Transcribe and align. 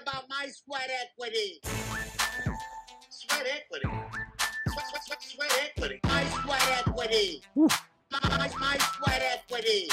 About 0.00 0.28
my 0.28 0.46
sweat 0.46 0.88
equity? 1.02 1.60
Sweat 3.10 3.46
equity. 3.52 3.88
Sweat, 4.68 4.86
sweat, 4.90 5.02
sweat, 5.04 5.22
sweat 5.22 5.52
equity. 5.64 6.00
My 6.04 6.24
sweat 6.24 6.86
equity. 6.86 7.42
My, 7.56 7.68
my, 8.22 8.50
my 8.60 8.78
sweat 8.78 9.22
equity. 9.32 9.88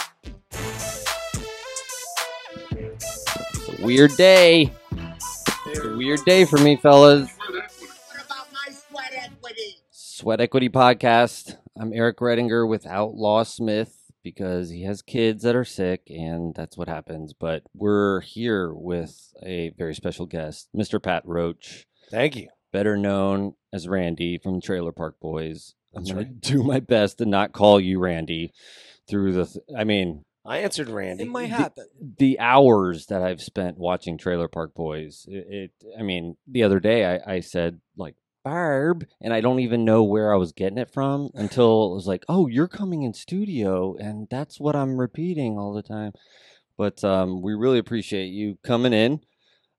It's 2.72 3.80
a 3.80 3.84
weird 3.84 4.16
day. 4.16 4.72
It's 5.66 5.80
a 5.80 5.96
weird 5.98 6.24
day 6.24 6.46
for 6.46 6.60
me, 6.60 6.76
fellas. 6.76 7.30
What 7.38 8.26
about 8.26 8.54
my 8.54 8.74
sweat 8.74 9.12
equity? 9.16 9.78
Sweat 9.90 10.40
Equity 10.40 10.70
Podcast. 10.70 11.58
I'm 11.76 11.92
Eric 11.94 12.18
Redinger 12.18 12.68
with 12.68 12.86
Outlaw 12.86 13.42
Smith 13.44 14.05
because 14.26 14.72
he 14.72 14.84
has 14.84 15.02
kids 15.02 15.44
that 15.44 15.56
are 15.56 15.64
sick, 15.64 16.02
and 16.10 16.54
that's 16.56 16.76
what 16.76 16.90
happens. 16.90 17.32
But 17.34 17.64
we're 17.74 18.20
here 18.22 18.74
with 18.74 19.32
a 19.42 19.70
very 19.78 19.96
special 19.96 20.26
guest, 20.26 20.68
Mr. 20.76 21.02
Pat 21.02 21.22
Roach, 21.26 21.86
Thank 22.12 22.36
you. 22.36 22.50
better 22.74 22.98
known 22.98 23.54
as 23.72 23.88
Randy 23.88 24.38
from 24.38 24.60
Trailer 24.60 24.92
Park 24.92 25.20
Boys. 25.22 25.76
That's 25.94 26.10
I'm 26.10 26.16
going 26.16 26.28
right. 26.28 26.42
to 26.42 26.52
do 26.54 26.64
my 26.64 26.80
best 26.82 27.20
to 27.20 27.26
not 27.26 27.54
call 27.54 27.80
you 27.80 28.00
Randy 28.00 28.52
through 29.08 29.32
the. 29.34 29.46
Th- 29.46 29.64
I 29.78 29.84
mean, 29.86 30.26
I 30.44 30.58
answered 30.58 30.90
Randy. 30.90 31.24
It 31.24 31.30
might 31.30 31.50
The- 31.50 31.56
happen. 31.56 31.86
the 32.18 32.40
hours 32.40 33.06
that 33.06 33.22
I've 33.22 33.42
spent 33.42 33.78
watching 33.78 34.18
Trailer 34.18 34.48
Park 34.48 34.74
Boys. 34.74 35.26
It, 35.30 35.72
it 35.82 35.98
I 35.98 36.02
mean, 36.02 36.36
the 36.48 36.64
other 36.64 36.80
day 36.80 37.06
I, 37.24 37.36
I 37.36 37.40
said 37.42 37.80
like 37.96 38.16
Barb, 38.46 39.08
and 39.20 39.34
I 39.34 39.42
don't 39.42 39.60
even 39.60 39.84
know 39.84 40.04
where 40.04 40.32
I 40.32 40.38
was 40.38 40.52
getting 40.54 40.78
it 40.78 40.94
from 40.94 41.32
until 41.34 41.92
it 41.92 41.96
was 41.96 42.06
like, 42.06 42.24
oh, 42.30 42.46
you're 42.46 42.68
coming 42.68 43.02
in 43.02 43.14
studio, 43.14 43.96
and 43.98 44.28
that's 44.30 44.60
what 44.60 44.76
I'm 44.76 44.98
repeating 44.98 45.58
all 45.58 45.74
the 45.74 45.82
time. 45.82 46.14
But 46.78 47.04
um, 47.04 47.42
we 47.42 47.56
really 47.56 47.80
appreciate 47.80 48.28
you 48.28 48.60
coming 48.64 48.94
in. 48.94 49.22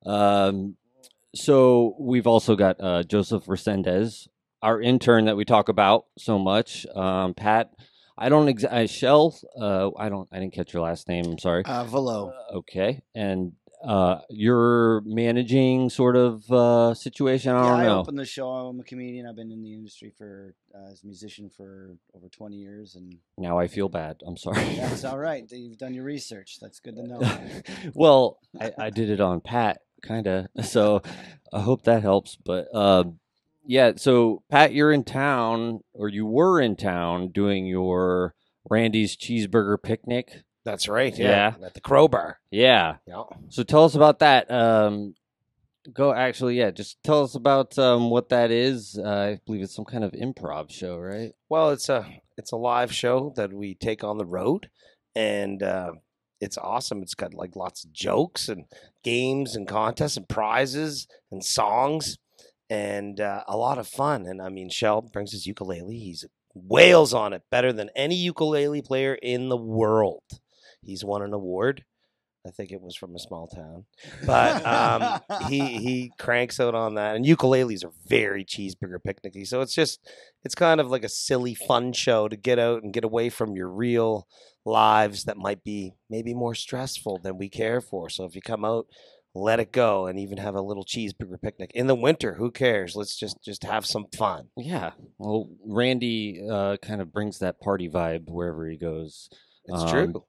Um, 0.05 0.77
so 1.33 1.95
we've 2.01 2.27
also 2.27 2.57
got 2.57 2.81
uh, 2.81 3.05
Joseph 3.05 3.47
Resendez, 3.47 4.27
our 4.63 4.81
intern 4.83 5.27
that 5.27 5.37
we 5.37 5.45
talk 5.45 5.69
about 5.69 6.07
so 6.19 6.37
much. 6.37 6.87
Um, 6.93 7.35
Pat, 7.35 7.71
I 8.19 8.29
don't 8.29 8.49
ex- 8.49 8.65
uh, 8.65 8.89
Shell. 8.89 9.39
Uh, 9.61 9.91
I 9.97 10.09
don't. 10.09 10.29
I 10.33 10.41
didn't 10.41 10.55
catch 10.55 10.73
your 10.75 10.83
last 10.83 11.09
name. 11.09 11.25
I'm 11.27 11.39
sorry. 11.39 11.63
Uh, 11.65 11.85
Velo. 11.85 12.31
Uh, 12.31 12.57
okay, 12.57 13.03
and 13.15 13.53
uh, 13.87 14.19
you're 14.31 15.01
managing 15.03 15.89
sort 15.91 16.17
of 16.17 16.51
uh, 16.51 16.93
situation. 16.95 17.53
I 17.53 17.63
yeah, 17.63 17.69
don't 17.71 17.81
I 17.81 17.85
know. 17.85 18.01
opened 18.01 18.19
the 18.19 18.25
show. 18.25 18.49
I'm 18.51 18.81
a 18.81 18.83
comedian. 18.83 19.27
I've 19.27 19.37
been 19.37 19.53
in 19.53 19.63
the 19.63 19.73
industry 19.75 20.13
for 20.17 20.55
uh, 20.75 20.91
as 20.91 21.03
a 21.05 21.07
musician 21.07 21.49
for 21.49 21.97
over 22.15 22.29
20 22.29 22.57
years, 22.57 22.97
and 22.97 23.17
Now 23.39 23.59
I 23.59 23.69
feel 23.69 23.89
bad. 23.89 24.23
I'm 24.27 24.37
sorry. 24.37 24.65
that's 24.75 25.05
all 25.11 25.19
right. 25.19 25.45
You've 25.51 25.79
done 25.79 25.95
your 25.95 26.05
research. 26.05 26.59
That's 26.61 26.81
good 26.81 26.97
to 26.97 27.03
know. 27.05 27.21
well, 27.95 28.39
I, 28.61 28.73
I 28.79 28.91
did 28.91 29.09
it 29.09 29.21
on 29.21 29.41
Pat, 29.41 29.83
kind 30.03 30.27
of. 30.27 30.47
So 30.65 31.03
I 31.53 31.61
hope 31.61 31.85
that 31.85 32.03
helps. 32.03 32.37
But 32.37 32.75
um, 32.75 33.21
yeah, 33.65 33.93
so 33.97 34.43
Pat, 34.51 34.73
you're 34.73 34.93
in 34.93 35.05
town, 35.05 35.81
or 35.93 36.09
you 36.09 36.27
were 36.27 36.61
in 36.61 36.75
town 36.77 37.29
doing 37.29 37.67
your 37.67 38.35
Randy's 38.69 39.17
cheeseburger 39.17 39.81
picnic. 39.81 40.43
That's 40.67 40.89
right. 40.89 41.17
Yeah. 41.17 41.55
Yeah. 41.61 41.67
At 41.67 41.75
the 41.75 41.81
crowbar. 41.81 42.41
Yeah. 42.51 42.97
Yeah. 43.07 43.23
So 43.51 43.63
tell 43.63 43.85
us 43.85 43.95
about 43.95 44.19
that. 44.19 44.51
Um, 44.51 45.15
go 45.93 46.13
actually, 46.13 46.59
yeah. 46.59 46.73
Just 46.73 47.01
tell 47.05 47.23
us 47.23 47.37
about 47.37 47.79
um, 47.79 48.11
what 48.11 48.31
that 48.31 48.51
is. 48.51 48.99
Uh, 48.99 49.09
I 49.09 49.41
believe 49.47 49.63
it's 49.63 49.77
some 49.77 49.85
kind 49.85 50.03
of 50.03 50.11
improv 50.11 50.73
show, 50.73 50.99
right? 50.99 51.35
Well, 51.49 51.71
it's 51.71 51.89
a 51.89 52.05
it's 52.37 52.51
a 52.51 52.57
live 52.57 52.93
show 52.93 53.33
that 53.37 53.53
we 53.53 53.77
take 53.77 54.03
on 54.03 54.19
the 54.19 54.27
road, 54.27 54.69
and 55.15 55.63
uh, 55.63 55.93
it's 56.41 56.59
awesome. 56.59 57.01
It's 57.01 57.15
got 57.15 57.33
like 57.33 57.55
lots 57.55 57.85
of 57.85 57.93
jokes 57.93 58.49
and 58.49 58.65
games 59.05 59.55
and 59.55 59.69
contests 59.69 60.17
and 60.17 60.29
prizes 60.29 61.07
and 61.31 61.45
songs, 61.45 62.19
and 62.69 63.21
uh, 63.21 63.45
a 63.47 63.57
lot 63.57 63.79
of 63.79 63.87
fun. 63.87 64.27
And 64.27 64.43
I 64.43 64.49
mean, 64.49 64.69
Shell 64.69 65.03
brings 65.13 65.31
his 65.31 65.47
ukulele. 65.47 65.97
He's 65.97 66.25
wails 66.57 67.15
on 67.15 67.33
it 67.33 67.43
better 67.53 67.73
than 67.73 67.91
any 67.95 68.17
ukulele 68.17 68.83
player 68.83 69.15
in 69.15 69.49
the 69.49 69.57
world. 69.57 70.25
He's 70.87 71.05
won 71.05 71.23
an 71.23 71.33
award. 71.33 71.85
I 72.47 72.51
think 72.51 72.71
it 72.71 72.81
was 72.81 72.95
from 72.95 73.17
a 73.17 73.19
small 73.19 73.49
town, 73.49 73.87
but 74.25 74.65
um, 74.65 75.21
he 75.49 75.79
he 75.79 76.13
cranks 76.17 76.61
out 76.61 76.77
on 76.77 76.95
that. 76.95 77.17
And 77.17 77.25
ukuleles 77.25 77.85
are 77.85 77.91
very 78.07 78.45
cheeseburger 78.45 78.99
picnicky, 79.05 79.45
so 79.45 79.63
it's 79.63 79.75
just 79.75 79.99
it's 80.45 80.55
kind 80.55 80.81
of 80.81 80.89
like 80.89 81.03
a 81.03 81.09
silly 81.09 81.55
fun 81.55 81.93
show 81.93 82.29
to 82.29 82.37
get 82.37 82.61
out 82.61 82.85
and 82.85 82.93
get 82.93 83.03
away 83.03 83.31
from 83.31 83.57
your 83.57 83.69
real 83.69 84.29
lives 84.65 85.25
that 85.25 85.37
might 85.37 85.65
be 85.65 85.95
maybe 86.09 86.35
more 86.35 86.55
stressful 86.55 87.19
than 87.19 87.37
we 87.37 87.49
care 87.49 87.81
for. 87.81 88.09
So 88.09 88.25
if 88.25 88.37
you 88.37 88.43
come 88.43 88.65
out, 88.65 88.87
let 89.35 89.59
it 89.59 89.73
go, 89.73 90.07
and 90.07 90.17
even 90.17 90.39
have 90.39 90.55
a 90.55 90.63
little 90.63 90.85
cheeseburger 90.85 91.43
picnic 91.43 91.73
in 91.75 91.89
the 91.89 91.97
winter. 91.97 92.35
Who 92.35 92.53
cares? 92.53 92.95
Let's 92.95 93.17
just 93.19 93.43
just 93.43 93.65
have 93.65 93.85
some 93.85 94.07
fun. 94.17 94.51
Yeah. 94.57 94.93
Well, 95.19 95.49
Randy 95.67 96.47
uh, 96.49 96.77
kind 96.77 97.01
of 97.01 97.13
brings 97.13 97.41
that 97.41 97.61
party 97.61 97.89
vibe 97.89 98.29
wherever 98.31 98.69
he 98.69 98.77
goes. 98.77 99.29
It's 99.65 99.83
Um, 99.83 99.89
true. 99.89 100.25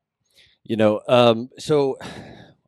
You 0.68 0.76
know, 0.76 1.02
um, 1.08 1.50
so 1.58 1.98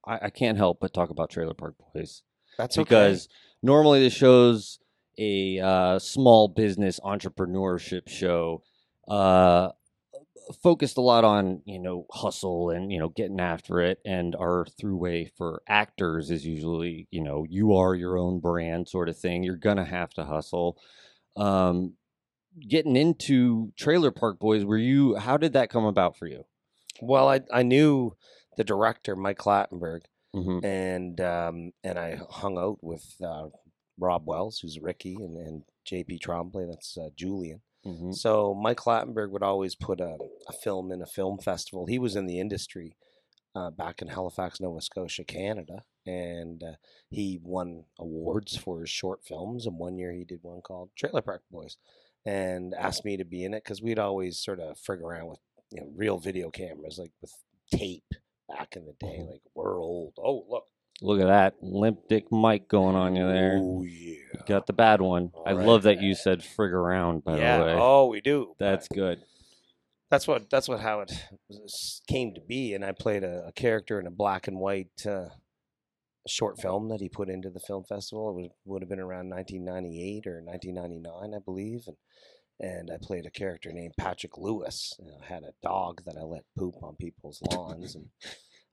I, 0.05 0.19
I 0.23 0.29
can't 0.29 0.57
help 0.57 0.79
but 0.79 0.93
talk 0.93 1.09
about 1.09 1.29
Trailer 1.29 1.53
Park 1.53 1.75
Boys 1.93 2.23
That's 2.57 2.77
okay. 2.77 2.83
because 2.83 3.27
normally 3.61 4.01
the 4.01 4.09
show's 4.09 4.79
a 5.17 5.59
uh, 5.59 5.99
small 5.99 6.47
business 6.47 7.01
entrepreneurship 7.01 8.07
show, 8.07 8.63
uh, 9.09 9.71
focused 10.63 10.97
a 10.97 11.01
lot 11.01 11.25
on 11.25 11.61
you 11.65 11.77
know 11.77 12.05
hustle 12.11 12.69
and 12.69 12.91
you 12.91 12.99
know 12.99 13.09
getting 13.09 13.41
after 13.41 13.81
it. 13.81 13.99
And 14.05 14.33
our 14.33 14.65
throughway 14.81 15.29
for 15.37 15.61
actors 15.67 16.31
is 16.31 16.45
usually 16.45 17.07
you 17.11 17.21
know 17.21 17.45
you 17.49 17.75
are 17.75 17.93
your 17.93 18.17
own 18.17 18.39
brand 18.39 18.87
sort 18.87 19.09
of 19.09 19.17
thing. 19.17 19.43
You're 19.43 19.57
gonna 19.57 19.85
have 19.85 20.11
to 20.11 20.23
hustle. 20.23 20.77
Um, 21.35 21.95
getting 22.65 22.95
into 22.95 23.73
Trailer 23.77 24.11
Park 24.11 24.39
Boys, 24.39 24.63
were 24.63 24.77
you? 24.77 25.15
How 25.17 25.35
did 25.35 25.51
that 25.53 25.69
come 25.69 25.85
about 25.85 26.17
for 26.17 26.27
you? 26.27 26.45
Well, 27.01 27.29
I 27.29 27.41
I 27.51 27.63
knew 27.63 28.15
the 28.57 28.63
director 28.63 29.15
Mike 29.15 29.37
Clattenburg, 29.37 30.01
Mm-hmm. 30.35 30.63
and 30.63 31.21
um, 31.21 31.71
and 31.83 31.97
I 31.97 32.19
hung 32.29 32.57
out 32.59 32.77
with 32.83 33.15
uh, 33.25 33.47
Rob 33.97 34.27
Wells, 34.27 34.59
who's 34.59 34.79
Ricky, 34.79 35.15
and, 35.15 35.35
and 35.37 35.63
JP 35.89 36.21
Tremblay, 36.21 36.67
that's 36.67 36.95
uh, 36.97 37.09
Julian. 37.15 37.61
Mm-hmm. 37.85 38.11
So 38.11 38.53
Mike 38.53 38.77
Clattenburg 38.77 39.31
would 39.31 39.41
always 39.41 39.73
put 39.73 39.99
a, 39.99 40.17
a 40.47 40.53
film 40.53 40.91
in 40.91 41.01
a 41.01 41.07
film 41.07 41.39
festival. 41.39 41.87
He 41.87 41.97
was 41.97 42.15
in 42.15 42.27
the 42.27 42.39
industry 42.39 42.95
uh, 43.55 43.71
back 43.71 44.03
in 44.03 44.09
Halifax, 44.09 44.59
Nova 44.59 44.81
Scotia, 44.81 45.23
Canada, 45.23 45.83
and 46.05 46.61
uh, 46.61 46.73
he 47.09 47.39
won 47.41 47.85
awards 47.97 48.55
for 48.55 48.81
his 48.81 48.89
short 48.91 49.23
films. 49.25 49.65
And 49.65 49.79
one 49.79 49.97
year 49.97 50.11
he 50.11 50.25
did 50.25 50.39
one 50.43 50.61
called 50.61 50.91
Trailer 50.95 51.23
Park 51.23 51.41
Boys, 51.49 51.77
and 52.23 52.75
asked 52.75 53.03
me 53.03 53.17
to 53.17 53.25
be 53.25 53.43
in 53.43 53.55
it 53.55 53.63
because 53.63 53.81
we'd 53.81 53.97
always 53.97 54.37
sort 54.37 54.59
of 54.59 54.77
frig 54.77 55.01
around 55.01 55.27
with 55.27 55.39
you 55.71 55.81
know 55.81 55.89
real 55.95 56.17
video 56.19 56.49
cameras, 56.49 56.97
like 56.97 57.11
with 57.21 57.33
tape 57.71 58.13
back 58.47 58.75
in 58.75 58.85
the 58.85 58.93
day. 58.99 59.23
Like 59.29 59.41
we're 59.55 59.79
old. 59.81 60.13
Oh 60.17 60.45
look, 60.49 60.63
Look 61.01 61.21
at 61.21 61.27
that 61.27 61.55
limp 61.61 61.99
dick 62.09 62.25
Mike 62.31 62.67
going 62.67 62.95
on 62.95 63.15
you 63.15 63.25
there. 63.25 63.57
Oh 63.61 63.83
yeah. 63.83 64.15
Got 64.45 64.67
the 64.67 64.73
bad 64.73 64.99
one. 65.01 65.31
I 65.45 65.51
All 65.51 65.57
love 65.63 65.85
right. 65.85 65.95
that 65.97 66.03
you 66.03 66.13
said 66.13 66.41
frig 66.41 66.71
around. 66.73 67.23
By 67.23 67.37
yeah. 67.37 67.57
the 67.59 67.63
way, 67.65 67.75
Oh, 67.79 68.07
we 68.07 68.19
do. 68.21 68.53
that's 68.59 68.87
but- 68.89 68.95
good. 68.95 69.19
that's 70.09 70.27
what 70.27 70.49
that's 70.49 70.67
what 70.67 70.79
how 70.81 71.01
it 71.01 71.11
came 72.07 72.33
to 72.33 72.41
be 72.41 72.73
and 72.73 72.83
i 72.83 72.91
played 72.91 73.23
a, 73.23 73.45
a 73.47 73.51
character 73.51 73.99
in 73.99 74.07
a 74.07 74.11
black 74.11 74.47
and 74.47 74.57
white 74.57 75.05
uh, 75.05 75.27
short 76.27 76.59
film 76.59 76.89
that 76.89 76.99
he 76.99 77.07
put 77.07 77.29
into 77.29 77.49
the 77.51 77.59
film 77.59 77.83
festival 77.83 78.29
it 78.31 78.33
would, 78.33 78.51
would 78.65 78.81
have 78.81 78.89
been 78.89 78.99
around 78.99 79.29
1998 79.29 80.25
or 80.27 80.41
1999 80.43 81.33
i 81.35 81.39
believe 81.45 81.83
and 81.87 81.95
and 82.59 82.89
i 82.91 82.97
played 83.01 83.25
a 83.25 83.31
character 83.31 83.71
named 83.71 83.93
patrick 83.97 84.37
lewis 84.37 84.93
and 84.99 85.09
i 85.21 85.25
had 85.33 85.43
a 85.43 85.53
dog 85.63 86.01
that 86.05 86.17
i 86.17 86.23
let 86.23 86.43
poop 86.57 86.75
on 86.83 86.95
people's 86.95 87.41
lawns 87.51 87.95
and 87.95 88.07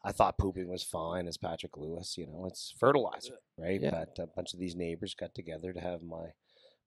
i 0.04 0.12
thought 0.12 0.38
pooping 0.38 0.69
was 0.69 0.82
fine 0.82 1.26
as 1.28 1.36
patrick 1.36 1.76
lewis 1.76 2.16
you 2.19 2.26
know 2.26 2.44
it's 2.47 2.74
fertilizer 2.78 3.38
right 3.58 3.80
Yeah. 3.80 3.91
but 3.91 4.22
a 4.22 4.27
bunch 4.27 4.53
of 4.54 4.60
these 4.60 4.74
neighbors 4.77 5.15
got 5.15 5.34
together 5.34 5.72
to 5.72 5.80
have 5.80 6.03
my 6.03 6.33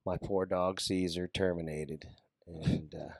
my 0.05 0.17
poor 0.17 0.45
dog 0.45 0.79
caesar 0.81 1.27
terminated 1.27 2.05
and 2.47 2.93
uh, 2.95 3.13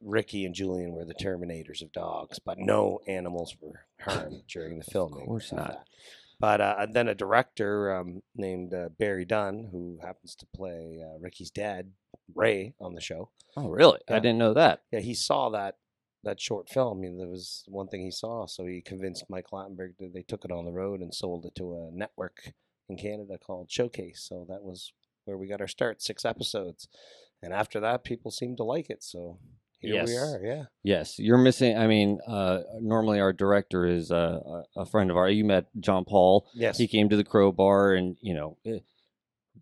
Ricky 0.00 0.44
and 0.44 0.54
Julian 0.54 0.92
were 0.92 1.04
the 1.04 1.14
terminators 1.14 1.82
of 1.82 1.90
dogs, 1.90 2.38
but 2.38 2.56
no 2.56 3.00
animals 3.08 3.56
were 3.60 3.86
harmed 4.00 4.42
during 4.48 4.78
the 4.78 4.84
filming. 4.84 5.22
Of 5.22 5.26
course 5.26 5.52
not. 5.52 5.68
that. 5.70 5.84
But 6.38 6.60
uh, 6.60 6.86
then 6.92 7.08
a 7.08 7.16
director 7.16 7.96
um, 7.96 8.22
named 8.36 8.72
uh, 8.72 8.90
Barrie 8.96 9.24
Dunn, 9.24 9.68
who 9.72 9.98
happens 10.00 10.36
to 10.36 10.46
play 10.54 11.00
uh, 11.04 11.18
Ricky's 11.18 11.50
dad, 11.50 11.90
Ray, 12.34 12.74
on 12.80 12.94
the 12.94 13.00
show. 13.00 13.30
Oh, 13.56 13.68
really? 13.68 13.98
I 14.08 14.18
didn't 14.18 14.38
know 14.38 14.54
that. 14.54 14.82
Yeah, 14.92 15.00
he 15.00 15.14
saw 15.14 15.48
that 15.50 15.76
that 16.24 16.40
short 16.40 16.68
film. 16.68 16.98
I 16.98 17.00
mean, 17.00 17.16
there 17.18 17.28
was 17.28 17.64
one 17.68 17.88
thing 17.88 18.02
he 18.02 18.10
saw, 18.10 18.46
so 18.46 18.66
he 18.66 18.80
convinced 18.80 19.24
Mike 19.28 19.46
Clattenburg 19.52 19.94
that 19.98 20.12
they 20.12 20.22
took 20.22 20.44
it 20.44 20.50
on 20.50 20.64
the 20.64 20.72
road 20.72 21.00
and 21.00 21.14
sold 21.14 21.44
it 21.46 21.54
to 21.56 21.74
a 21.74 21.90
network 21.96 22.52
in 22.88 22.96
Canada 22.96 23.38
called 23.38 23.70
Showcase. 23.70 24.20
So 24.28 24.44
that 24.48 24.62
was 24.62 24.92
where 25.24 25.38
we 25.38 25.46
got 25.46 25.60
our 25.60 25.68
start, 25.68 26.02
six 26.02 26.24
episodes. 26.24 26.88
And 27.42 27.52
after 27.52 27.78
that, 27.80 28.02
people 28.04 28.30
seemed 28.32 28.56
to 28.56 28.64
like 28.64 28.90
it. 28.90 29.02
So 29.04 29.38
here 29.78 29.94
Yes. 29.94 30.08
we 30.08 30.16
are. 30.16 30.40
Yeah. 30.44 30.64
Yes, 30.82 31.18
you're 31.20 31.38
missing. 31.38 31.76
I 31.78 31.86
mean, 31.86 32.18
uh, 32.26 32.62
normally 32.80 33.20
our 33.20 33.32
director 33.32 33.86
is 33.86 34.10
a 34.10 34.64
a 34.76 34.84
friend 34.86 35.10
of 35.10 35.16
ours. 35.16 35.34
You 35.34 35.44
met 35.44 35.66
John 35.78 36.04
Paul. 36.04 36.46
Yes. 36.52 36.78
He 36.78 36.88
came 36.88 37.08
to 37.10 37.16
the 37.16 37.24
Crowbar, 37.24 37.94
and 37.94 38.16
you 38.20 38.34
know, 38.34 38.56
eh, 38.66 38.80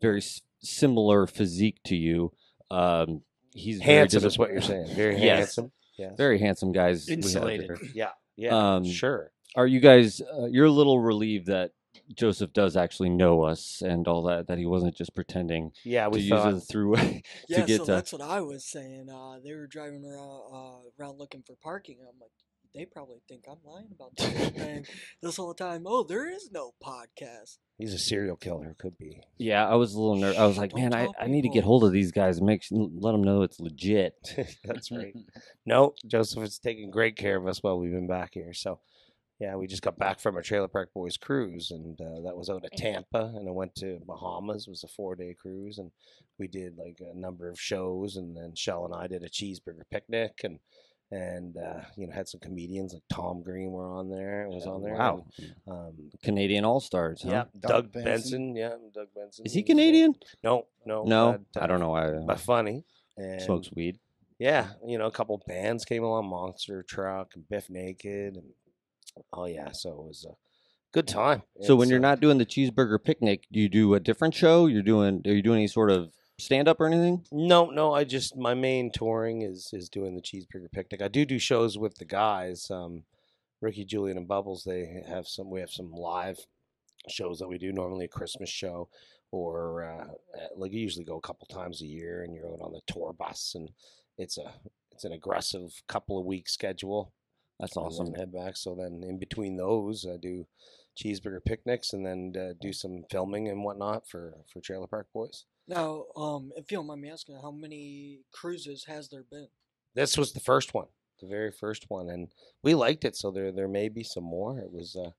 very 0.00 0.18
s- 0.20 0.40
similar 0.60 1.26
physique 1.26 1.82
to 1.84 1.96
you. 1.96 2.32
Um, 2.70 3.22
he's 3.54 3.78
very 3.78 3.96
handsome 3.98 4.22
dis- 4.22 4.32
is 4.34 4.38
what 4.38 4.50
you're 4.50 4.60
saying. 4.60 4.94
Very 4.94 5.16
Yes. 5.22 5.38
handsome. 5.38 5.72
Yes. 5.98 6.12
Very 6.16 6.38
handsome 6.38 6.72
guys. 6.72 7.08
Insulated. 7.08 7.70
Yeah. 7.94 8.10
Yeah. 8.36 8.74
Um, 8.76 8.84
sure. 8.84 9.32
Are 9.54 9.66
you 9.66 9.80
guys? 9.80 10.20
Uh, 10.20 10.44
you're 10.46 10.66
a 10.66 10.70
little 10.70 11.00
relieved 11.00 11.46
that 11.46 11.70
Joseph 12.14 12.52
does 12.52 12.76
actually 12.76 13.08
know 13.08 13.42
us 13.44 13.82
and 13.84 14.06
all 14.06 14.24
that. 14.24 14.48
That 14.48 14.58
he 14.58 14.66
wasn't 14.66 14.94
just 14.94 15.14
pretending 15.14 15.72
Yeah. 15.84 16.04
to 16.04 16.10
We 16.10 16.20
use 16.20 16.30
thought. 16.30 16.52
a 16.52 16.56
throughway 16.56 17.22
Yeah, 17.48 17.60
to 17.60 17.66
get 17.66 17.78
so 17.78 17.84
to. 17.86 17.92
that's 17.92 18.12
what 18.12 18.20
I 18.20 18.42
was 18.42 18.66
saying. 18.66 19.08
Uh, 19.08 19.38
they 19.42 19.54
were 19.54 19.66
driving 19.66 20.04
around, 20.04 20.42
uh, 20.52 20.78
around 21.00 21.18
looking 21.18 21.42
for 21.46 21.56
parking. 21.62 21.96
I'm 22.02 22.20
like, 22.20 22.30
they 22.76 22.84
probably 22.84 23.22
think 23.26 23.44
I'm 23.50 23.56
lying 23.64 23.88
about 23.90 24.14
this 24.16 24.36
whole 24.36 24.50
thing 24.50 24.86
this 25.22 25.36
whole 25.36 25.54
time. 25.54 25.84
Oh, 25.86 26.04
there 26.04 26.30
is 26.30 26.50
no 26.52 26.72
podcast. 26.84 27.56
He's 27.78 27.94
a 27.94 27.98
serial 27.98 28.36
killer. 28.36 28.76
Could 28.78 28.98
be. 28.98 29.20
Yeah, 29.38 29.66
I 29.66 29.74
was 29.76 29.94
a 29.94 30.00
little 30.00 30.16
nervous. 30.16 30.38
I 30.38 30.46
was 30.46 30.58
like, 30.58 30.70
Don't 30.70 30.90
man, 30.90 30.94
I, 30.94 31.08
I 31.18 31.26
need 31.26 31.42
to 31.42 31.48
get 31.48 31.64
hold 31.64 31.84
of 31.84 31.92
these 31.92 32.12
guys 32.12 32.38
and 32.38 32.46
make 32.46 32.62
s- 32.62 32.68
let 32.70 33.12
them 33.12 33.24
know 33.24 33.42
it's 33.42 33.58
legit. 33.58 34.14
That's 34.64 34.90
right. 34.90 35.14
no, 35.66 35.94
Joseph 36.06 36.42
has 36.42 36.58
taken 36.58 36.90
great 36.90 37.16
care 37.16 37.36
of 37.36 37.46
us 37.46 37.62
while 37.62 37.78
we've 37.78 37.92
been 37.92 38.06
back 38.06 38.34
here. 38.34 38.52
So, 38.52 38.80
yeah, 39.38 39.56
we 39.56 39.66
just 39.66 39.82
got 39.82 39.98
back 39.98 40.20
from 40.20 40.36
our 40.36 40.42
Trailer 40.42 40.68
Park 40.68 40.92
Boys 40.94 41.16
cruise, 41.16 41.70
and 41.70 41.98
uh, 42.00 42.22
that 42.24 42.36
was 42.36 42.48
out 42.50 42.64
of 42.64 42.70
Tampa, 42.72 43.32
and 43.34 43.48
I 43.48 43.52
went 43.52 43.74
to 43.76 44.00
Bahamas. 44.06 44.66
It 44.66 44.70
was 44.70 44.84
a 44.84 44.88
four 44.88 45.14
day 45.16 45.34
cruise, 45.38 45.78
and 45.78 45.90
we 46.38 46.46
did 46.48 46.76
like 46.78 47.00
a 47.00 47.18
number 47.18 47.48
of 47.48 47.58
shows, 47.60 48.16
and 48.16 48.36
then 48.36 48.54
Shell 48.54 48.84
and 48.86 48.94
I 48.94 49.06
did 49.06 49.22
a 49.22 49.28
cheeseburger 49.28 49.88
picnic, 49.90 50.40
and 50.44 50.58
and 51.10 51.56
uh, 51.56 51.80
you 51.96 52.06
know 52.06 52.12
had 52.12 52.28
some 52.28 52.40
comedians 52.40 52.92
like 52.92 53.02
Tom 53.12 53.42
Green 53.42 53.70
were 53.70 53.86
on 53.86 54.10
there. 54.10 54.42
It 54.42 54.50
was 54.50 54.66
on 54.66 54.82
there. 54.82 54.94
Wow, 54.94 55.24
and, 55.38 55.54
um, 55.68 55.92
Canadian 56.22 56.64
All 56.64 56.80
Stars. 56.80 57.22
Huh? 57.22 57.30
yeah, 57.30 57.44
Doug 57.60 57.70
Doug, 57.70 57.92
Benson. 57.92 58.04
Benson. 58.04 58.56
Yeah, 58.56 58.74
Doug 58.94 59.08
Benson. 59.14 59.46
Is 59.46 59.52
he 59.52 59.60
was, 59.60 59.64
uh, 59.64 59.72
Canadian? 59.72 60.14
no, 60.42 60.66
no, 60.84 61.04
No, 61.04 61.38
but, 61.54 61.62
I 61.62 61.66
don't 61.66 61.76
uh, 61.76 61.84
know 61.84 61.90
why. 61.90 62.10
But 62.26 62.40
funny. 62.40 62.84
And 63.16 63.40
smokes 63.40 63.70
weed. 63.74 63.98
yeah, 64.38 64.68
you 64.86 64.98
know, 64.98 65.06
a 65.06 65.10
couple 65.10 65.40
bands 65.46 65.84
came 65.84 66.02
along, 66.02 66.28
Monster 66.28 66.82
Truck 66.82 67.32
and 67.34 67.48
Bif 67.48 67.70
Naked, 67.70 68.36
and 68.36 68.52
oh 69.32 69.46
yeah, 69.46 69.70
so 69.72 69.90
it 69.90 70.04
was 70.06 70.26
a 70.28 70.34
good 70.92 71.06
time. 71.06 71.42
So 71.62 71.76
when 71.76 71.88
you're 71.88 71.98
uh, 71.98 72.02
not 72.02 72.20
doing 72.20 72.38
the 72.38 72.46
cheeseburger 72.46 73.02
picnic, 73.02 73.44
do 73.52 73.60
you 73.60 73.68
do 73.68 73.94
a 73.94 74.00
different 74.00 74.34
show? 74.34 74.66
You're 74.66 74.82
doing? 74.82 75.22
Are 75.24 75.32
you 75.32 75.42
doing 75.42 75.58
any 75.58 75.68
sort 75.68 75.90
of 75.90 76.10
stand 76.38 76.68
up 76.68 76.80
or 76.80 76.86
anything? 76.86 77.24
no, 77.32 77.66
no, 77.66 77.94
I 77.94 78.04
just 78.04 78.36
my 78.36 78.54
main 78.54 78.90
touring 78.92 79.42
is 79.42 79.70
is 79.72 79.88
doing 79.88 80.14
the 80.14 80.22
cheeseburger 80.22 80.70
picnic. 80.70 81.02
I 81.02 81.08
do 81.08 81.24
do 81.24 81.38
shows 81.38 81.78
with 81.78 81.96
the 81.96 82.04
guys, 82.04 82.70
um, 82.70 83.04
Ricky, 83.60 83.84
Julian, 83.84 84.18
and 84.18 84.28
Bubbles. 84.28 84.64
They 84.64 85.02
have 85.08 85.26
some. 85.26 85.50
We 85.50 85.60
have 85.60 85.70
some 85.70 85.92
live 85.92 86.38
shows 87.08 87.38
that 87.38 87.48
we 87.48 87.58
do. 87.58 87.72
Normally 87.72 88.06
a 88.06 88.08
Christmas 88.08 88.50
show, 88.50 88.88
or 89.30 89.84
uh, 89.84 90.06
like 90.56 90.72
you 90.72 90.80
usually 90.80 91.04
go 91.04 91.16
a 91.16 91.26
couple 91.26 91.46
times 91.46 91.80
a 91.82 91.86
year, 91.86 92.22
and 92.22 92.34
you're 92.34 92.46
out 92.46 92.60
on 92.60 92.72
the 92.72 92.80
tour 92.86 93.12
bus, 93.12 93.52
and 93.54 93.70
it's 94.18 94.38
a 94.38 94.52
it's 94.92 95.04
an 95.04 95.12
aggressive 95.12 95.82
couple 95.88 96.18
of 96.18 96.24
week 96.24 96.48
schedule. 96.48 97.12
That's 97.60 97.76
awesome. 97.76 98.12
head 98.14 98.32
back. 98.32 98.56
So 98.56 98.74
then 98.74 99.02
in 99.02 99.18
between 99.18 99.56
those, 99.56 100.06
I 100.06 100.18
do 100.18 100.46
cheeseburger 100.96 101.44
picnics 101.44 101.92
and 101.92 102.04
then 102.04 102.32
uh, 102.38 102.52
do 102.60 102.72
some 102.72 103.04
filming 103.10 103.48
and 103.48 103.64
whatnot 103.64 104.06
for 104.08 104.34
for 104.52 104.60
Trailer 104.60 104.86
Park 104.86 105.08
Boys. 105.12 105.44
Now, 105.68 106.04
um, 106.16 106.52
if 106.56 106.70
you 106.70 106.78
don't 106.78 106.86
mind 106.86 107.00
me 107.00 107.10
asking, 107.10 107.38
how 107.42 107.50
many 107.50 108.20
cruises 108.32 108.84
has 108.86 109.08
there 109.08 109.24
been? 109.30 109.48
This 109.94 110.16
was 110.16 110.32
the 110.32 110.40
first 110.40 110.74
one, 110.74 110.86
the 111.20 111.26
very 111.26 111.50
first 111.50 111.86
one, 111.88 112.08
and 112.08 112.28
we 112.62 112.74
liked 112.74 113.04
it. 113.04 113.16
So 113.16 113.30
there 113.30 113.50
there 113.50 113.68
may 113.68 113.88
be 113.88 114.04
some 114.04 114.24
more. 114.24 114.58
It 114.60 114.70
was 114.70 114.94
uh, 114.96 115.10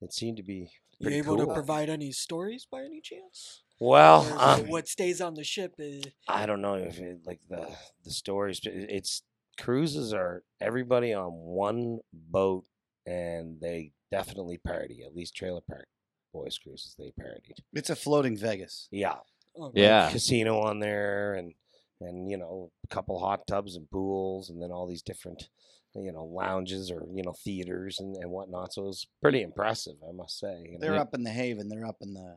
it 0.00 0.12
seemed 0.12 0.38
to 0.38 0.42
be 0.42 0.70
You 0.98 1.02
pretty 1.04 1.18
able 1.18 1.36
cool. 1.36 1.46
to 1.46 1.52
provide 1.54 1.88
any 1.90 2.10
stories 2.12 2.66
by 2.70 2.82
any 2.82 3.00
chance? 3.00 3.62
well, 3.80 4.22
um, 4.40 4.68
what 4.68 4.86
stays 4.88 5.20
on 5.20 5.34
the 5.34 5.44
ship 5.44 5.74
is 5.78 6.04
I 6.28 6.46
don't 6.46 6.62
know 6.62 6.74
if 6.74 6.98
it, 6.98 7.20
like 7.26 7.40
the 7.48 7.68
the 8.04 8.10
stories. 8.10 8.60
but 8.60 8.72
It's 8.74 9.22
cruises 9.60 10.12
are 10.12 10.42
everybody 10.60 11.12
on 11.12 11.30
one 11.32 12.00
boat, 12.12 12.64
and 13.06 13.60
they 13.60 13.92
definitely 14.10 14.58
party. 14.58 15.02
At 15.04 15.14
least 15.14 15.36
Trailer 15.36 15.60
Park 15.60 15.86
Boys 16.32 16.58
cruises 16.58 16.96
they 16.98 17.12
partied. 17.20 17.58
It's 17.74 17.90
a 17.90 17.96
floating 17.96 18.36
Vegas. 18.36 18.88
Yeah, 18.90 19.16
oh, 19.56 19.72
Yeah. 19.74 20.10
casino 20.10 20.60
on 20.60 20.78
there 20.80 21.34
and 21.34 21.54
and 22.00 22.30
you 22.30 22.36
know 22.36 22.70
a 22.84 22.86
couple 22.88 23.18
hot 23.18 23.46
tubs 23.46 23.76
and 23.76 23.88
pools 23.90 24.50
and 24.50 24.60
then 24.62 24.70
all 24.70 24.86
these 24.86 25.02
different 25.02 25.48
you 25.94 26.10
know 26.12 26.24
lounges 26.24 26.90
or 26.90 27.04
you 27.14 27.22
know 27.22 27.32
theaters 27.44 28.00
and, 28.00 28.16
and 28.16 28.30
whatnot 28.30 28.72
so 28.74 28.82
it 28.82 28.86
was 28.86 29.06
pretty 29.22 29.42
impressive 29.42 29.94
i 30.08 30.12
must 30.12 30.38
say 30.40 30.66
you. 30.68 30.78
They're 30.80 30.96
up 30.96 31.14
in 31.14 31.22
the 31.22 31.30
Haven. 31.30 31.68
They're 31.68 31.86
up 31.86 31.98
in 32.00 32.14
the 32.14 32.36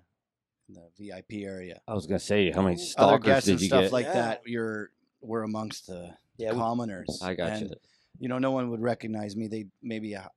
in 0.69 0.75
the 0.75 0.89
VIP 0.99 1.43
area. 1.45 1.79
I 1.87 1.93
was 1.93 2.05
gonna 2.05 2.19
say, 2.19 2.51
how 2.51 2.61
many 2.61 2.75
Other 2.75 2.81
Other 2.81 2.85
stalkers 3.23 3.25
guests 3.25 3.47
and 3.49 3.57
did 3.57 3.63
you 3.63 3.67
stuff 3.69 3.81
get? 3.83 3.91
like 3.93 4.05
Yeah. 4.05 4.13
that. 4.13 4.41
You're 4.45 4.91
we're 5.21 5.43
amongst 5.43 5.87
the 5.87 6.13
yeah 6.37 6.51
we- 6.51 6.59
commoners. 6.59 7.19
I 7.23 7.33
got 7.35 7.49
and, 7.53 7.69
you. 7.69 7.75
You 8.19 8.29
know, 8.29 8.37
no 8.37 8.51
one 8.51 8.69
would 8.71 8.81
recognize 8.81 9.35
me. 9.35 9.47
They 9.47 9.65
maybe 9.81 10.15
I, 10.17 10.27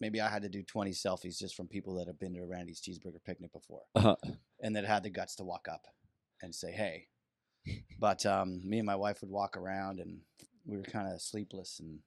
maybe 0.00 0.20
I 0.20 0.28
had 0.28 0.42
to 0.42 0.48
do 0.48 0.62
20 0.62 0.90
selfies 0.90 1.38
just 1.38 1.54
from 1.54 1.66
people 1.68 1.94
that 1.96 2.06
have 2.08 2.18
been 2.18 2.34
to 2.34 2.44
Randy's 2.44 2.80
cheeseburger 2.80 3.22
picnic 3.24 3.52
before 3.52 3.82
Uh, 3.94 4.16
and 4.62 4.74
that 4.76 4.84
had 4.84 5.02
the 5.02 5.10
guts 5.10 5.36
to 5.36 5.44
walk 5.44 5.66
up 5.70 5.82
and 6.42 6.54
say, 6.54 6.72
"Hey." 6.72 7.06
But 7.98 8.24
um, 8.24 8.66
me 8.68 8.78
and 8.78 8.86
my 8.86 8.96
wife 8.96 9.20
would 9.20 9.30
walk 9.30 9.56
around, 9.56 10.00
and 10.00 10.18
we 10.64 10.76
were 10.76 10.82
kind 10.82 11.12
of 11.12 11.20
sleepless, 11.20 11.78
and 11.80 11.98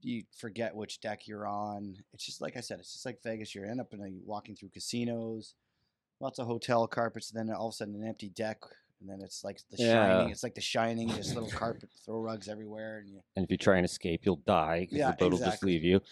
you 0.00 0.24
forget 0.36 0.74
which 0.74 1.00
deck 1.00 1.26
you're 1.26 1.46
on. 1.46 1.96
It's 2.12 2.24
just 2.24 2.40
like 2.40 2.56
I 2.56 2.60
said, 2.60 2.80
it's 2.80 2.92
just 2.92 3.06
like 3.06 3.22
Vegas. 3.22 3.54
You're 3.54 3.66
end 3.66 3.80
up 3.80 3.92
in 3.92 4.00
a, 4.00 4.10
walking 4.24 4.54
through 4.56 4.70
casinos, 4.70 5.54
lots 6.20 6.38
of 6.38 6.46
hotel 6.46 6.86
carpets, 6.86 7.30
and 7.30 7.48
then 7.48 7.54
all 7.54 7.68
of 7.68 7.72
a 7.72 7.76
sudden 7.76 7.94
an 7.94 8.06
empty 8.06 8.30
deck, 8.30 8.58
and 9.00 9.08
then 9.08 9.20
it's 9.20 9.44
like 9.44 9.60
the 9.70 9.76
Yeah. 9.76 9.92
shining. 9.92 10.30
It's 10.30 10.42
like 10.42 10.54
the 10.54 10.60
shining, 10.60 11.08
just 11.08 11.34
little 11.34 11.50
carpet 11.50 11.90
throw 12.04 12.18
rugs 12.20 12.48
everywhere, 12.48 12.98
and 12.98 13.10
you 13.10 13.20
and 13.36 13.44
if 13.44 13.50
you 13.50 13.58
try 13.58 13.76
and 13.76 13.84
escape, 13.84 14.22
you'll 14.24 14.42
die 14.46 14.80
because 14.80 14.98
Yeah, 14.98 15.10
the 15.10 15.16
boat 15.16 15.32
will 15.32 15.38
just 15.38 15.62
leave 15.62 15.84
you. 15.84 16.00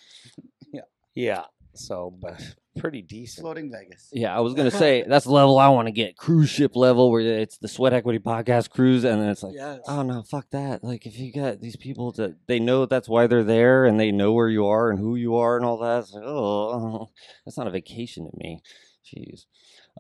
Yeah, 0.73 0.81
yeah 1.15 1.45
so 1.75 2.11
but 2.11 2.41
pretty 2.79 3.03
decent 3.03 3.45
floating 3.45 3.71
Vegas. 3.71 4.09
Yeah, 4.13 4.37
I 4.37 4.41
was 4.41 4.55
gonna 4.55 4.71
say 4.85 5.05
that's 5.07 5.25
the 5.25 5.33
level 5.33 5.59
I 5.59 5.69
want 5.69 5.89
to 5.89 5.93
get. 5.93 6.17
Cruise 6.17 6.51
ship 6.51 6.75
level, 6.75 7.11
where 7.11 7.21
it's 7.21 7.59
the 7.59 7.69
Sweat 7.69 7.93
Equity 7.93 8.19
Podcast 8.19 8.71
cruise, 8.71 9.05
and 9.05 9.21
then 9.21 9.29
it's 9.29 9.43
like, 9.43 9.55
yes. 9.55 9.81
oh 9.87 10.03
no, 10.03 10.23
fuck 10.23 10.51
that. 10.51 10.83
Like 10.83 11.07
if 11.07 11.19
you 11.19 11.33
got 11.33 11.61
these 11.61 11.77
people 11.77 12.13
that 12.13 12.37
they 12.47 12.59
know 12.59 12.87
that's 12.87 13.09
why 13.09 13.27
they're 13.27 13.45
there, 13.45 13.85
and 13.85 13.99
they 13.99 14.13
know 14.13 14.33
where 14.33 14.49
you 14.49 14.67
are 14.67 14.91
and 14.91 14.99
who 14.99 15.17
you 15.17 15.37
are 15.37 15.57
and 15.57 15.65
all 15.65 15.79
that. 15.79 16.13
Like, 16.13 16.25
oh, 16.25 17.11
that's 17.45 17.59
not 17.59 17.67
a 17.67 17.71
vacation 17.71 18.31
to 18.31 18.37
me. 18.37 18.61
Jeez. 19.05 19.47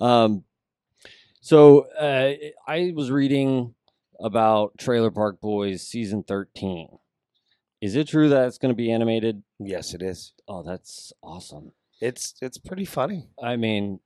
Um. 0.00 0.44
So 1.40 1.86
uh, 1.98 2.34
I 2.68 2.92
was 2.94 3.10
reading 3.10 3.74
about 4.20 4.78
Trailer 4.78 5.10
Park 5.10 5.40
Boys 5.40 5.82
season 5.82 6.22
thirteen. 6.22 6.88
Is 7.80 7.96
it 7.96 8.06
true 8.06 8.28
that 8.28 8.46
it's 8.46 8.58
going 8.58 8.72
to 8.72 8.76
be 8.76 8.92
animated? 8.92 9.42
yes 9.58 9.92
it 9.92 10.02
is 10.02 10.32
Oh, 10.48 10.62
that's 10.62 11.12
awesome. 11.22 11.72
It's 12.02 12.34
it's 12.42 12.58
pretty 12.58 12.84
funny 12.84 13.28
I 13.42 13.56
mean, 13.56 14.00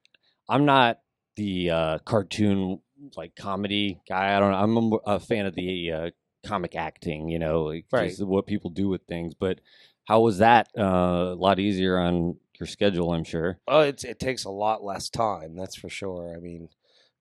I'm 0.49 0.65
not 0.65 1.01
the 1.37 1.71
uh, 1.71 1.99
cartoon 2.05 2.81
like 3.17 3.35
comedy 3.37 4.01
guy. 4.09 4.37
I 4.37 4.41
don't 4.41 4.53
know. 4.53 4.59
I'm 4.59 4.77
a, 4.77 5.17
a 5.17 5.21
fan 5.21 5.47
of 5.47 5.55
the 5.55 5.93
uh, 5.93 6.11
comic 6.47 6.75
acting, 6.77 7.29
you 7.29 7.39
know, 7.39 7.65
like 7.65 7.87
Right. 7.93 8.09
just 8.11 8.23
what 8.25 8.47
people 8.47 8.71
do 8.71 8.89
with 8.89 9.03
things. 9.09 9.35
But 9.35 9.61
how 10.05 10.21
was 10.21 10.39
that? 10.39 10.69
Uh, 10.79 11.33
a 11.33 11.35
lot 11.35 11.59
easier 11.59 11.99
on 11.99 12.37
your 12.61 12.67
schedule, 12.67 13.13
I'm 13.13 13.25
sure. 13.25 13.59
oh 13.69 13.81
it's 13.81 14.05
it 14.05 14.19
takes 14.19 14.45
a 14.45 14.51
lot 14.51 14.83
less 14.83 15.11
time 15.11 15.55
that's 15.57 15.77
for 15.77 15.91
sure 15.91 16.33
i 16.35 16.41
mean 16.41 16.69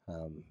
um 0.07 0.43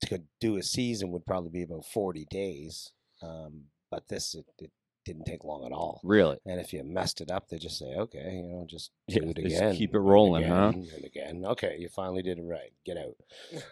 to 0.00 0.22
do 0.40 0.56
a 0.56 0.62
season 0.62 1.12
would 1.12 1.24
probably 1.24 1.50
be 1.50 1.62
about 1.62 1.84
40 1.86 2.24
days 2.30 2.90
um 3.22 3.64
but 3.92 4.08
this 4.08 4.34
it, 4.34 4.46
it 4.58 4.72
didn't 5.04 5.24
take 5.24 5.44
long 5.44 5.64
at 5.66 5.72
all 5.72 6.00
Really? 6.04 6.38
And 6.46 6.58
if 6.60 6.72
you 6.72 6.82
messed 6.84 7.20
it 7.20 7.30
up, 7.30 7.48
they 7.48 7.58
just 7.58 7.78
say, 7.78 7.94
okay, 7.96 8.32
you 8.34 8.42
know, 8.42 8.66
just 8.68 8.90
Yeah, 9.06 9.20
do 9.20 9.30
it 9.30 9.36
just 9.36 9.56
again. 9.56 9.76
keep 9.76 9.94
it 9.94 9.98
rolling, 9.98 10.44
huh? 10.48 10.72
And 10.74 11.04
again. 11.04 11.44
Okay, 11.44 11.76
you 11.78 11.88
finally 11.88 12.22
did 12.22 12.38
it 12.38 12.42
right. 12.42 12.72
Get 12.84 12.96
out. 12.96 13.16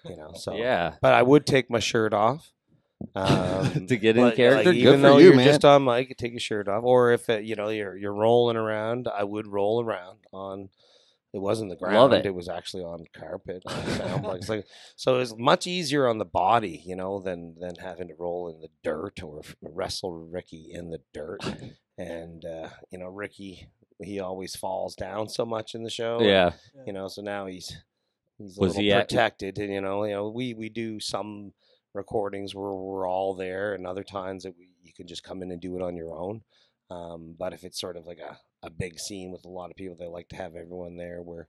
You 0.05 0.17
know, 0.17 0.33
so. 0.37 0.55
yeah. 0.55 0.95
But 1.01 1.15
I 1.15 1.23
would 1.23 1.47
take 1.47 1.71
my 1.71 1.79
shirt 1.81 2.13
off. 2.15 2.53
Um, 3.17 3.89
To 3.89 3.97
get 3.97 4.17
in 4.17 4.23
but, 4.23 4.37
character? 4.37 4.71
Good 4.73 4.77
even 4.77 5.03
though 5.03 5.19
you, 5.19 5.27
you're 5.29 5.37
man. 5.37 5.45
just 5.47 5.65
on 5.65 5.85
mic, 5.85 6.17
take 6.17 6.31
your 6.33 6.39
shirt 6.41 6.69
off. 6.69 6.85
Or 6.85 7.11
if, 7.13 7.29
it, 7.29 7.43
you 7.45 7.57
know, 7.57 7.69
you're 7.69 7.97
you're 7.97 8.13
rolling 8.15 8.57
around, 8.57 9.09
I 9.13 9.25
would 9.25 9.49
roll 9.49 9.83
around 9.83 10.19
on. 10.33 10.69
It 11.35 11.41
wasn't 11.41 11.71
the 11.71 11.77
ground. 11.77 11.97
Love 11.97 12.13
it. 12.13 12.27
it. 12.27 12.35
was 12.35 12.49
actually 12.49 12.83
on 12.85 13.05
carpet. 13.15 13.63
on 13.67 13.87
sound 13.87 14.23
box. 14.23 14.49
Like, 14.49 14.67
so 14.97 15.19
it's 15.21 15.35
much 15.39 15.67
easier 15.67 16.07
on 16.07 16.19
the 16.19 16.25
body, 16.27 16.83
you 16.85 16.95
know, 16.95 17.21
than 17.21 17.57
than 17.59 17.77
having 17.77 18.09
to 18.09 18.15
roll 18.19 18.49
in 18.51 18.61
the 18.61 18.69
dirt 18.85 19.23
or 19.23 19.41
wrestle 19.63 20.13
Ricky 20.13 20.69
in 20.73 20.91
the 20.91 21.01
dirt. 21.15 21.41
And 21.97 22.45
uh, 22.45 22.69
you 22.91 22.99
know, 22.99 23.07
Ricky, 23.09 23.69
he 24.03 24.21
always 24.21 24.57
falls 24.57 24.95
down 24.95 25.29
so 25.29 25.45
much 25.47 25.75
in 25.75 25.85
the 25.85 25.91
show. 25.91 26.19
and, 26.19 26.27
Yeah. 26.27 26.53
you 26.87 26.93
know, 26.93 27.09
so 27.09 27.23
now 27.23 27.47
he's 27.47 27.77
he's 28.39 28.59
a 28.59 28.61
Was 28.61 28.71
little 28.71 28.83
he 28.83 28.93
at- 28.93 29.09
protected. 29.09 29.59
And 29.59 29.73
you 29.73 29.81
know, 29.81 30.05
you 30.05 30.13
know, 30.13 30.29
we 30.29 30.53
we 30.55 30.69
do 30.69 31.01
some 31.01 31.53
recordings 31.95 32.55
where 32.55 32.73
we're 32.73 33.09
all 33.09 33.35
there, 33.35 33.75
and 33.75 33.87
other 33.87 34.05
times 34.05 34.43
that 34.43 34.57
we 34.59 34.69
you 34.83 34.93
can 34.93 35.07
just 35.07 35.23
come 35.23 35.43
in 35.43 35.51
and 35.51 35.61
do 35.63 35.77
it 35.77 35.83
on 35.83 35.97
your 35.97 36.13
own. 36.15 36.43
Um, 36.91 37.35
but 37.39 37.55
if 37.55 37.65
it's 37.65 37.81
sort 37.81 37.97
of 37.97 38.05
like 38.07 38.19
a, 38.19 38.37
a 38.63 38.71
big 38.71 38.99
scene 38.99 39.31
with 39.31 39.45
a 39.45 39.49
lot 39.49 39.71
of 39.71 39.77
people, 39.77 39.97
they 39.99 40.07
like 40.07 40.29
to 40.29 40.37
have 40.37 40.55
everyone 40.55 40.97
there 40.97 41.21
where, 41.23 41.47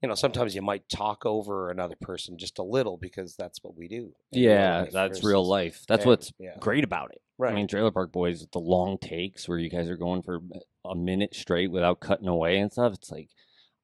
you 0.00 0.08
know, 0.08 0.14
sometimes 0.14 0.54
you 0.54 0.62
might 0.62 0.88
talk 0.88 1.24
over 1.24 1.70
another 1.70 1.96
person 2.00 2.38
just 2.38 2.58
a 2.58 2.62
little 2.62 2.96
because 2.96 3.34
that's 3.36 3.62
what 3.62 3.76
we 3.76 3.88
do. 3.88 4.12
Yeah, 4.30 4.86
that's 4.92 5.24
real 5.24 5.46
life. 5.46 5.84
That's 5.88 6.02
and- 6.02 6.10
what's 6.10 6.28
eh, 6.28 6.32
yeah. 6.44 6.56
great 6.60 6.84
about 6.84 7.10
it. 7.12 7.20
Right. 7.38 7.52
I 7.52 7.56
mean, 7.56 7.66
Trailer 7.66 7.90
Park 7.90 8.12
Boys, 8.12 8.46
the 8.52 8.60
long 8.60 8.98
takes 8.98 9.48
where 9.48 9.58
you 9.58 9.68
guys 9.68 9.88
are 9.88 9.96
going 9.96 10.22
for 10.22 10.38
a 10.84 10.94
minute 10.94 11.34
straight 11.34 11.72
without 11.72 11.98
cutting 11.98 12.28
away 12.28 12.58
and 12.58 12.70
stuff. 12.70 12.94
It's 12.94 13.10
like, 13.10 13.30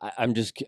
I, 0.00 0.12
I'm 0.18 0.34
just. 0.34 0.62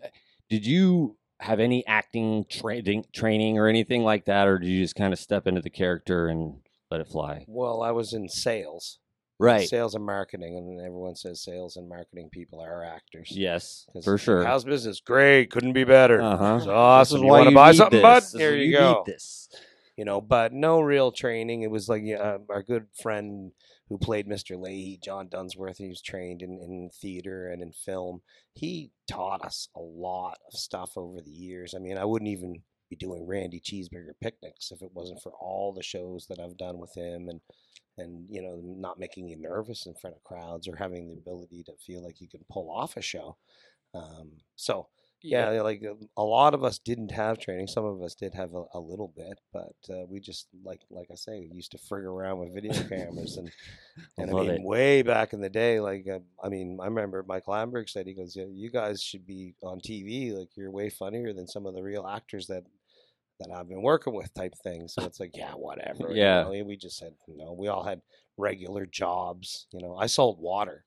Did 0.49 0.65
you 0.65 1.17
have 1.39 1.61
any 1.61 1.85
acting 1.87 2.45
training, 2.49 3.05
training 3.13 3.57
or 3.57 3.67
anything 3.67 4.03
like 4.03 4.25
that, 4.25 4.47
or 4.47 4.59
did 4.59 4.67
you 4.67 4.81
just 4.81 4.95
kind 4.95 5.13
of 5.13 5.19
step 5.19 5.47
into 5.47 5.61
the 5.61 5.69
character 5.69 6.27
and 6.27 6.55
let 6.89 6.99
it 6.99 7.07
fly? 7.07 7.45
Well, 7.47 7.81
I 7.81 7.91
was 7.91 8.11
in 8.11 8.27
sales. 8.27 8.99
Right. 9.41 9.67
Sales 9.67 9.95
and 9.95 10.05
marketing, 10.05 10.55
and 10.55 10.79
everyone 10.79 11.15
says 11.15 11.43
sales 11.43 11.75
and 11.75 11.89
marketing 11.89 12.29
people 12.31 12.61
are 12.61 12.83
actors. 12.83 13.29
Yes, 13.31 13.87
for 14.03 14.19
sure. 14.19 14.43
How's 14.45 14.63
business? 14.63 14.99
Great. 14.99 15.49
Couldn't 15.49 15.73
be 15.73 15.83
better. 15.83 16.21
Uh-huh. 16.21 16.57
It's 16.57 16.67
awesome. 16.67 17.15
This 17.15 17.19
is 17.21 17.23
you 17.23 17.31
want 17.31 17.49
to 17.49 17.55
buy 17.55 17.71
something, 17.71 18.01
bud? 18.03 18.23
Here 18.35 18.51
why 18.51 18.57
you 18.57 18.77
go. 18.77 19.03
Need 19.05 19.13
this. 19.15 19.49
you 19.97 20.05
know, 20.05 20.21
but 20.21 20.53
no 20.53 20.79
real 20.81 21.11
training. 21.11 21.63
It 21.63 21.71
was 21.71 21.89
like 21.89 22.03
uh, 22.07 22.37
our 22.49 22.61
good 22.61 22.85
friend 23.01 23.51
who 23.89 23.97
played 23.97 24.27
Mr. 24.27 24.55
Lahey, 24.55 25.01
John 25.01 25.27
Dunsworth. 25.27 25.77
He 25.77 25.87
was 25.87 26.03
trained 26.03 26.43
in, 26.43 26.59
in 26.61 26.91
theater 26.93 27.49
and 27.49 27.63
in 27.63 27.71
film. 27.71 28.21
He 28.53 28.91
taught 29.09 29.43
us 29.43 29.69
a 29.75 29.81
lot 29.81 30.37
of 30.53 30.59
stuff 30.59 30.91
over 30.95 31.19
the 31.19 31.31
years. 31.31 31.73
I 31.75 31.79
mean, 31.79 31.97
I 31.97 32.05
wouldn't 32.05 32.29
even 32.29 32.61
be 32.91 32.95
doing 32.95 33.25
Randy 33.25 33.59
Cheeseburger 33.59 34.13
picnics 34.21 34.71
if 34.71 34.83
it 34.83 34.91
wasn't 34.93 35.21
for 35.23 35.31
all 35.31 35.73
the 35.73 35.81
shows 35.81 36.27
that 36.27 36.39
I've 36.39 36.57
done 36.57 36.77
with 36.77 36.95
him 36.95 37.27
and 37.27 37.41
and 38.01 38.25
you 38.29 38.41
know 38.41 38.59
not 38.63 38.99
making 38.99 39.27
you 39.27 39.37
nervous 39.37 39.85
in 39.85 39.93
front 39.95 40.15
of 40.15 40.23
crowds 40.23 40.67
or 40.67 40.75
having 40.75 41.07
the 41.07 41.17
ability 41.17 41.63
to 41.63 41.73
feel 41.85 42.03
like 42.03 42.21
you 42.21 42.27
can 42.27 42.41
pull 42.49 42.69
off 42.69 42.97
a 42.97 43.01
show. 43.01 43.37
Um, 43.93 44.31
so 44.55 44.87
yeah, 45.23 45.49
like 45.61 45.83
uh, 45.83 45.93
a 46.17 46.23
lot 46.23 46.53
of 46.55 46.63
us 46.63 46.79
didn't 46.79 47.11
have 47.11 47.37
training. 47.37 47.67
Some 47.67 47.85
of 47.85 48.01
us 48.01 48.15
did 48.15 48.33
have 48.33 48.55
a, 48.55 48.63
a 48.73 48.79
little 48.79 49.13
bit, 49.15 49.39
but 49.53 49.75
uh, 49.89 50.05
we 50.09 50.19
just 50.19 50.47
like 50.63 50.81
like 50.89 51.09
I 51.11 51.15
say, 51.15 51.47
we 51.49 51.57
used 51.57 51.71
to 51.73 51.77
frig 51.77 52.05
around 52.05 52.39
with 52.39 52.53
video 52.53 52.73
cameras 52.83 53.37
and 53.37 53.51
and 54.17 54.31
I 54.31 54.33
Love 54.33 54.47
mean, 54.47 54.51
it. 54.51 54.61
way 54.61 55.03
back 55.03 55.33
in 55.33 55.41
the 55.41 55.49
day, 55.49 55.79
like 55.79 56.07
uh, 56.07 56.19
I 56.43 56.49
mean, 56.49 56.79
I 56.81 56.85
remember 56.85 57.23
Mike 57.27 57.45
Lamberg 57.45 57.89
said 57.89 58.07
he 58.07 58.13
goes, 58.15 58.35
yeah, 58.35 58.45
"You 58.49 58.71
guys 58.71 59.03
should 59.03 59.27
be 59.27 59.53
on 59.61 59.79
TV. 59.79 60.33
Like 60.37 60.49
you're 60.55 60.71
way 60.71 60.89
funnier 60.89 61.33
than 61.33 61.47
some 61.47 61.65
of 61.67 61.75
the 61.75 61.83
real 61.83 62.07
actors 62.07 62.47
that." 62.47 62.63
That 63.43 63.51
I've 63.51 63.67
been 63.69 63.81
working 63.81 64.13
with, 64.13 64.33
type 64.33 64.53
thing. 64.63 64.87
So 64.87 65.03
it's 65.05 65.19
like, 65.19 65.35
yeah, 65.35 65.51
whatever. 65.53 66.09
you 66.11 66.21
Yeah. 66.21 66.43
know, 66.43 66.63
we 66.65 66.77
just 66.77 66.97
said, 66.97 67.13
no. 67.27 67.53
We 67.53 67.67
all 67.67 67.83
had 67.83 68.01
regular 68.37 68.85
jobs. 68.85 69.67
You 69.71 69.81
know, 69.81 69.95
I 69.95 70.05
sold 70.07 70.39
water. 70.39 70.85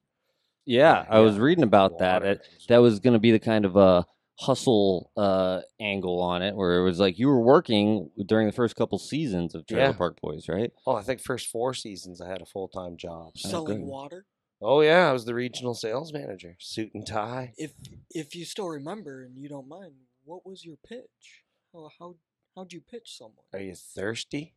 Yeah, 0.66 1.04
I 1.10 1.20
was 1.20 1.38
reading 1.38 1.64
about 1.64 1.98
that. 1.98 2.22
It, 2.22 2.48
that 2.68 2.78
was 2.78 2.98
going 3.00 3.12
to 3.12 3.18
be 3.18 3.32
the 3.32 3.38
kind 3.38 3.64
of 3.66 3.76
a 3.76 4.06
hustle 4.40 5.10
uh, 5.16 5.60
angle 5.80 6.20
on 6.20 6.42
it, 6.42 6.54
where 6.54 6.78
it 6.78 6.82
was 6.84 6.98
like 6.98 7.18
you 7.18 7.28
were 7.28 7.40
working 7.40 8.10
during 8.26 8.46
the 8.46 8.52
first 8.52 8.74
couple 8.74 8.98
seasons 8.98 9.54
of 9.54 9.66
Trailer 9.66 9.88
Yeah. 9.90 9.92
Park 9.92 10.20
Boys, 10.22 10.48
right? 10.48 10.72
Oh, 10.86 10.94
I 10.96 11.02
think 11.02 11.20
first 11.20 11.48
four 11.48 11.74
seasons 11.74 12.20
I 12.20 12.28
had 12.30 12.40
a 12.40 12.46
full 12.46 12.68
time 12.68 12.96
job. 12.96 13.36
Selling 13.36 13.80
good. 13.80 13.86
water. 13.86 14.26
Oh 14.62 14.80
yeah, 14.80 15.10
I 15.10 15.12
was 15.12 15.26
the 15.26 15.34
regional 15.34 15.74
sales 15.74 16.12
manager, 16.14 16.56
suit 16.58 16.92
and 16.94 17.06
tie. 17.06 17.52
If 17.58 17.72
if 18.10 18.34
you 18.34 18.44
still 18.46 18.68
remember 18.68 19.22
and 19.22 19.36
you 19.36 19.48
don't 19.48 19.68
mind, 19.68 19.92
what 20.24 20.46
was 20.46 20.64
your 20.64 20.76
pitch? 20.88 21.42
How 21.74 21.90
how 21.98 22.14
how'd 22.54 22.72
you 22.72 22.80
pitch 22.80 23.16
someone? 23.18 23.44
Are 23.52 23.60
you 23.60 23.74
thirsty? 23.74 24.54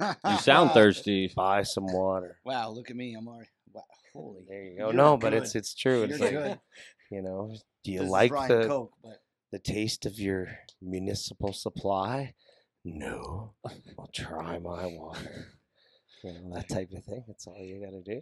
You 0.00 0.38
sound 0.38 0.70
thirsty. 0.72 1.32
Buy 1.36 1.62
some 1.62 1.86
water. 1.86 2.38
Wow, 2.44 2.70
look 2.70 2.90
at 2.90 2.96
me. 2.96 3.14
I'm 3.14 3.26
already. 3.28 3.50
Wow, 3.72 3.82
holy. 4.12 4.44
There 4.48 4.62
you 4.62 4.78
go. 4.78 4.86
You're 4.86 4.94
no, 4.94 5.16
but 5.16 5.34
it's 5.34 5.52
good. 5.52 5.58
it's 5.58 5.74
true. 5.74 6.02
It's 6.04 6.18
You're 6.18 6.30
like 6.30 6.32
good. 6.32 6.60
you 7.10 7.22
know, 7.22 7.54
do 7.84 7.92
you 7.92 7.98
This 7.98 8.06
is 8.06 8.10
like 8.12 8.30
Brian 8.30 8.60
the 8.60 8.66
Coke, 8.66 8.92
but 9.02 9.22
the 9.50 9.58
taste 9.58 10.06
of 10.06 10.18
your 10.18 10.48
municipal 10.80 11.52
supply? 11.52 12.34
No. 12.84 13.54
I'll 13.98 14.10
try 14.14 14.58
my 14.58 14.86
water. 14.86 15.48
You 16.24 16.32
know 16.32 16.54
that 16.54 16.68
type 16.68 16.90
of 16.96 17.04
thing. 17.04 17.24
That's 17.26 17.46
all 17.46 17.56
you 17.58 17.80
got 17.84 17.92
to 17.92 18.02
do. 18.02 18.20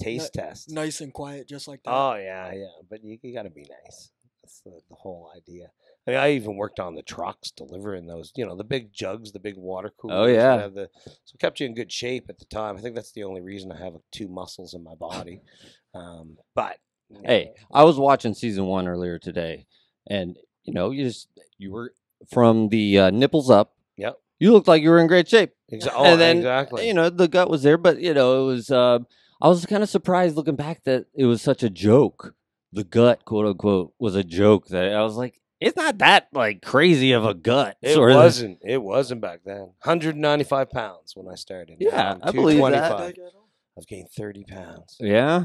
Taste 0.00 0.32
test. 0.34 0.70
Nice 0.70 1.00
and 1.00 1.12
quiet, 1.12 1.48
just 1.48 1.68
like 1.68 1.82
that. 1.84 1.90
Oh 1.92 2.14
yeah, 2.14 2.52
yeah. 2.52 2.66
But 2.88 3.04
you, 3.04 3.18
you 3.22 3.34
got 3.34 3.42
to 3.42 3.50
be 3.50 3.66
nice. 3.84 4.10
That's 4.42 4.60
the, 4.60 4.80
the 4.88 4.94
whole 4.94 5.30
idea. 5.36 5.70
I 6.06 6.10
mean, 6.10 6.20
I 6.20 6.32
even 6.32 6.56
worked 6.56 6.80
on 6.80 6.94
the 6.94 7.02
trucks 7.02 7.50
delivering 7.50 8.06
those. 8.06 8.32
You 8.36 8.46
know, 8.46 8.56
the 8.56 8.64
big 8.64 8.92
jugs, 8.92 9.32
the 9.32 9.38
big 9.38 9.56
water 9.56 9.92
coolers. 9.98 10.16
Oh 10.18 10.26
yeah. 10.26 10.68
The, 10.68 10.90
so 11.04 11.34
it 11.34 11.40
kept 11.40 11.60
you 11.60 11.66
in 11.66 11.74
good 11.74 11.90
shape 11.90 12.26
at 12.28 12.38
the 12.38 12.44
time. 12.44 12.76
I 12.76 12.80
think 12.80 12.94
that's 12.94 13.12
the 13.12 13.24
only 13.24 13.40
reason 13.40 13.72
I 13.72 13.78
have 13.78 13.94
two 14.12 14.28
muscles 14.28 14.74
in 14.74 14.82
my 14.82 14.94
body. 14.94 15.40
Um, 15.96 16.38
but 16.56 16.78
you 17.08 17.20
Hey, 17.24 17.52
I 17.72 17.84
was 17.84 18.00
watching 18.00 18.34
season 18.34 18.66
one 18.66 18.88
earlier 18.88 19.16
today, 19.16 19.66
and 20.08 20.36
you 20.64 20.72
know, 20.72 20.90
you 20.90 21.04
just 21.04 21.28
you 21.56 21.70
were 21.70 21.92
from 22.30 22.68
the 22.68 22.98
uh, 22.98 23.10
nipples 23.10 23.48
up. 23.48 23.74
Yep. 23.96 24.18
You 24.40 24.52
looked 24.52 24.66
like 24.66 24.82
you 24.82 24.90
were 24.90 24.98
in 24.98 25.06
great 25.06 25.28
shape. 25.28 25.52
exa- 25.72 25.92
oh, 25.94 26.04
and 26.04 26.20
then 26.20 26.38
exactly. 26.38 26.88
you 26.88 26.94
know 26.94 27.10
the 27.10 27.28
gut 27.28 27.48
was 27.48 27.62
there, 27.62 27.78
but 27.78 28.00
you 28.00 28.12
know 28.14 28.42
it 28.42 28.46
was. 28.46 28.70
Uh, 28.70 29.00
I 29.40 29.48
was 29.48 29.66
kind 29.66 29.82
of 29.82 29.88
surprised 29.88 30.36
looking 30.36 30.56
back 30.56 30.84
that 30.84 31.06
it 31.14 31.26
was 31.26 31.42
such 31.42 31.62
a 31.62 31.70
joke. 31.70 32.34
The 32.72 32.84
gut, 32.84 33.24
quote 33.24 33.46
unquote, 33.46 33.92
was 33.98 34.16
a 34.16 34.24
joke. 34.24 34.68
That 34.68 34.92
I 34.94 35.02
was 35.02 35.16
like, 35.16 35.40
it's 35.64 35.76
not 35.76 35.98
that 35.98 36.28
like 36.32 36.62
crazy 36.62 37.12
of 37.12 37.24
a 37.24 37.34
gut. 37.34 37.76
It 37.82 37.94
sort 37.94 38.10
of. 38.12 38.16
wasn't. 38.16 38.58
It 38.62 38.82
wasn't 38.82 39.20
back 39.20 39.40
then. 39.44 39.60
195 39.82 40.70
pounds 40.70 41.12
when 41.16 41.32
I 41.32 41.36
started. 41.36 41.76
Yeah, 41.80 42.16
I'm 42.22 42.34
believe 42.34 42.60
that. 42.60 43.14
I've 43.76 43.86
gained 43.86 44.08
30 44.16 44.44
pounds. 44.44 44.96
Yeah. 45.00 45.44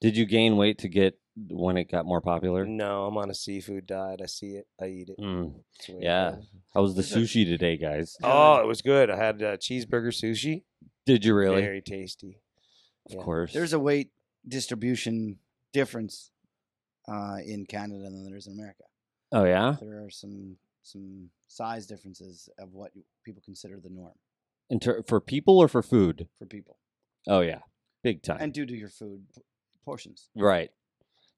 Did 0.00 0.16
you 0.16 0.24
gain 0.26 0.56
weight 0.56 0.78
to 0.78 0.88
get 0.88 1.18
when 1.48 1.76
it 1.76 1.90
got 1.90 2.06
more 2.06 2.20
popular? 2.20 2.64
No, 2.64 3.06
I'm 3.06 3.16
on 3.16 3.30
a 3.30 3.34
seafood 3.34 3.86
diet. 3.86 4.20
I 4.22 4.26
see 4.26 4.52
it. 4.52 4.66
I 4.80 4.86
eat 4.86 5.08
it. 5.08 5.18
Mm. 5.18 5.54
It's 5.78 5.88
it 5.88 5.96
Yeah. 6.00 6.32
goes. 6.32 6.46
How 6.74 6.82
was 6.82 6.94
the 6.94 7.02
sushi 7.02 7.44
today, 7.44 7.76
guys? 7.76 8.16
Oh, 8.22 8.60
it 8.60 8.66
was 8.66 8.82
good. 8.82 9.10
I 9.10 9.16
had 9.16 9.42
uh, 9.42 9.56
cheeseburger 9.56 10.12
sushi. 10.12 10.62
Did 11.06 11.24
you 11.24 11.34
really? 11.34 11.62
Very 11.62 11.80
tasty. 11.80 12.38
of 13.06 13.14
yeah. 13.16 13.22
course. 13.22 13.52
there's 13.52 13.72
a 13.72 13.78
weight 13.78 14.10
distribution 14.46 15.38
difference 15.72 16.30
uh, 17.08 17.36
in 17.44 17.66
Canada 17.66 18.04
than 18.04 18.24
there 18.24 18.36
is 18.36 18.46
in 18.46 18.52
America. 18.52 18.84
Oh 19.32 19.44
yeah. 19.44 19.76
There 19.80 20.04
are 20.04 20.10
some 20.10 20.56
some 20.82 21.30
size 21.48 21.86
differences 21.86 22.48
of 22.58 22.72
what 22.72 22.92
people 23.24 23.42
consider 23.44 23.78
the 23.82 23.88
norm 23.90 24.12
In 24.70 24.78
ter- 24.80 25.02
for 25.02 25.20
people 25.20 25.58
or 25.58 25.68
for 25.68 25.82
food? 25.82 26.28
for 26.38 26.46
people, 26.46 26.78
Oh 27.28 27.40
yeah, 27.40 27.60
big 28.02 28.22
time. 28.22 28.38
and 28.40 28.52
due 28.52 28.66
to 28.66 28.76
your 28.76 28.88
food 28.88 29.24
p- 29.34 29.42
portions. 29.84 30.28
Right. 30.36 30.70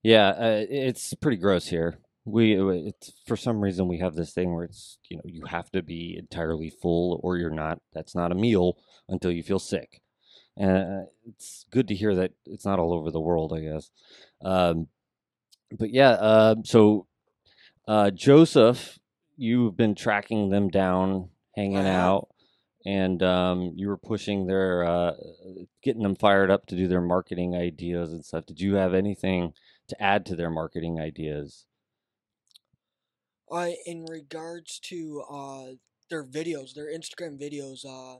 Yeah, 0.02 0.28
uh, 0.28 0.64
it's 0.68 1.12
pretty 1.14 1.38
gross 1.38 1.66
here. 1.68 1.98
We 2.24 2.58
uh, 2.58 2.66
it's 2.68 3.12
for 3.26 3.36
some 3.36 3.60
reason 3.60 3.88
we 3.88 3.98
have 3.98 4.14
this 4.14 4.32
thing 4.32 4.54
where 4.54 4.64
it's 4.64 4.98
you 5.08 5.16
know 5.16 5.22
you 5.24 5.46
have 5.46 5.70
to 5.72 5.82
be 5.82 6.14
entirely 6.18 6.70
full 6.70 7.20
or 7.22 7.36
you're 7.36 7.50
not. 7.50 7.80
That's 7.94 8.14
not 8.14 8.30
a 8.32 8.36
meal 8.36 8.76
until 9.08 9.32
you 9.32 9.42
feel 9.42 9.58
sick. 9.58 10.00
And 10.56 10.76
uh, 10.76 11.06
it's 11.26 11.64
good 11.70 11.88
to 11.88 11.94
hear 11.94 12.14
that 12.16 12.32
it's 12.46 12.64
not 12.66 12.78
all 12.78 12.92
over 12.92 13.10
the 13.10 13.20
world, 13.20 13.52
I 13.52 13.60
guess. 13.60 13.90
Um, 14.44 14.88
but 15.76 15.90
yeah, 15.90 16.10
uh, 16.10 16.54
so 16.64 17.06
uh, 17.88 18.10
Joseph, 18.10 18.98
you've 19.36 19.76
been 19.76 19.94
tracking 19.94 20.50
them 20.50 20.68
down, 20.68 21.30
hanging 21.56 21.78
I 21.78 21.94
out, 21.94 22.28
and 22.84 23.22
um, 23.22 23.72
you 23.74 23.88
were 23.88 23.96
pushing 23.96 24.46
their, 24.46 24.84
uh, 24.84 25.12
getting 25.82 26.02
them 26.02 26.14
fired 26.14 26.50
up 26.50 26.66
to 26.66 26.76
do 26.76 26.86
their 26.86 27.00
marketing 27.00 27.56
ideas 27.56 28.12
and 28.12 28.24
stuff. 28.24 28.46
Did 28.46 28.60
you 28.60 28.74
have 28.74 28.94
anything 28.94 29.54
to 29.88 30.00
add 30.00 30.26
to 30.26 30.36
their 30.36 30.50
marketing 30.50 31.00
ideas? 31.00 31.64
Uh, 33.50 33.70
in 33.86 34.04
regards 34.04 34.78
to 34.78 35.22
uh 35.30 35.66
their 36.10 36.24
videos, 36.24 36.74
their 36.74 36.92
Instagram 36.92 37.40
videos, 37.40 37.84
uh, 37.84 38.18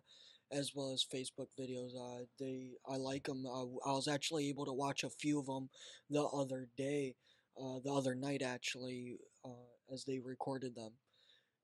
as 0.51 0.73
well 0.75 0.93
as 0.93 1.05
Facebook 1.05 1.49
videos, 1.59 1.91
uh, 1.95 2.25
they 2.39 2.73
I 2.89 2.97
like 2.97 3.25
them. 3.25 3.45
Uh, 3.47 3.65
I 3.87 3.93
was 3.93 4.09
actually 4.09 4.49
able 4.49 4.65
to 4.65 4.73
watch 4.73 5.05
a 5.05 5.11
few 5.11 5.39
of 5.39 5.47
them 5.47 5.69
the 6.09 6.23
other 6.23 6.69
day, 6.77 7.15
uh, 7.61 7.79
the 7.85 7.93
other 7.93 8.15
night 8.15 8.43
actually, 8.43 9.19
uh, 9.45 9.93
as 9.93 10.05
they 10.05 10.19
recorded 10.19 10.75
them, 10.75 10.93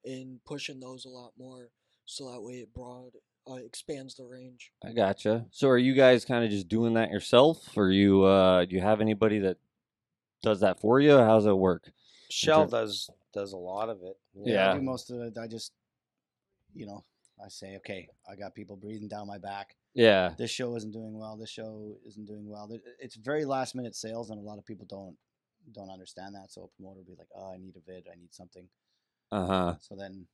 and 0.04 0.40
pushing 0.44 0.80
those 0.80 1.04
a 1.04 1.08
lot 1.08 1.32
more, 1.38 1.70
so 2.04 2.30
that 2.32 2.42
way 2.42 2.54
it 2.54 2.74
broad 2.74 3.12
uh, 3.50 3.54
expands 3.54 4.14
the 4.14 4.24
range. 4.24 4.72
I 4.84 4.92
gotcha. 4.92 5.46
So 5.50 5.68
are 5.68 5.78
you 5.78 5.94
guys 5.94 6.24
kind 6.24 6.44
of 6.44 6.50
just 6.50 6.68
doing 6.68 6.94
that 6.94 7.10
yourself, 7.10 7.76
or 7.76 7.90
you 7.90 8.24
uh, 8.24 8.64
do 8.64 8.74
you 8.74 8.82
have 8.82 9.00
anybody 9.00 9.38
that 9.40 9.58
does 10.42 10.60
that 10.60 10.80
for 10.80 11.00
you? 11.00 11.16
How's 11.16 11.46
it 11.46 11.56
work? 11.56 11.90
Shell 12.30 12.66
does 12.66 13.10
does 13.32 13.52
a 13.52 13.56
lot 13.56 13.88
of 13.88 14.02
it. 14.02 14.16
Yeah. 14.34 14.72
I 14.72 14.74
do 14.74 14.82
most 14.82 15.10
of 15.10 15.20
it. 15.20 15.36
I 15.38 15.46
just, 15.46 15.72
you 16.74 16.86
know, 16.86 17.04
I 17.44 17.48
say, 17.48 17.76
okay, 17.76 18.08
I 18.30 18.36
got 18.36 18.54
people 18.54 18.76
breathing 18.76 19.08
down 19.08 19.26
my 19.26 19.38
back. 19.38 19.76
Yeah, 19.94 20.34
This 20.36 20.50
show 20.50 20.74
isn't 20.74 20.90
doing 20.90 21.16
well. 21.16 21.36
This 21.36 21.50
show 21.50 21.96
isn't 22.04 22.26
doing 22.26 22.48
well. 22.48 22.68
It's 22.98 23.14
very 23.14 23.44
last 23.44 23.76
minute 23.76 23.94
sales, 23.94 24.30
and 24.30 24.40
a 24.40 24.42
lot 24.42 24.58
of 24.58 24.66
people 24.66 24.86
don't 24.88 25.16
don't 25.73 25.90
understand 25.90 26.35
that. 26.35 26.50
So 26.50 26.64
a 26.64 26.68
promoter 26.76 26.99
will 26.99 27.04
be 27.04 27.16
like, 27.18 27.28
oh, 27.37 27.52
I 27.52 27.59
need 27.59 27.75
a 27.76 27.80
vid, 27.90 28.06
I 28.11 28.16
need 28.16 28.35
something. 28.35 28.68
uh 29.33 29.47
huh. 29.47 29.75
So 29.80 29.97
then 29.97 30.26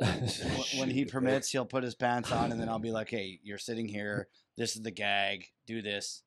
when 0.78 0.90
he 0.90 1.04
permits, 1.04 1.50
he'll 1.50 1.66
put 1.66 1.84
his 1.84 1.94
pants 1.94 2.32
on, 2.32 2.50
and 2.50 2.60
then 2.60 2.68
I'll 2.68 2.78
be 2.78 2.90
like, 2.90 3.10
"Hey, 3.10 3.40
you're 3.42 3.58
sitting 3.58 3.88
here. 3.88 4.28
This 4.56 4.74
is 4.76 4.82
the 4.82 4.90
gag. 4.90 5.46
Do 5.66 5.82
this." 5.82 6.22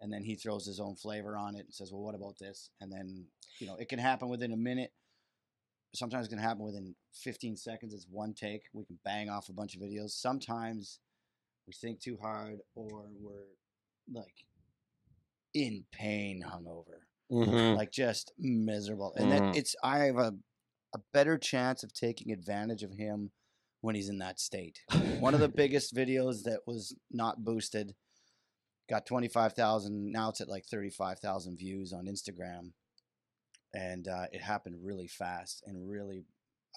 And 0.00 0.12
then 0.12 0.22
he 0.22 0.34
throws 0.36 0.66
his 0.66 0.80
own 0.80 0.96
flavor 0.96 1.36
on 1.36 1.56
it 1.56 1.64
and 1.64 1.74
says, 1.74 1.92
"Well, 1.92 2.02
what 2.02 2.14
about 2.14 2.38
this?" 2.38 2.70
And 2.80 2.92
then 2.92 3.26
you 3.58 3.66
know, 3.66 3.76
it 3.76 3.88
can 3.88 3.98
happen 3.98 4.28
within 4.28 4.52
a 4.52 4.56
minute. 4.56 4.92
Sometimes 5.94 6.26
it 6.26 6.30
can 6.30 6.38
happen 6.38 6.64
within 6.64 6.94
15 7.14 7.56
seconds. 7.56 7.94
It's 7.94 8.06
one 8.10 8.32
take. 8.34 8.64
We 8.72 8.84
can 8.84 8.98
bang 9.04 9.28
off 9.28 9.48
a 9.48 9.52
bunch 9.52 9.74
of 9.74 9.80
videos. 9.80 10.10
Sometimes 10.10 10.98
we 11.66 11.72
think 11.72 12.00
too 12.00 12.18
hard, 12.20 12.60
or 12.74 13.06
we're 13.20 13.46
like 14.12 14.44
in 15.52 15.84
pain, 15.92 16.44
hungover 16.46 17.02
Mhm. 17.30 17.76
like 17.76 17.90
just 17.92 18.32
miserable. 18.38 19.14
And 19.14 19.30
Mhm. 19.30 19.32
then 19.32 19.48
it's 19.52 19.74
I 19.82 20.00
have 20.06 20.18
a 20.18 20.34
a 20.94 21.00
better 21.12 21.36
chance 21.38 21.82
of 21.82 21.92
taking 21.92 22.32
advantage 22.32 22.82
of 22.84 22.92
him 22.92 23.32
when 23.80 23.96
he's 23.96 24.08
in 24.08 24.18
that 24.18 24.40
state. 24.40 24.80
One 25.18 25.34
of 25.34 25.40
the 25.40 25.48
biggest 25.50 25.94
videos 25.94 26.44
that 26.44 26.60
was 26.66 26.96
not 27.10 27.44
boosted 27.44 27.96
got 28.88 29.06
25,000 29.06 30.12
now 30.12 30.30
it's 30.30 30.40
at 30.40 30.48
like 30.48 30.66
35,000 30.66 31.58
views 31.58 31.92
on 31.92 32.06
Instagram. 32.06 32.72
And 33.72 34.06
uh, 34.06 34.26
it 34.32 34.40
happened 34.40 34.84
really 34.84 35.08
fast 35.08 35.62
and 35.66 35.88
really 35.88 36.26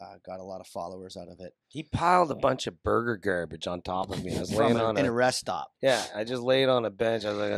uh, 0.02 0.16
got 0.26 0.40
a 0.40 0.44
lot 0.44 0.62
of 0.62 0.68
followers 0.68 1.18
out 1.18 1.28
of 1.28 1.40
it. 1.40 1.54
He 1.68 1.84
piled 1.84 2.30
a 2.32 2.36
bunch 2.36 2.68
of 2.68 2.84
burger 2.84 3.18
garbage 3.18 3.66
on 3.68 3.82
top 3.82 4.12
of 4.12 4.24
me. 4.24 4.36
I 4.36 4.40
was 4.40 4.54
laying 4.56 4.78
a, 4.78 4.84
on 4.84 4.98
in 4.98 5.06
a, 5.06 5.10
a 5.10 5.12
rest 5.12 5.40
stop. 5.40 5.72
yeah. 5.82 6.04
I 6.16 6.24
just 6.24 6.42
laid 6.44 6.70
on 6.70 6.86
a 6.86 6.90
bench. 6.90 7.26
I 7.26 7.30
was 7.32 7.38
like, 7.40 7.52
uh, 7.52 7.56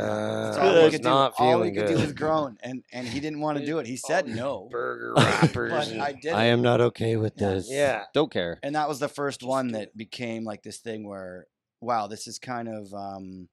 all 0.62 0.68
I 0.70 0.78
we 0.78 0.84
was 0.84 0.92
could 0.94 1.02
do. 1.02 1.08
not 1.08 1.34
All 1.38 1.46
we 1.46 1.52
feeling 1.52 1.74
could 1.74 1.86
good. 1.88 1.96
do 1.96 2.02
was 2.02 2.12
groan, 2.12 2.56
and 2.62 2.82
and 2.92 3.06
he 3.06 3.20
didn't 3.20 3.40
want 3.40 3.58
to 3.58 3.66
do 3.72 3.78
it. 3.78 3.86
He 3.86 3.96
said 3.96 4.26
no, 4.26 4.68
burger 4.70 5.14
wrappers. 5.16 5.70
but 5.72 6.00
I 6.00 6.12
did. 6.12 6.32
I 6.32 6.44
am 6.44 6.62
not 6.62 6.80
okay 6.80 7.16
with 7.16 7.34
Yeah. 7.36 7.50
this. 7.54 7.70
yeah. 7.70 8.04
Don't 8.14 8.32
care. 8.32 8.58
and 8.62 8.74
that 8.74 8.88
was 8.88 8.98
the 9.00 9.08
first 9.08 9.40
Just 9.40 9.48
one 9.48 9.72
that 9.72 9.96
became 9.96 10.44
like 10.44 10.62
this 10.62 10.78
thing 10.78 11.06
where 11.06 11.46
wow 11.82 12.06
this 12.06 12.26
is 12.26 12.38
kind 12.38 12.68
of 12.68 12.92
um 12.94 13.48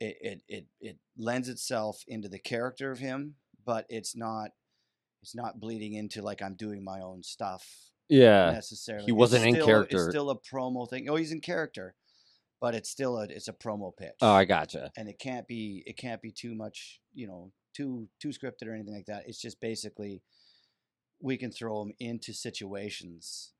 it 0.00 0.16
it 0.20 0.42
it, 0.48 0.66
it 0.80 0.98
lends 1.16 1.48
itself 1.48 2.02
into 2.08 2.28
the 2.28 2.38
character 2.38 2.90
of 2.90 2.98
him 2.98 3.34
but 3.64 3.86
it's 3.88 4.16
not 4.16 4.50
it's 5.22 5.34
not 5.34 5.58
bleeding 5.60 5.94
into 5.94 6.22
like 6.22 6.42
i'm 6.42 6.54
doing 6.54 6.82
my 6.84 7.00
own 7.00 7.22
stuff 7.22 7.64
Yeah. 8.08 8.50
necessarily 8.52 9.04
he 9.06 9.12
wasn't 9.12 9.46
in 9.46 9.54
still- 9.54 9.66
character. 9.66 9.96
it's 9.96 10.08
still 10.10 10.30
a 10.30 10.38
promo 10.38 10.88
thing 10.88 11.08
oh 11.08 11.16
he's 11.16 11.32
in 11.32 11.40
character 11.40 11.94
but 12.60 12.74
it's 12.74 12.88
still 12.90 13.18
a 13.18 13.24
it's 13.24 13.48
a 13.48 13.52
promo 13.52 13.92
pitch 13.96 14.14
Oh, 14.22 14.32
I 14.32 14.44
gotcha. 14.44 14.90
and 14.96 15.08
it 15.08 15.18
can't 15.18 15.46
be 15.48 15.82
it 15.86 15.96
can't 15.96 16.22
be 16.22 16.30
too 16.32 16.54
much 16.54 17.00
you 17.14 17.26
know 17.26 17.52
too 17.74 18.08
too 18.22 18.28
scripted 18.28 18.66
or 18.68 18.74
anything 18.74 18.94
like 18.94 19.06
that 19.06 19.24
it's 19.26 19.40
just 19.40 19.60
basically 19.60 20.22
we 21.20 21.36
can 21.36 21.50
throw 21.50 21.82
them 21.82 21.92
into 21.98 22.32
situations 22.32 23.52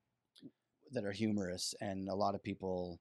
that 0.92 1.04
are 1.04 1.12
humorous 1.12 1.74
and 1.80 2.08
a 2.08 2.14
lot 2.14 2.34
of 2.34 2.42
people 2.42 3.00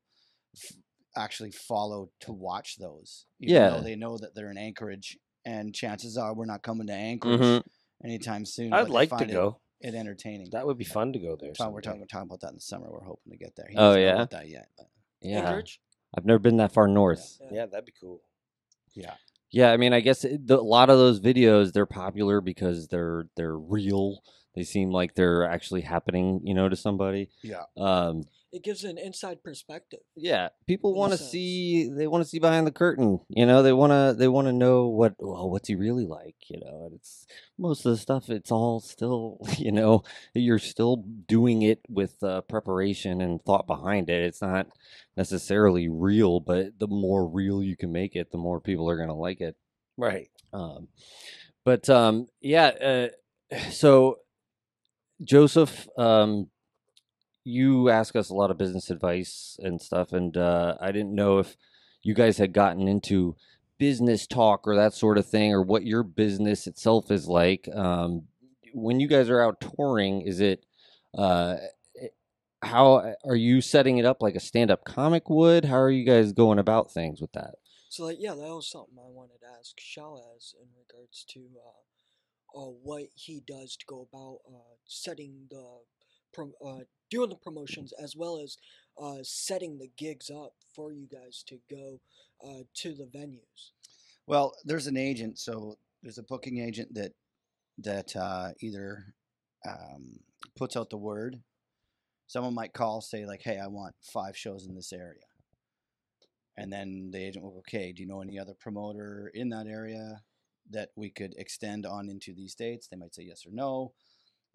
f- 0.55 0.75
actually 1.15 1.51
follow 1.51 2.09
to 2.19 2.31
watch 2.33 2.77
those 2.77 3.25
even 3.39 3.55
Yeah. 3.55 3.69
though 3.69 3.81
they 3.81 3.95
know 3.95 4.17
that 4.17 4.33
they're 4.35 4.51
in 4.51 4.57
anchorage 4.57 5.17
and 5.45 5.73
chances 5.75 6.17
are 6.17 6.33
we're 6.33 6.45
not 6.45 6.63
coming 6.63 6.87
to 6.87 6.93
anchorage 6.93 7.39
Mhm. 7.39 7.63
anytime 8.03 8.45
soon 8.45 8.73
I'd 8.73 8.89
like 8.89 9.15
to 9.17 9.25
go. 9.25 9.61
It, 9.85 9.95
entertaining 9.95 10.49
That 10.51 10.65
would 10.65 10.77
be 10.77 10.83
fun 10.85 11.13
to 11.13 11.19
go 11.19 11.35
there. 11.35 11.53
Tom, 11.53 11.73
we're 11.73 11.81
talking, 11.81 11.99
we're 11.99 12.05
talking 12.07 12.27
about 12.27 12.41
that 12.41 12.49
in 12.49 12.55
the 12.55 12.61
summer 12.61 12.87
we're 12.91 13.03
hoping 13.03 13.31
to 13.31 13.37
get 13.37 13.55
there 13.55 13.67
he 13.69 13.75
Oh, 13.77 13.89
doesn't 13.93 14.01
yeah? 14.01 14.25
that 14.31 14.49
yet 14.49 14.69
but 14.77 14.87
Yeah. 15.21 15.39
Anchorage? 15.39 15.79
I've 16.17 16.25
never 16.25 16.39
been 16.39 16.57
that 16.57 16.71
far 16.73 16.87
north. 16.87 17.39
Yeah, 17.51 17.65
that'd 17.65 17.85
be 17.85 17.93
cool. 17.99 18.21
yeah 18.93 19.15
Yeah, 19.51 19.71
I 19.71 19.77
mean, 19.77 19.93
I 19.93 19.99
guess 19.99 20.23
it, 20.23 20.47
the, 20.47 20.59
a 20.59 20.61
lot 20.61 20.89
of 20.89 20.97
those 20.97 21.19
videos 21.19 21.71
they're 21.73 21.85
popular 21.85 22.41
because 22.41 22.87
they're 22.87 23.27
they're 23.35 23.57
real. 23.57 24.21
They 24.55 24.63
seem 24.63 24.89
like 24.91 25.15
they're 25.15 25.43
actually 25.45 25.81
happening, 25.81 26.39
you 26.45 26.53
know, 26.53 26.69
to 26.69 26.75
somebody. 26.77 27.29
yeah 27.43 27.63
Um, 27.77 28.23
It 28.51 28.63
gives 28.63 28.83
an 28.85 28.97
inside 28.97 29.43
perspective. 29.43 29.99
yeah, 30.15 30.49
people 30.65 30.93
want 30.93 31.11
to 31.11 31.17
see. 31.17 31.89
They 31.89 32.07
want 32.07 32.23
to 32.23 32.29
see 32.29 32.39
behind 32.39 32.65
the 32.65 32.71
curtain. 32.71 33.19
You 33.27 33.45
know, 33.45 33.61
they 33.61 33.73
want 33.73 33.91
to. 33.91 34.15
They 34.17 34.27
want 34.27 34.47
to 34.47 34.53
know 34.53 34.87
what. 34.87 35.15
Well, 35.19 35.49
what's 35.49 35.67
he 35.67 35.75
really 35.75 36.05
like? 36.05 36.35
You 36.47 36.61
know, 36.61 36.85
and 36.85 36.95
it's 36.95 37.27
most 37.57 37.85
of 37.85 37.91
the 37.91 37.97
stuff. 37.97 38.29
It's 38.29 38.51
all 38.51 38.79
still. 38.79 39.39
You 39.57 39.71
know, 39.71 40.03
you're 40.33 40.59
still 40.59 40.97
doing 41.27 41.63
it 41.63 41.79
with 41.89 42.21
uh, 42.21 42.41
preparation 42.41 43.19
and 43.19 43.41
thought 43.43 43.65
behind 43.65 44.09
it. 44.09 44.21
It's 44.21 44.41
not 44.41 44.67
necessarily 45.17 45.87
real, 45.89 46.39
but 46.39 46.77
the 46.77 46.87
more 46.87 47.27
real 47.27 47.63
you 47.63 47.75
can 47.75 47.91
make 47.91 48.15
it, 48.15 48.31
the 48.31 48.37
more 48.37 48.59
people 48.61 48.89
are 48.89 48.97
gonna 48.97 49.15
like 49.15 49.41
it. 49.41 49.55
Right. 49.97 50.29
Um, 50.53 50.89
but 51.63 51.89
um, 51.89 52.27
yeah, 52.41 53.09
uh, 53.51 53.57
so 53.71 54.19
Joseph, 55.23 55.87
um, 55.97 56.49
you 57.45 57.89
ask 57.89 58.15
us 58.15 58.29
a 58.29 58.33
lot 58.33 58.51
of 58.51 58.57
business 58.57 58.89
advice 58.89 59.57
and 59.61 59.81
stuff, 59.81 60.11
and 60.11 60.35
uh, 60.35 60.75
I 60.81 60.91
didn't 60.91 61.15
know 61.15 61.37
if 61.37 61.55
you 62.01 62.13
guys 62.13 62.37
had 62.37 62.53
gotten 62.53 62.87
into 62.87 63.35
business 63.77 64.25
talk 64.27 64.67
or 64.67 64.75
that 64.75 64.93
sort 64.93 65.17
of 65.17 65.27
thing, 65.27 65.53
or 65.53 65.61
what 65.61 65.85
your 65.85 66.03
business 66.03 66.67
itself 66.67 67.11
is 67.11 67.27
like. 67.27 67.69
Um, 67.73 68.23
when 68.73 68.99
you 68.99 69.07
guys 69.07 69.29
are 69.29 69.41
out 69.41 69.61
touring, 69.61 70.21
is 70.21 70.41
it 70.41 70.65
uh, 71.17 71.57
how 72.63 73.13
are 73.23 73.35
you 73.35 73.61
setting 73.61 73.97
it 73.97 74.05
up 74.05 74.21
like 74.21 74.35
a 74.35 74.39
stand-up 74.39 74.83
comic 74.83 75.29
would? 75.29 75.65
How 75.65 75.77
are 75.77 75.91
you 75.91 76.03
guys 76.03 76.33
going 76.33 76.59
about 76.59 76.91
things 76.91 77.21
with 77.21 77.31
that? 77.33 77.55
So 77.89 78.05
like 78.05 78.17
yeah, 78.19 78.33
that 78.33 78.41
was 78.41 78.69
something 78.69 78.97
I 78.97 79.07
wanted 79.09 79.39
to 79.41 79.47
ask 79.59 79.77
Shalaz 79.77 80.53
in 80.59 80.67
regards 80.75 81.23
to 81.29 81.39
uh, 81.39 82.59
uh, 82.59 82.71
what 82.83 83.03
he 83.13 83.41
does 83.45 83.77
to 83.77 83.85
go 83.85 84.07
about 84.11 84.39
uh, 84.51 84.75
setting 84.85 85.47
the 85.49 85.79
prom- 86.35 86.53
uh, 86.65 86.83
doing 87.09 87.29
the 87.29 87.35
promotions 87.35 87.93
as 87.93 88.15
well 88.15 88.39
as 88.43 88.57
uh, 89.01 89.17
setting 89.23 89.77
the 89.77 89.89
gigs 89.97 90.29
up 90.29 90.53
for 90.75 90.91
you 90.91 91.07
guys 91.11 91.43
to 91.47 91.59
go 91.69 91.99
uh, 92.45 92.63
to 92.73 92.93
the 92.93 93.05
venues. 93.05 93.71
Well, 94.27 94.53
there's 94.65 94.87
an 94.87 94.97
agent, 94.97 95.39
so 95.39 95.77
there's 96.03 96.17
a 96.17 96.23
booking 96.23 96.59
agent 96.59 96.93
that 96.95 97.13
that 97.79 98.15
uh, 98.15 98.51
either 98.61 99.13
um, 99.67 100.19
puts 100.57 100.77
out 100.77 100.89
the 100.89 100.97
word. 100.97 101.41
Someone 102.27 102.55
might 102.55 102.73
call, 102.73 103.01
say 103.01 103.25
like, 103.25 103.41
"Hey, 103.43 103.59
I 103.59 103.67
want 103.67 103.95
five 104.01 104.35
shows 104.35 104.65
in 104.65 104.75
this 104.75 104.91
area," 104.91 105.25
and 106.57 106.71
then 106.71 107.09
the 107.11 107.23
agent 107.23 107.43
will 107.43 107.51
go, 107.51 107.59
"Okay, 107.59 107.91
do 107.91 108.01
you 108.01 108.07
know 108.07 108.21
any 108.21 108.39
other 108.39 108.55
promoter 108.59 109.31
in 109.33 109.49
that 109.49 109.67
area 109.67 110.21
that 110.71 110.89
we 110.95 111.11
could 111.11 111.35
extend 111.37 111.85
on 111.85 112.09
into 112.09 112.33
these 112.33 112.55
dates?" 112.55 112.87
They 112.87 112.97
might 112.97 113.13
say 113.13 113.23
yes 113.23 113.45
or 113.45 113.51
no. 113.51 113.93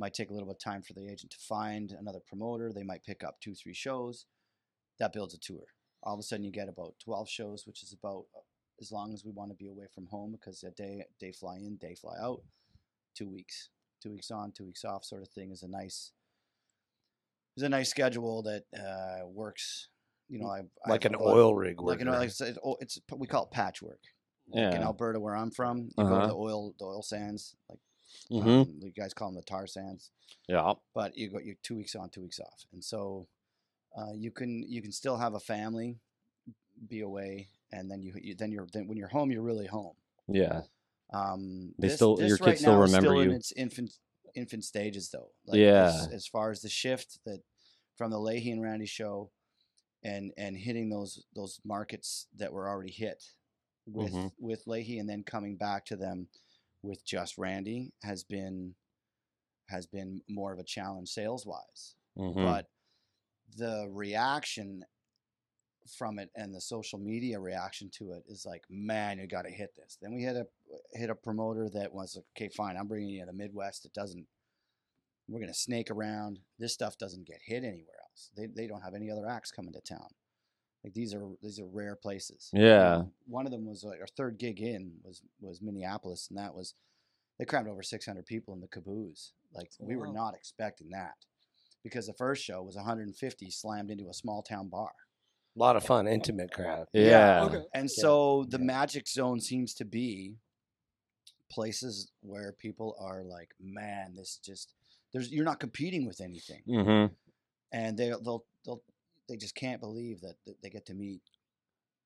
Might 0.01 0.15
take 0.15 0.31
a 0.31 0.33
little 0.33 0.49
bit 0.49 0.57
of 0.57 0.65
time 0.65 0.81
for 0.83 0.95
the 0.95 1.07
agent 1.13 1.31
to 1.33 1.39
find 1.39 1.93
another 1.93 2.21
promoter. 2.27 2.73
They 2.73 2.83
might 2.85 3.05
pick 3.05 3.23
up 3.23 3.39
two, 3.41 3.55
three 3.55 3.75
shows. 3.75 4.25
That 4.99 5.13
builds 5.13 5.35
a 5.35 5.39
tour. 5.39 5.65
All 6.03 6.15
of 6.15 6.21
a 6.21 6.23
sudden, 6.23 6.43
you 6.45 6.51
get 6.51 6.71
about 6.71 6.95
twelve 7.05 7.29
shows, 7.29 7.67
which 7.67 7.83
is 7.83 7.93
about 7.93 8.25
as 8.81 8.91
long 8.91 9.13
as 9.13 9.27
we 9.27 9.31
want 9.31 9.51
to 9.51 9.57
be 9.57 9.69
away 9.69 9.85
from 9.95 10.07
home 10.07 10.33
because 10.33 10.63
a 10.65 10.71
day 10.71 11.05
day 11.21 11.33
fly 11.33 11.57
in, 11.57 11.77
day 11.77 11.95
fly 11.95 12.15
out, 12.19 12.41
two 13.15 13.29
weeks, 13.29 13.69
two 14.03 14.11
weeks 14.11 14.31
on, 14.31 14.53
two 14.57 14.65
weeks 14.65 14.87
off, 14.87 15.05
sort 15.05 15.21
of 15.21 15.29
thing 15.29 15.51
is 15.53 15.63
a 15.63 15.69
nice 15.69 16.13
is 17.59 17.63
a 17.63 17.69
nice 17.69 17.91
schedule 17.91 18.43
that 18.45 18.63
uh, 18.75 19.27
works. 19.27 19.89
You 20.31 20.39
know, 20.39 20.49
I've, 20.49 20.71
Like 20.89 21.05
I've 21.05 21.13
an 21.13 21.19
a 21.21 21.23
lot- 21.23 21.37
oil 21.37 21.55
rig. 21.55 21.79
like 21.83 22.01
an 22.01 22.07
worker. 22.07 22.21
oil, 22.21 22.27
like 22.27 22.57
I 22.57 22.61
oh, 22.65 22.77
it's 22.81 22.99
we 23.15 23.27
call 23.27 23.45
it 23.45 23.51
patchwork. 23.51 24.01
Like 24.49 24.75
in 24.75 24.83
Alberta, 24.83 25.21
where 25.21 25.37
I'm 25.37 25.51
from, 25.51 25.79
you 25.83 25.91
go 25.99 26.03
Uh-huh. 26.05 26.21
to 26.23 26.27
the 26.29 26.35
oil 26.35 26.75
the 26.79 26.87
oil 26.87 27.03
sands, 27.03 27.55
like 27.69 27.79
Mm-hmm. 28.31 28.49
um, 28.49 28.79
you 28.81 28.91
guys 28.93 29.13
call 29.15 29.29
them 29.29 29.37
the 29.37 29.43
tar 29.43 29.67
sands 29.67 30.11
Yeah. 30.49 30.75
but 30.95 31.17
you 31.17 31.31
got 31.31 31.45
your 31.45 31.57
two 31.63 31.77
weeks 31.77 31.95
on, 31.95 32.09
two 32.11 32.23
weeks 32.23 32.41
off, 32.41 32.65
and 32.73 32.83
so 32.85 33.27
uh, 33.97 34.13
you 34.15 34.31
can 34.31 34.63
you 34.69 34.81
can 34.83 34.93
still 34.93 35.17
have 35.17 35.35
a 35.35 35.41
family, 35.41 35.99
be 36.89 37.01
away, 37.01 37.49
and 37.73 37.91
then 37.91 38.03
you, 38.03 38.13
you 38.23 38.35
then 38.35 38.53
you're 38.53 38.67
then 38.73 38.87
when 38.89 38.97
you're 38.97 39.09
home, 39.09 39.31
you're 39.33 39.43
really 39.43 39.67
home. 39.67 39.95
Yeah. 40.29 40.63
Um, 41.13 41.75
They 41.79 41.89
this, 41.89 41.97
still- 41.97 42.17
this 42.17 42.29
your 42.29 42.37
right 42.41 42.51
kids 42.51 42.61
still 42.61 42.77
remember 42.77 43.09
still 43.11 43.21
in 43.21 43.31
you. 43.31 43.37
its 43.37 43.53
infant 43.53 43.93
infant 44.37 44.65
stages 44.65 45.11
though. 45.11 45.31
As, 45.49 45.57
Yeah. 45.57 46.07
as 46.13 46.27
far 46.29 46.51
as 46.53 46.61
the 46.63 46.69
shift 46.69 47.19
that 47.27 47.41
from 47.97 48.13
the 48.13 48.19
Lahey 48.19 48.53
and 48.53 48.63
Randy 48.63 48.87
show, 48.87 49.31
and 50.05 50.33
and 50.37 50.57
hitting 50.57 50.89
those 50.89 51.25
those 51.35 51.61
markets 51.65 52.29
that 52.37 52.53
were 52.53 52.69
already 52.69 52.93
hit 52.93 53.25
with 53.87 54.13
Mhm. 54.13 54.31
with 54.39 54.65
Lahey, 54.67 55.01
and 55.01 55.09
then 55.09 55.25
coming 55.25 55.57
back 55.57 55.85
to 55.87 55.97
them 55.97 56.29
with 56.83 57.05
just 57.05 57.39
Randy 57.39 57.93
has 58.03 58.25
been 58.25 58.75
has 59.69 59.87
been 59.87 60.21
more 60.29 60.53
of 60.53 60.59
a 60.59 60.65
challenge 60.65 61.09
sales 61.09 61.47
wise 61.47 61.95
Mm-hmm. 62.19 62.43
but 62.45 62.67
the 63.57 63.89
reaction 63.89 64.85
from 65.97 66.19
it 66.19 66.29
and 66.37 66.55
the 66.55 66.61
social 66.61 66.99
media 66.99 67.39
reaction 67.39 67.89
to 67.99 68.13
it 68.13 68.25
is 68.29 68.45
like 68.45 68.63
man 68.69 69.19
you 69.19 69.27
got 69.27 69.43
to 69.43 69.51
hit 69.51 69.75
this. 69.77 69.97
Then 70.01 70.13
we 70.15 70.23
hit 70.23 70.37
a 70.37 70.47
hit 70.93 71.09
a 71.11 71.15
promoter 71.15 71.69
that 71.71 71.93
was 71.93 72.17
like, 72.17 72.25
okay 72.37 72.49
fine 72.55 72.77
i'm 72.77 72.87
bringing 72.89 73.09
you 73.11 73.21
to 73.21 73.27
the 73.27 73.33
midwest. 73.33 73.85
It 73.87 73.93
doesn't 73.95 74.27
we're 75.29 75.39
to 75.47 75.55
snake 75.55 75.91
around. 75.91 76.41
This 76.59 76.75
stuff 76.75 76.99
doesn't 76.99 77.27
get 77.27 77.39
hit 77.45 77.63
anywhere 77.63 78.01
else. 78.11 78.31
They, 78.37 78.47
they 78.47 78.67
don't 78.67 78.83
have 78.83 78.95
any 78.95 79.11
other 79.11 79.29
acts 79.29 79.53
coming 79.53 79.73
to 79.73 79.81
town 79.81 80.09
like 80.85 80.95
these 80.95 81.15
are 81.15 81.27
these 81.43 81.59
are 81.61 81.67
rare 81.67 81.97
places 81.97 82.51
Yeah. 82.53 83.03
one 83.27 83.47
of 83.47 83.53
them 83.53 83.67
was 83.67 83.85
like 83.85 84.01
our 84.01 84.07
third 84.07 84.39
gig 84.39 84.61
in 84.61 84.93
was 85.03 85.23
was 85.41 85.61
minneapolis 85.61 86.29
and 86.29 86.39
that 86.39 86.55
was 86.55 86.75
they 87.39 87.45
crammed 87.45 87.69
over 87.69 87.83
600 87.83 88.25
people 88.27 88.55
in 88.55 88.61
the 88.61 88.69
caboose 88.69 89.33
like 89.55 89.71
we 89.79 89.97
were 89.97 90.13
not 90.13 90.35
expecting 90.35 90.91
that 90.91 91.15
because 91.83 92.07
the 92.07 92.13
first 92.15 92.45
show 92.45 92.63
was 92.63 92.77
150 92.77 93.51
slammed 93.51 93.91
into 93.91 94.09
a 94.11 94.15
small 94.15 94.43
town 94.43 94.69
bar. 94.69 94.91
A 95.57 95.59
lot 95.59 95.77
of 95.77 95.83
fun, 95.83 96.07
intimate 96.07 96.53
crowd. 96.53 96.87
Yeah. 96.93 97.43
Okay. 97.45 97.63
And 97.75 97.85
Yeah, 97.85 98.03
so 98.03 98.45
the 98.49 98.59
yeah. 98.59 98.65
magic 98.65 99.09
zone 99.09 99.41
seems 99.41 99.73
to 99.75 99.87
be 99.87 100.37
places 101.51 102.13
where 102.21 102.53
people 102.53 102.95
are 103.01 103.23
like, 103.25 103.51
man, 103.61 104.15
this 104.15 104.39
just 104.45 104.75
there's 105.13 105.33
you're 105.33 105.45
not 105.45 105.59
competing 105.59 106.07
with 106.07 106.21
anything, 106.21 106.63
Mm-hmm. 106.69 107.13
and 107.73 107.97
they 107.97 108.09
they'll 108.09 108.21
they'll 108.23 108.45
they 109.31 109.37
just 109.37 109.55
can't 109.55 109.81
believe 109.81 110.21
that, 110.23 110.35
that 110.47 110.61
they 110.63 110.69
get 110.69 110.85
to 110.87 110.95
meet, 110.95 111.23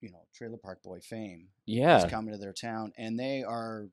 you 0.00 0.10
know, 0.12 0.26
Trailer 0.34 0.58
Park 0.58 0.82
Boy 0.82 1.00
fame 1.00 1.48
Yeah. 1.66 2.04
is 2.04 2.10
coming 2.10 2.32
to 2.32 2.38
their 2.38 2.52
town, 2.52 2.92
and 2.98 3.18
they 3.18 3.42
are 3.42 3.88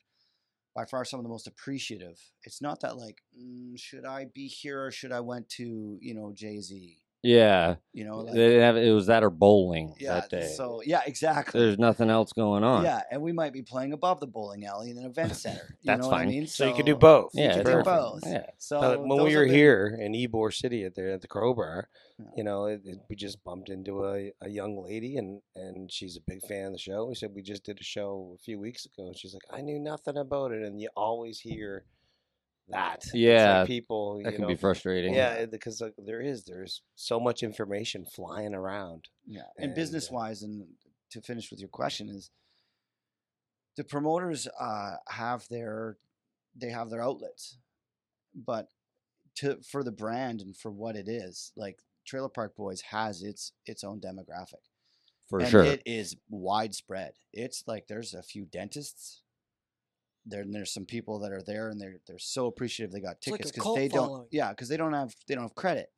by 0.76 0.86
far 0.86 1.04
some 1.06 1.20
of 1.20 1.24
the 1.24 1.30
most 1.30 1.48
appreciative. 1.48 2.20
It's 2.44 2.62
not 2.62 2.82
that 2.82 2.98
like, 2.98 3.24
mm, 3.38 3.80
should 3.80 4.06
I 4.06 4.26
be 4.26 4.48
here 4.48 4.86
or 4.86 4.92
should 4.92 5.12
I 5.12 5.22
went 5.22 5.50
to 5.52 5.98
you 6.02 6.14
know 6.14 6.32
Jay 6.34 6.60
Z, 6.62 7.01
Yeah. 7.24 7.76
you 7.94 8.04
know, 8.06 8.20
like, 8.22 8.34
They 8.34 8.56
have, 8.56 8.78
it 8.78 8.92
was 8.92 9.06
that 9.08 9.24
or 9.24 9.30
bowling 9.30 9.94
yeah. 10.00 10.16
that 10.16 10.30
day. 10.30 10.54
So 10.56 10.82
yeah, 10.86 11.02
exactly. 11.06 11.60
There's 11.60 11.78
nothing 11.78 12.10
else 12.10 12.34
going 12.34 12.64
on. 12.64 12.84
Yeah, 12.84 13.02
and 13.12 13.22
we 13.22 13.32
might 13.32 13.54
be 13.54 13.62
playing 13.62 13.94
above 13.94 14.20
the 14.20 14.28
bowling 14.28 14.66
alley 14.66 14.90
in 14.90 14.98
an 14.98 15.06
event 15.06 15.36
center. 15.46 15.78
You 15.82 15.86
That's 15.86 16.02
know 16.02 16.08
what 16.08 16.16
I 16.16 16.20
fine. 16.22 16.30
mean? 16.30 16.48
So, 16.48 16.68
you 16.68 16.74
can 16.74 16.86
do 16.86 16.96
both. 16.96 17.32
Yeah, 17.34 17.58
You 17.58 17.64
can 17.64 17.78
do 17.78 17.84
both. 17.84 18.22
Yeah. 18.26 18.46
So 18.58 18.80
But 18.80 19.06
when 19.06 19.24
we 19.24 19.36
were 19.36 19.46
been- 19.46 19.54
here 19.54 19.98
in 20.02 20.14
Ybor 20.14 20.54
City 20.54 20.84
at 20.84 20.96
the 20.96 21.14
at 21.14 21.22
the 21.22 21.28
Crowbar, 21.28 21.90
Yeah. 22.18 22.26
you 22.38 22.44
know, 22.44 22.66
it, 22.66 22.82
it- 22.86 23.00
we 23.10 23.16
just 23.16 23.44
bumped 23.44 23.70
into 23.70 24.06
a, 24.06 24.32
a 24.42 24.50
young 24.50 24.84
lady 24.84 25.18
and 25.18 25.42
and 25.56 25.92
she's 25.92 26.18
a 26.18 26.22
big 26.26 26.42
fan 26.48 26.68
of 26.68 26.72
the 26.74 26.80
show. 26.80 27.06
We 27.06 27.16
said 27.16 27.32
we 27.36 27.42
just 27.44 27.64
did 27.64 27.80
a 27.80 27.84
show 27.84 28.34
a 28.36 28.40
few 28.40 28.60
weeks 28.60 28.86
ago. 28.86 29.08
And 29.08 29.18
she's 29.18 29.34
like, 29.34 29.44
I 29.52 29.62
knew 29.62 29.80
nothing 29.80 30.18
about 30.18 30.52
it, 30.54 30.64
and 30.64 30.80
you 30.82 30.90
always 30.96 31.40
hear 31.40 31.86
that. 32.72 32.98
It's 32.98 33.14
like 33.14 33.22
Yeah, 33.22 33.66
people. 33.66 34.22
That 34.24 34.32
you 34.32 34.32
can 34.34 34.42
know, 34.44 34.48
be 34.48 34.56
frustrating. 34.56 35.14
Yeah, 35.14 35.46
because 35.46 35.82
like, 35.82 35.94
there 35.98 36.22
is 36.22 36.44
there's 36.44 36.82
so 36.96 37.20
much 37.20 37.44
information 37.44 38.06
flying 38.06 38.54
around. 38.54 39.10
Yeah, 39.26 39.42
and, 39.58 39.68
And, 39.68 39.76
business 39.76 40.10
uh, 40.10 40.16
wise, 40.16 40.44
and 40.44 40.68
to 41.12 41.22
finish 41.22 41.52
with 41.52 41.60
your 41.60 41.70
question 41.70 42.10
is, 42.10 42.32
the 43.78 43.84
promoters 43.84 44.48
uh, 44.60 44.96
have 45.10 45.48
their 45.50 45.98
they 46.56 46.70
have 46.70 46.90
their 46.90 47.02
outlets, 47.02 47.58
but 48.36 48.68
to 49.36 49.58
for 49.70 49.84
the 49.84 49.92
brand 49.92 50.42
and 50.42 50.56
for 50.56 50.72
what 50.72 50.96
it 50.96 51.08
is, 51.08 51.52
like 51.56 51.80
Trailer 52.06 52.30
Park 52.30 52.56
Boys 52.56 52.82
has 52.82 53.22
its 53.24 53.54
its 53.66 53.84
own 53.84 54.00
demographic. 54.02 54.64
for 55.30 55.40
and 55.40 55.50
sure. 55.50 55.64
It 55.64 55.82
is 55.86 56.18
widespread. 56.30 57.14
It's 57.32 57.64
like 57.68 57.88
there's 57.88 58.14
a 58.14 58.24
few 58.24 58.46
dentists. 58.46 59.22
There, 60.26 60.42
and 60.42 60.54
there's 60.54 60.74
some 60.74 60.86
people 60.86 61.20
that 61.20 61.32
are 61.32 61.42
there, 61.42 61.70
and 61.70 61.82
they're 61.82 61.98
they're 62.08 62.20
so 62.20 62.46
appreciative 62.46 62.92
they 62.92 63.02
got 63.02 63.22
tickets 63.22 63.52
because 63.52 63.64
cult 63.64 63.78
they 63.78 63.88
don't. 63.88 64.28
Yeah, 64.32 64.50
because 64.50 64.70
they 64.70 64.78
don't 64.78 64.94
have 64.94 65.16
they 65.28 65.36
don't 65.36 65.44
have 65.44 65.56
credit. 65.56 65.90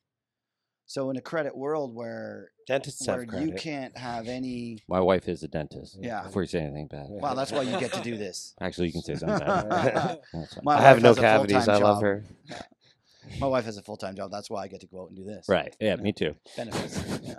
So 0.85 1.09
in 1.09 1.17
a 1.17 1.21
credit 1.21 1.55
world 1.55 1.95
where 1.95 2.51
Dentists 2.67 3.07
where 3.07 3.25
have 3.25 3.41
you 3.41 3.53
can't 3.53 3.97
have 3.97 4.27
any, 4.27 4.83
My 4.87 4.99
wife 4.99 5.27
is 5.27 5.43
a 5.43 5.47
dentist. 5.47 5.97
Yeah. 5.99 6.23
Before 6.23 6.43
you 6.43 6.47
say 6.47 6.59
anything 6.59 6.87
bad. 6.87 7.07
Yeah. 7.09 7.19
well, 7.21 7.35
that's 7.35 7.51
why 7.51 7.63
you 7.63 7.79
get 7.79 7.93
to 7.93 8.01
do 8.01 8.17
this. 8.17 8.53
Actually, 8.61 8.87
you 8.87 8.93
can 8.93 9.01
say 9.01 9.15
something 9.15 9.39
bad. 9.39 10.19
That's 10.33 10.53
fine. 10.53 10.63
My 10.63 10.77
I 10.77 10.81
have 10.81 11.01
no 11.01 11.15
cavities. 11.15 11.67
I 11.67 11.77
love 11.77 12.01
job. 12.01 12.03
her. 12.03 12.23
My 13.39 13.47
wife 13.47 13.65
has 13.65 13.77
a 13.77 13.81
full 13.81 13.97
time 13.97 14.15
job. 14.15 14.31
That's 14.31 14.49
why 14.49 14.63
I 14.63 14.67
get 14.67 14.81
to 14.81 14.87
go 14.87 15.03
out 15.03 15.09
and 15.09 15.17
do 15.17 15.23
this. 15.23 15.47
Right. 15.47 15.75
Yeah, 15.79 15.95
me 15.95 16.11
too. 16.11 16.35
Benefits. 16.55 17.01
Yeah. 17.23 17.35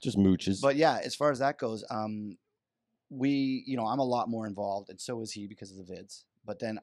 Just 0.00 0.16
mooches. 0.16 0.60
But 0.60 0.76
yeah, 0.76 1.00
as 1.04 1.14
far 1.14 1.30
as 1.30 1.40
that 1.40 1.58
goes, 1.58 1.84
um, 1.90 2.38
we, 3.10 3.64
you 3.66 3.76
know, 3.76 3.86
I'm 3.86 3.98
a 3.98 4.04
lot 4.04 4.28
more 4.28 4.46
involved, 4.46 4.90
and 4.90 5.00
so 5.00 5.20
is 5.20 5.32
he 5.32 5.46
because 5.46 5.70
of 5.70 5.76
the 5.76 5.92
vids. 5.92 6.24
But 6.44 6.58
then 6.58 6.78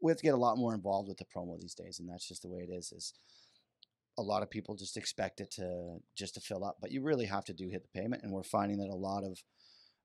we 0.00 0.10
have 0.10 0.18
to 0.18 0.22
get 0.22 0.34
a 0.34 0.38
lot 0.38 0.58
more 0.58 0.74
involved 0.74 1.08
with 1.08 1.18
the 1.18 1.24
promo 1.24 1.60
these 1.60 1.74
days, 1.74 1.98
and 1.98 2.08
that's 2.08 2.28
just 2.28 2.42
the 2.42 2.48
way 2.48 2.60
it 2.60 2.72
is. 2.72 2.92
Is 2.92 3.14
a 4.18 4.22
lot 4.22 4.42
of 4.42 4.50
people 4.50 4.74
just 4.76 4.96
expect 4.96 5.40
it 5.40 5.50
to 5.52 5.98
just 6.16 6.34
to 6.34 6.40
fill 6.40 6.64
up, 6.64 6.78
but 6.80 6.92
you 6.92 7.02
really 7.02 7.26
have 7.26 7.44
to 7.46 7.52
do 7.52 7.68
hit 7.68 7.82
the 7.82 8.00
payment, 8.00 8.22
and 8.22 8.32
we're 8.32 8.42
finding 8.42 8.78
that 8.78 8.90
a 8.90 8.94
lot 8.94 9.24
of, 9.24 9.42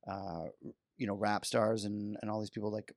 uh, 0.08 0.50
you 0.98 1.08
know, 1.08 1.16
rap 1.16 1.46
stars 1.46 1.86
and 1.86 2.18
and 2.22 2.30
all 2.30 2.40
these 2.40 2.50
people 2.50 2.72
like 2.72 2.94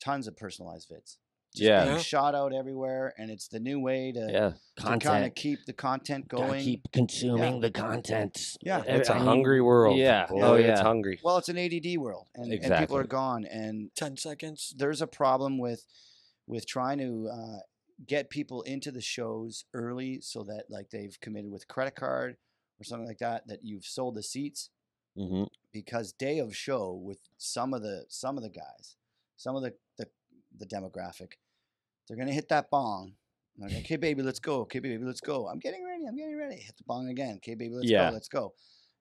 tons 0.00 0.26
of 0.26 0.36
personalized 0.36 0.90
vids. 0.90 1.16
Just 1.54 1.62
Yeah. 1.66 1.84
being 1.86 1.98
shot 1.98 2.34
out 2.34 2.52
everywhere, 2.52 3.14
and 3.18 3.30
it's 3.30 3.48
the 3.48 3.58
new 3.58 3.80
way 3.80 4.12
to, 4.12 4.20
yeah. 4.20 4.52
to 4.76 4.82
kind 4.82 4.94
of 4.96 5.02
Content. 5.02 5.34
keep 5.34 5.58
the 5.66 5.72
content 5.72 6.28
Gotta 6.28 6.46
going. 6.46 6.62
keep 6.64 6.92
consuming 6.92 7.60
the 7.60 7.70
content. 7.70 8.56
Yeah. 8.60 8.82
It's 8.86 9.08
a 9.08 9.14
a 9.14 9.18
hungry 9.18 9.60
world. 9.62 9.96
Yeah. 9.98 10.26
Boy, 10.26 10.40
Oh, 10.42 10.54
It's 10.54 10.66
yeah. 10.66 10.82
hungry. 10.82 11.18
Well, 11.22 11.38
it's 11.38 11.48
an 11.48 11.56
ADD 11.58 11.96
world, 11.96 12.26
and, 12.34 12.44
and 12.52 12.60
people 12.60 12.72
Exactly. 12.72 12.98
are 13.00 13.04
gone, 13.04 13.44
and 13.46 13.90
Ten 13.96 14.16
seconds. 14.16 14.74
there's 14.76 15.00
a 15.02 15.06
problem 15.06 15.58
with 15.58 15.84
with 16.46 16.66
trying 16.66 16.98
to 16.98 17.28
uh, 17.32 17.58
get 18.06 18.30
people 18.30 18.62
into 18.62 18.90
the 18.92 19.00
shows 19.02 19.64
early, 19.74 20.20
so 20.20 20.44
that 20.44 20.64
like 20.70 20.90
they've 20.90 21.18
committed 21.20 21.50
with 21.50 21.66
credit 21.68 21.94
card 21.96 22.36
or 22.80 22.84
something 22.84 23.06
like 23.06 23.18
that. 23.18 23.46
That 23.48 23.60
you've 23.64 23.84
sold 23.86 24.14
the 24.16 24.22
seats 24.22 24.70
hmm 25.16 25.44
because 25.72 26.12
day 26.12 26.38
of 26.38 26.54
show 26.56 26.92
with 26.94 27.18
some 27.38 27.74
of 27.74 27.82
the 27.82 28.04
some 28.08 28.36
of 28.36 28.42
the 28.42 28.50
guys, 28.50 28.96
some 29.36 29.56
of 29.56 29.62
the 29.62 29.74
the, 30.58 30.64
the 30.64 30.76
demographic, 30.76 31.32
they're 32.08 32.16
gonna 32.16 32.32
hit 32.32 32.48
that 32.48 32.70
bong. 32.70 33.12
like, 33.58 33.72
okay, 33.78 33.96
baby, 33.96 34.22
let's 34.22 34.38
go. 34.40 34.60
Okay, 34.60 34.78
baby, 34.78 35.02
let's 35.04 35.20
go. 35.20 35.48
I'm 35.48 35.58
getting 35.58 35.84
ready. 35.84 36.04
I'm 36.08 36.16
getting 36.16 36.36
ready. 36.38 36.56
Hit 36.56 36.76
the 36.76 36.84
bong 36.86 37.08
again. 37.08 37.36
Okay, 37.36 37.54
baby, 37.54 37.74
let's 37.74 37.90
Yeah. 37.90 38.08
go. 38.10 38.14
Let's 38.14 38.28
go. 38.28 38.52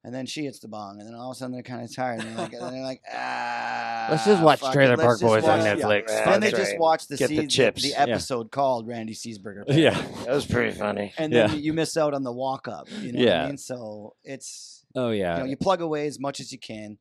And 0.04 0.13
then 0.15 0.26
she 0.26 0.46
hits 0.46 0.60
the 0.60 0.67
bong, 0.67 1.00
and 1.00 1.08
then 1.08 1.15
all 1.15 1.32
of 1.32 1.36
a 1.36 1.39
sudden 1.39 1.54
they're 1.54 1.63
kind 1.63 1.84
of 1.84 1.93
tired, 1.93 2.22
and 2.22 2.30
they're 2.30 2.38
like, 2.38 2.54
and 2.54 2.74
they're 2.74 2.82
like 2.84 3.02
ah. 3.13 4.08
Let's 4.12 4.26
just 4.26 4.41
watch 4.41 4.60
fuck 4.62 4.70
it, 4.70 4.74
Trailer 4.74 4.96
Park 4.96 5.20
Boys 5.20 5.43
on 5.43 5.60
watch- 5.60 5.65
yeah." 5.65 5.76
Netflix. 5.76 6.04
Yeah. 6.10 6.32
Then 6.32 6.39
they 6.39 6.52
That's 6.52 6.63
just 6.70 6.80
watch 6.80 7.08
the, 7.08 7.17
Get 7.17 7.30
the 7.30 7.48
chips. 7.48 7.82
the 7.84 7.89
Yeah. 7.89 8.04
episode 8.04 8.52
called 8.52 8.88
Randy 8.88 9.13
Seasburger. 9.13 9.63
Yeah. 9.67 10.00
That 10.26 10.34
was 10.34 10.46
pretty 10.46 10.72
funny. 10.78 11.13
And 11.17 11.34
then 11.34 11.50
Yeah. 11.50 11.56
you, 11.56 11.62
you 11.62 11.74
miss 11.74 11.98
out 11.98 12.13
on 12.13 12.24
the 12.24 12.32
walk 12.32 12.67
up. 12.67 12.88
You 13.02 13.12
know 13.12 13.20
what 13.20 13.28
Yeah. 13.28 13.43
I 13.43 13.48
mean? 13.48 13.58
So 13.58 14.15
it's 14.24 14.86
Oh 14.96 15.10
you 15.10 15.22
yeah. 15.22 15.39
know 15.39 15.46
you 15.46 15.58
plug 15.58 15.82
away 15.82 16.08
as 16.08 16.20
much 16.20 16.39
as 16.39 16.52
you 16.54 16.60
can. 16.60 16.98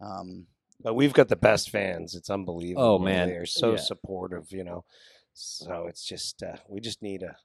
Um, 0.00 0.46
But 0.82 0.94
we've 0.94 1.12
got 1.14 1.28
the 1.28 1.36
best 1.36 1.70
fans. 1.70 2.14
It's 2.14 2.30
unbelievable. 2.30 2.82
Oh, 2.84 2.98
man. 2.98 3.28
they 3.28 3.36
are 3.36 3.46
so 3.46 3.72
Yeah. 3.72 3.76
supportive. 3.78 4.52
You 4.52 4.64
know, 4.64 4.84
so 5.32 5.86
it's 5.86 6.04
just 6.04 6.42
uh, 6.42 6.56
we 6.68 6.80
just 6.80 7.02
need 7.02 7.22
a, 7.22 7.36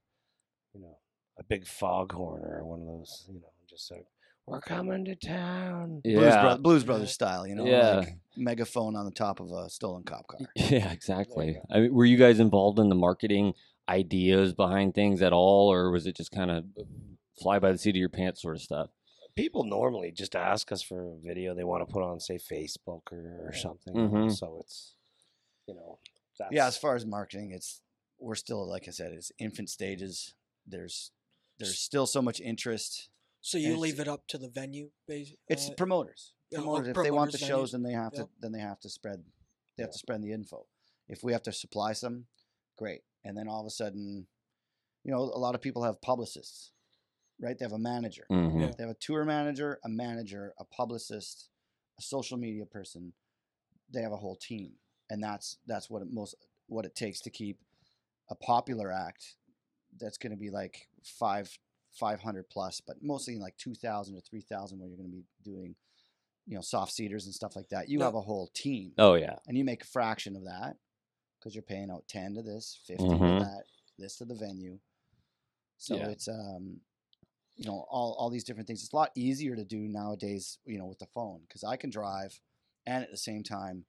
you 0.74 0.82
know, 0.82 0.98
a 1.40 1.44
big 1.44 1.66
foghorn 1.68 2.44
or 2.44 2.64
one 2.66 2.82
of 2.82 2.88
those. 2.88 3.26
You 3.28 3.36
know, 3.42 3.52
just 3.70 3.90
like 3.92 4.06
we're 4.46 4.60
coming 4.62 5.06
to 5.06 5.16
town. 5.16 6.02
Blues, 6.04 6.16
yeah. 6.16 6.42
Bro- 6.42 6.58
Blues 6.58 6.84
Brothers 6.84 7.12
style, 7.14 7.48
you 7.48 7.56
know, 7.56 7.66
Yeah. 7.66 7.98
like 8.00 8.18
megaphone 8.36 8.96
on 8.96 9.06
the 9.06 9.12
top 9.12 9.40
of 9.40 9.52
a 9.52 9.70
stolen 9.70 10.04
cop 10.04 10.28
car. 10.28 10.40
Yeah, 10.56 10.92
exactly. 10.92 11.60
I 11.72 11.80
mean, 11.82 11.94
were 11.94 12.06
you 12.06 12.18
guys 12.18 12.40
involved 12.40 12.80
in 12.80 12.90
the 12.90 12.96
marketing 12.96 13.54
ideas 13.88 14.54
behind 14.54 14.94
things 14.94 15.22
at 15.22 15.32
all, 15.34 15.72
or 15.72 15.90
was 15.92 16.06
it 16.06 16.16
just 16.18 16.32
kind 16.32 16.52
of 16.52 16.66
fly 17.42 17.60
by 17.60 17.72
the 17.72 17.78
seat 17.78 17.92
of 17.92 17.96
your 17.98 18.10
pants 18.10 18.42
sort 18.42 18.56
of 18.56 18.62
stuff? 18.62 18.90
People 19.36 19.64
normally 19.64 20.12
just 20.12 20.36
ask 20.36 20.72
us 20.72 20.82
for 20.82 21.14
a 21.14 21.16
video 21.18 21.54
they 21.56 21.64
want 21.64 21.88
to 21.88 21.92
put 21.92 22.04
on, 22.04 22.20
say, 22.20 22.38
Facebook 22.38 23.02
or, 23.12 23.48
or 23.48 23.54
something. 23.54 23.96
you 23.96 24.02
know, 24.04 24.10
Mhm. 24.10 24.36
So 24.38 24.58
it's, 24.60 24.96
you 25.68 25.74
know, 25.74 26.00
that's, 26.38 26.52
Yeah, 26.54 26.68
as 26.68 26.78
far 26.78 26.96
as 26.96 27.06
marketing, 27.06 27.52
it's 27.52 27.82
we're 28.20 28.36
still 28.36 28.68
like 28.68 28.88
I 28.88 28.92
said, 28.92 29.14
it's 29.14 29.32
infant 29.40 29.70
stages. 29.70 30.34
There's 30.66 31.12
there's 31.58 31.78
still 31.80 32.06
so 32.08 32.22
much 32.22 32.40
interest. 32.40 33.10
So 33.42 33.58
you 33.58 33.78
leave 33.78 34.00
it 34.00 34.08
up 34.08 34.28
to 34.28 34.38
the 34.38 34.50
venue, 34.50 34.92
basically. 35.08 35.40
It's 35.48 35.70
promoters. 35.72 36.34
yeah, 36.52 36.60
oh, 36.60 36.64
Promoters. 36.64 36.88
if 36.90 36.96
they 37.04 37.12
want 37.12 37.32
the 37.32 37.38
promoters, 37.40 37.48
shows, 37.48 37.72
then 37.72 37.84
they 37.84 37.94
have 37.94 38.12
to 38.14 38.30
then 38.40 38.52
they 38.52 38.60
have 38.60 38.80
to 38.82 38.90
spread 38.90 39.24
they 39.78 39.84
have 39.84 39.92
to 39.92 39.98
spread 39.98 40.22
the 40.22 40.32
info. 40.32 40.68
If 41.08 41.24
we 41.24 41.32
have 41.34 41.44
to 41.44 41.52
supply 41.52 41.94
some, 41.94 42.28
great. 42.78 43.02
And 43.24 43.36
then 43.38 43.48
all 43.48 43.62
of 43.62 43.66
a 43.68 43.72
sudden, 43.72 44.28
you 45.04 45.12
know, 45.12 45.18
a 45.20 45.40
lot 45.40 45.56
of 45.56 45.62
people 45.62 45.84
have 45.84 46.02
publicists, 46.02 46.72
right? 47.42 47.58
They 47.58 47.66
have 47.66 47.74
a 47.74 47.80
manager. 47.80 48.26
hmm 48.30 48.60
Yeah. 48.60 48.72
They 48.78 48.84
have 48.84 48.92
a 48.92 49.00
tour 49.00 49.26
manager, 49.26 49.80
a 49.84 49.90
manager, 49.90 50.54
a 50.60 50.64
publicist, 50.66 51.50
a 52.00 52.02
social 52.02 52.38
media 52.38 52.66
person. 52.66 53.14
They 53.92 54.02
have 54.02 54.12
a 54.14 54.18
whole 54.18 54.38
team, 54.38 54.74
and 55.10 55.22
that's 55.22 55.58
that's 55.68 55.90
what 55.90 56.02
it 56.02 56.08
most 56.12 56.36
what 56.68 56.86
it 56.86 56.96
takes 56.96 57.20
to 57.22 57.30
keep 57.30 57.60
a 58.30 58.36
popular 58.36 58.92
act 58.92 59.36
that's 60.00 60.18
going 60.18 60.32
to 60.32 60.38
be 60.38 60.50
like 60.50 60.88
five 61.04 61.50
five 61.92 62.22
hundred 62.22 62.50
plus, 62.50 62.80
but 62.80 62.96
mostly 63.02 63.38
like 63.38 63.58
two 63.58 63.76
thousand 63.76 64.16
or 64.16 64.22
three 64.22 64.42
thousand, 64.42 64.80
where 64.80 64.88
you're 64.88 64.98
going 64.98 65.10
to 65.10 65.16
be 65.18 65.26
doing, 65.44 65.76
you 66.48 66.56
know, 66.56 66.62
soft 66.62 66.94
seaters 66.94 67.26
and 67.26 67.34
stuff 67.36 67.56
like 67.58 67.68
that. 67.70 67.90
You 67.90 68.00
Yeah. 68.00 68.06
have 68.06 68.16
a 68.16 68.22
whole 68.22 68.50
team, 68.54 68.94
Oh 68.98 69.16
yeah. 69.16 69.36
and 69.48 69.58
you 69.58 69.66
make 69.66 69.84
a 69.84 69.88
fraction 69.88 70.38
of 70.38 70.46
that 70.46 70.78
because 71.38 71.54
you're 71.54 71.64
paying 71.64 71.92
out 71.92 72.08
ten 72.08 72.36
to 72.36 72.42
this, 72.42 72.80
50 72.88 73.04
Mhm. 73.04 73.40
to 73.40 73.44
that, 73.44 73.64
this 73.98 74.16
to 74.18 74.26
the 74.26 74.36
venue. 74.36 74.80
So 75.78 75.96
Yeah. 75.98 76.08
it's 76.10 76.30
um, 76.30 76.80
you 77.62 77.70
know, 77.70 77.86
all 77.90 78.16
all 78.18 78.30
these 78.32 78.44
different 78.44 78.68
things. 78.68 78.84
It's 78.84 78.92
a 78.92 78.96
lot 78.96 79.12
easier 79.16 79.56
to 79.56 79.64
do 79.64 79.78
nowadays, 79.88 80.58
you 80.66 80.80
know, 80.80 80.86
with 80.88 81.00
the 81.00 81.06
phone 81.14 81.42
because 81.48 81.64
I 81.64 81.76
can 81.76 81.90
drive, 81.92 82.40
and 82.88 83.04
at 83.04 83.12
the 83.12 83.18
same 83.18 83.44
time, 83.44 83.86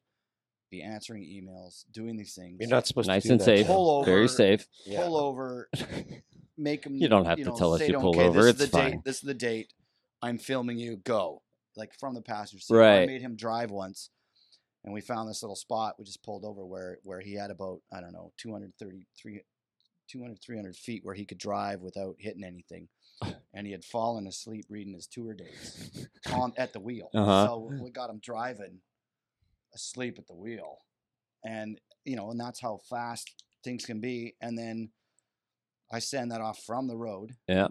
be 0.71 0.83
answering 0.83 1.23
emails, 1.23 1.85
doing 1.91 2.17
these 2.17 2.35
things. 2.35 2.59
You're 2.61 2.69
not 2.69 2.87
supposed 2.87 3.09
Nice 3.09 3.23
to 3.23 3.29
do 3.29 3.33
and 3.33 3.41
that, 3.41 3.45
safe. 3.45 3.67
Joe. 3.67 3.73
Pull 3.75 4.05
Very 4.05 4.21
over, 4.25 4.29
safe. 4.29 4.69
Yeah. 4.85 5.05
pull 5.05 5.17
over, 5.17 5.71
make 6.59 6.83
them. 6.83 6.97
You 6.97 7.09
don't 7.09 7.25
have 7.25 7.39
to 7.39 7.45
know, 7.45 7.57
tell 7.57 7.73
us 7.73 7.81
you 7.81 7.89
to 7.89 7.95
'em, 7.95 8.01
pull 8.01 8.11
"Okay, 8.17 8.29
over, 8.29 8.43
This 8.43 8.55
is 8.57 8.61
it's 8.61 8.71
the 8.73 8.79
fine." 8.79 8.91
date. 8.91 9.01
This 9.05 9.17
is 9.17 9.23
the 9.23 9.35
date. 9.35 9.73
I'm 10.21 10.37
filming 10.39 10.79
you. 10.79 10.97
Go 10.99 11.43
like 11.75 11.95
from 11.99 12.15
the 12.15 12.21
passenger 12.23 12.61
seat. 12.61 12.75
right. 12.75 13.03
I 13.03 13.07
made 13.07 13.23
him 13.23 13.37
drive 13.37 13.71
once, 13.71 14.11
and 14.85 14.93
we 14.93 15.01
found 15.01 15.31
this 15.31 15.43
little 15.43 15.57
spot. 15.57 15.95
We 15.99 16.05
just 16.05 16.23
pulled 16.23 16.45
over 16.45 16.67
where 16.67 16.99
where 17.05 17.21
he 17.21 17.33
had 17.35 17.51
about 17.51 17.81
I 17.91 18.01
don't 18.03 18.13
know 18.13 18.33
230, 18.37 19.07
300 19.17 19.45
200, 20.09 20.39
300 20.43 20.77
feet 20.77 21.03
where 21.05 21.15
he 21.15 21.25
could 21.25 21.39
drive 21.39 21.81
without 21.81 22.17
hitting 22.19 22.45
anything. 22.45 22.87
And 23.55 23.67
he 23.67 23.73
had 23.73 23.85
fallen 23.85 24.27
asleep 24.27 24.67
reading 24.69 24.95
his 24.95 25.07
tour 25.07 25.35
dates 25.35 26.07
on 26.33 26.53
at 26.57 26.73
the 26.73 26.81
wheel. 26.81 27.11
Uh-huh. 27.15 27.47
So 27.47 27.71
we 27.81 27.91
got 27.91 28.11
him 28.11 28.21
driving 28.23 28.81
asleep 29.75 30.19
at 30.19 30.27
the 30.27 30.35
wheel. 30.35 30.79
And, 31.45 31.81
you 32.05 32.17
know, 32.17 32.31
and 32.31 32.41
that's 32.41 32.61
how 32.61 32.79
fast 32.89 33.45
things 33.65 33.85
can 33.85 34.01
be. 34.01 34.37
And 34.41 34.57
then 34.57 34.91
I 35.91 35.99
send 35.99 36.31
that 36.31 36.41
off 36.41 36.63
from 36.65 36.89
the 36.89 36.97
road. 36.97 37.37
Yeah. 37.49 37.69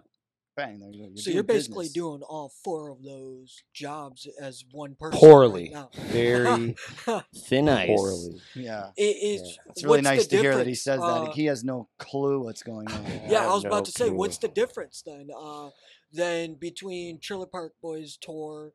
Bang. 0.56 0.78
There 0.80 0.90
you 0.90 0.98
go. 1.04 1.08
You're 1.08 1.16
so 1.16 1.30
you're 1.30 1.42
basically 1.42 1.84
business. 1.86 1.92
doing 1.94 2.22
all 2.28 2.52
four 2.62 2.90
of 2.90 3.02
those 3.02 3.62
jobs 3.72 4.26
as 4.40 4.64
one 4.72 4.94
person. 4.98 5.18
Poorly. 5.18 5.72
Right. 5.74 5.94
Very 5.94 6.76
Thin 7.36 7.68
ice. 7.68 7.86
poorly. 7.88 8.40
Yeah. 8.54 8.90
It 8.96 9.02
is. 9.42 9.58
It's 9.70 9.82
really 9.82 10.02
nice 10.02 10.26
to 10.26 10.36
hear 10.38 10.56
that 10.56 10.66
he 10.66 10.74
says 10.74 11.00
Uh, 11.02 11.24
that. 11.24 11.32
He 11.32 11.46
has 11.46 11.64
no 11.64 11.88
clue 11.98 12.40
what's 12.40 12.62
going 12.62 12.86
on. 12.90 13.04
Yeah, 13.28 13.46
I 13.46 13.50
I 13.50 13.54
was 13.54 13.62
have 13.62 13.72
about 13.72 13.78
no 13.78 13.84
to 13.84 13.92
say, 13.92 14.10
what's 14.10 14.38
the 14.38 14.48
difference 14.48 15.02
then? 15.04 15.28
Uh, 15.36 15.70
then 16.12 16.54
between 16.54 17.18
Trailer 17.18 17.46
Park 17.46 17.72
Boys 17.80 18.18
tour 18.20 18.72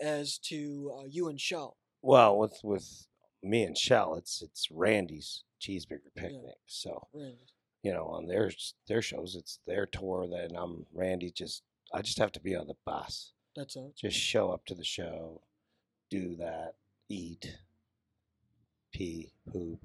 as 0.00 0.38
to 0.38 0.92
uh, 0.98 1.04
you 1.08 1.28
and 1.28 1.40
Shell. 1.40 1.76
Well, 2.02 2.36
with 2.38 2.58
with 2.64 3.06
me 3.42 3.62
and 3.62 3.78
Shell, 3.78 4.16
it's 4.16 4.42
it's 4.42 4.68
Randy's 4.70 5.44
cheeseburger 5.60 6.12
picnic. 6.16 6.56
So 6.66 7.06
Randy. 7.14 7.36
You 7.82 7.92
know, 7.92 8.04
on 8.04 8.26
their 8.26 8.50
their 8.88 9.02
shows, 9.02 9.34
it's 9.36 9.58
their 9.66 9.86
tour. 9.86 10.26
Then 10.30 10.56
I'm 10.56 10.86
Randy. 10.92 11.30
Just 11.30 11.62
I 11.92 12.02
just 12.02 12.18
have 12.18 12.32
to 12.32 12.40
be 12.40 12.54
on 12.54 12.66
the 12.66 12.74
bus. 12.84 13.32
That's 13.56 13.76
it. 13.76 13.96
Just 13.96 14.16
show 14.16 14.50
up 14.50 14.64
to 14.66 14.74
the 14.74 14.84
show, 14.84 15.40
do 16.08 16.36
that, 16.36 16.74
eat, 17.08 17.58
pee, 18.92 19.32
poop, 19.52 19.80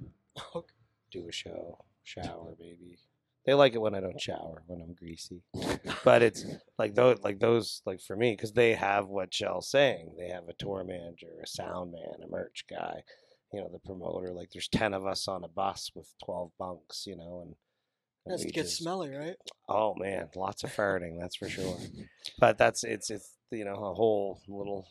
Okay. 0.56 0.74
do 1.12 1.28
a 1.28 1.32
show, 1.32 1.84
shower, 2.04 2.56
maybe. 2.60 3.00
They 3.46 3.54
like 3.54 3.74
it 3.74 3.82
when 3.82 3.94
I 3.94 4.00
don't 4.00 4.20
shower, 4.20 4.64
when 4.68 4.82
I'm 4.82 4.94
greasy. 4.94 5.44
but 6.04 6.24
it's 6.24 6.46
like 6.80 6.96
those, 6.96 7.20
like 7.24 7.40
those, 7.40 7.82
like 7.86 8.02
for 8.02 8.16
me, 8.16 8.34
because 8.34 8.54
they 8.54 8.74
have 8.74 9.08
what 9.08 9.34
Shell's 9.34 9.70
saying. 9.70 10.16
They 10.18 10.30
have 10.30 10.48
a 10.50 10.54
tour 10.54 10.84
manager, 10.84 11.28
a 11.44 11.48
sound 11.48 11.92
man, 11.92 12.24
a 12.24 12.28
merch 12.28 12.66
guy, 12.68 13.04
you 13.54 13.62
know, 13.62 13.70
the 13.72 13.80
promoter. 13.80 14.32
Like 14.34 14.50
there's 14.52 14.68
ten 14.68 14.94
of 14.96 15.06
us 15.06 15.28
on 15.28 15.44
a 15.44 15.48
bus 15.48 15.92
with 15.96 16.12
twelve 16.24 16.52
bunks, 16.58 17.06
you 17.06 17.16
know, 17.16 17.42
and, 17.46 17.56
and 18.26 18.32
Has 18.34 18.42
to 18.42 18.48
get 18.48 18.64
just- 18.64 18.78
smelly, 18.78 19.12
right? 19.16 19.36
Oh 19.70 19.94
man, 19.96 20.30
lots 20.36 20.64
of 20.64 20.72
farting, 20.76 21.20
that's 21.20 21.36
for 21.36 21.50
sure. 21.50 21.78
But 22.40 22.58
that's 22.58 22.84
it's 22.84 23.10
it's 23.10 23.32
you 23.52 23.66
know 23.66 23.76
a 23.76 23.94
whole 23.94 24.42
little 24.48 24.88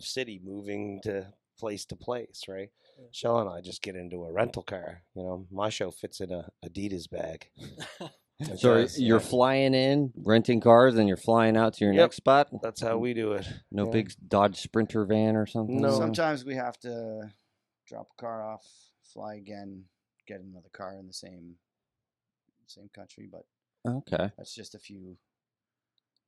city 0.00 0.40
moving 0.44 1.00
to 1.04 1.26
place 1.58 1.84
to 1.86 1.96
place, 1.96 2.42
right? 2.48 2.70
Yeah. 2.98 3.04
Shell 3.12 3.38
and 3.40 3.50
I 3.50 3.60
just 3.60 3.82
get 3.82 3.94
into 3.96 4.24
a 4.24 4.32
rental 4.32 4.62
car. 4.62 5.02
You 5.14 5.22
know, 5.22 5.46
my 5.50 5.68
show 5.68 5.90
fits 5.90 6.20
in 6.20 6.32
a 6.32 6.48
Adidas 6.64 7.08
bag. 7.10 7.48
It 8.40 8.60
So 8.60 8.74
does, 8.74 9.00
you're 9.00 9.18
yeah. 9.18 9.26
flying 9.26 9.74
in, 9.74 10.12
renting 10.16 10.60
cars, 10.60 10.94
and 10.94 11.08
you're 11.08 11.16
flying 11.16 11.56
out 11.56 11.74
to 11.74 11.84
your 11.84 11.92
Yep. 11.92 12.00
next 12.04 12.16
spot. 12.18 12.48
That's 12.62 12.80
how 12.80 12.96
we 12.96 13.12
do 13.12 13.32
it. 13.32 13.44
No 13.72 13.86
yeah. 13.86 13.90
big 13.90 14.12
Dodge 14.28 14.58
Sprinter 14.60 15.04
van 15.04 15.34
or 15.34 15.44
something. 15.44 15.80
No. 15.80 15.90
Sometimes 15.98 16.44
we 16.44 16.54
have 16.54 16.78
to 16.82 17.32
drop 17.88 18.06
a 18.16 18.20
car 18.22 18.44
off, 18.48 18.64
fly 19.12 19.34
again, 19.34 19.86
get 20.28 20.40
another 20.40 20.68
car 20.72 20.94
in 21.00 21.08
the 21.08 21.12
same 21.12 21.56
same 22.70 22.88
country, 22.94 23.28
but 23.30 23.44
Okay. 23.86 24.30
that's 24.36 24.54
just 24.54 24.74
if 24.74 24.90
you 24.90 25.16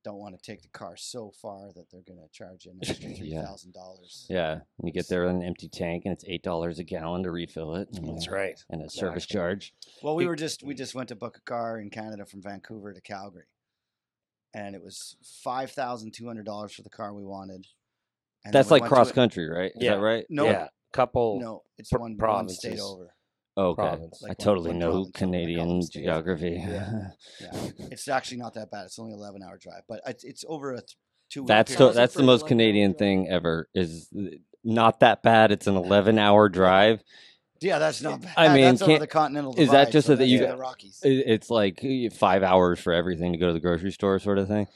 don't 0.03 0.17
want 0.17 0.35
to 0.35 0.41
take 0.41 0.63
the 0.63 0.69
car 0.69 0.95
so 0.97 1.29
far 1.41 1.71
that 1.75 1.85
they're 1.91 2.01
going 2.01 2.19
to 2.19 2.27
charge 2.31 2.65
you 2.65 2.71
an 2.71 2.79
extra 2.89 3.09
three 3.13 3.27
Yeah. 3.29 3.43
thousand 3.45 3.73
dollars. 3.73 4.25
Yeah. 4.29 4.53
And 4.53 4.63
you 4.87 4.91
get 4.91 5.07
there 5.07 5.21
with 5.25 5.35
an 5.35 5.43
empty 5.43 5.69
tank, 5.69 6.03
and 6.05 6.13
it's 6.13 6.23
eight 6.27 6.41
dollars 6.43 6.79
a 6.79 6.83
gallon 6.83 7.23
to 7.23 7.31
refill 7.31 7.75
it. 7.75 7.89
and, 7.93 8.07
That's 8.09 8.27
right. 8.29 8.59
And 8.69 8.81
a 8.81 8.89
service 8.89 9.25
charge. 9.27 9.75
Well, 10.01 10.15
we 10.15 10.25
were 10.25 10.35
just 10.35 10.63
we 10.63 10.73
just 10.73 10.95
went 10.95 11.09
to 11.09 11.15
book 11.15 11.37
a 11.37 11.41
car 11.41 11.79
in 11.79 11.89
Canada 11.91 12.25
from 12.25 12.41
Vancouver 12.41 12.93
to 12.93 13.01
Calgary, 13.01 13.45
and 14.55 14.75
it 14.75 14.83
was 14.83 15.17
five 15.43 15.71
thousand 15.71 16.13
two 16.15 16.25
hundred 16.25 16.45
dollars 16.45 16.73
for 16.73 16.81
the 16.81 16.89
car 16.89 17.13
we 17.13 17.23
wanted. 17.23 17.67
And 18.43 18.51
That's 18.55 18.71
we 18.71 18.79
like 18.79 18.89
cross 18.89 19.11
country, 19.11 19.47
right? 19.47 19.71
Is 19.75 19.83
Yeah. 19.83 19.95
that 19.97 20.01
right? 20.01 20.25
No, 20.27 20.45
Yeah, 20.45 20.69
couple. 20.93 21.39
no, 21.39 21.61
it's 21.77 21.91
pr- 21.91 21.99
one, 21.99 22.17
one 22.17 22.49
state 22.49 22.79
over. 22.79 23.13
Oh, 23.57 23.67
okay. 23.71 23.81
province. 23.81 24.21
I 24.23 24.29
Like 24.29 24.39
one- 24.39 24.45
totally 24.45 24.69
one 24.71 24.79
know 24.79 24.85
province 24.91 24.97
over, 24.99 25.05
like 25.07 25.13
Canadian 25.15 25.81
geography. 25.91 26.63
Yeah. 26.67 27.07
Yeah, 27.41 27.51
it's 27.91 28.07
actually 28.07 28.37
not 28.37 28.53
that 28.53 28.71
bad. 28.71 28.85
It's 28.85 28.97
only 28.99 29.13
eleven 29.13 29.43
hour 29.43 29.57
drive, 29.57 29.81
but 29.89 30.01
it's, 30.05 30.23
it's 30.23 30.45
over 30.47 30.71
a 30.73 30.77
th- 30.77 30.95
two. 31.29 31.45
That's 31.45 31.75
to, 31.75 31.89
that's 31.89 32.13
the 32.13 32.23
most 32.23 32.41
11 32.41 32.43
hour 32.43 32.47
Canadian 32.47 32.91
drive? 32.91 32.99
thing 32.99 33.27
ever. 33.29 33.69
Is 33.73 34.09
not 34.63 34.99
that 35.01 35.21
bad. 35.23 35.51
It's 35.51 35.67
an 35.67 35.75
11 35.75 36.17
hour 36.17 36.47
drive. 36.49 37.03
yeah, 37.59 37.77
that's 37.79 38.01
not 38.01 38.21
bad. 38.21 38.33
I 38.37 38.53
mean, 38.53 38.63
that's 38.63 38.81
over 38.83 38.91
can't- 38.91 39.01
the 39.01 39.07
continental. 39.07 39.53
is 39.57 39.69
that 39.71 39.91
just 39.91 40.07
so 40.07 40.13
so 40.13 40.17
that 40.17 40.27
you 40.27 40.37
in 40.39 40.45
got- 40.45 40.51
the 40.55 40.57
Rockies? 40.61 40.99
It's 41.03 41.49
like 41.49 41.83
five 42.13 42.43
hours 42.43 42.79
for 42.79 42.93
everything 42.93 43.33
to 43.33 43.37
go 43.37 43.47
to 43.47 43.53
the 43.53 43.59
grocery 43.59 43.91
store, 43.91 44.17
sort 44.19 44.37
of 44.37 44.47
thing. 44.47 44.67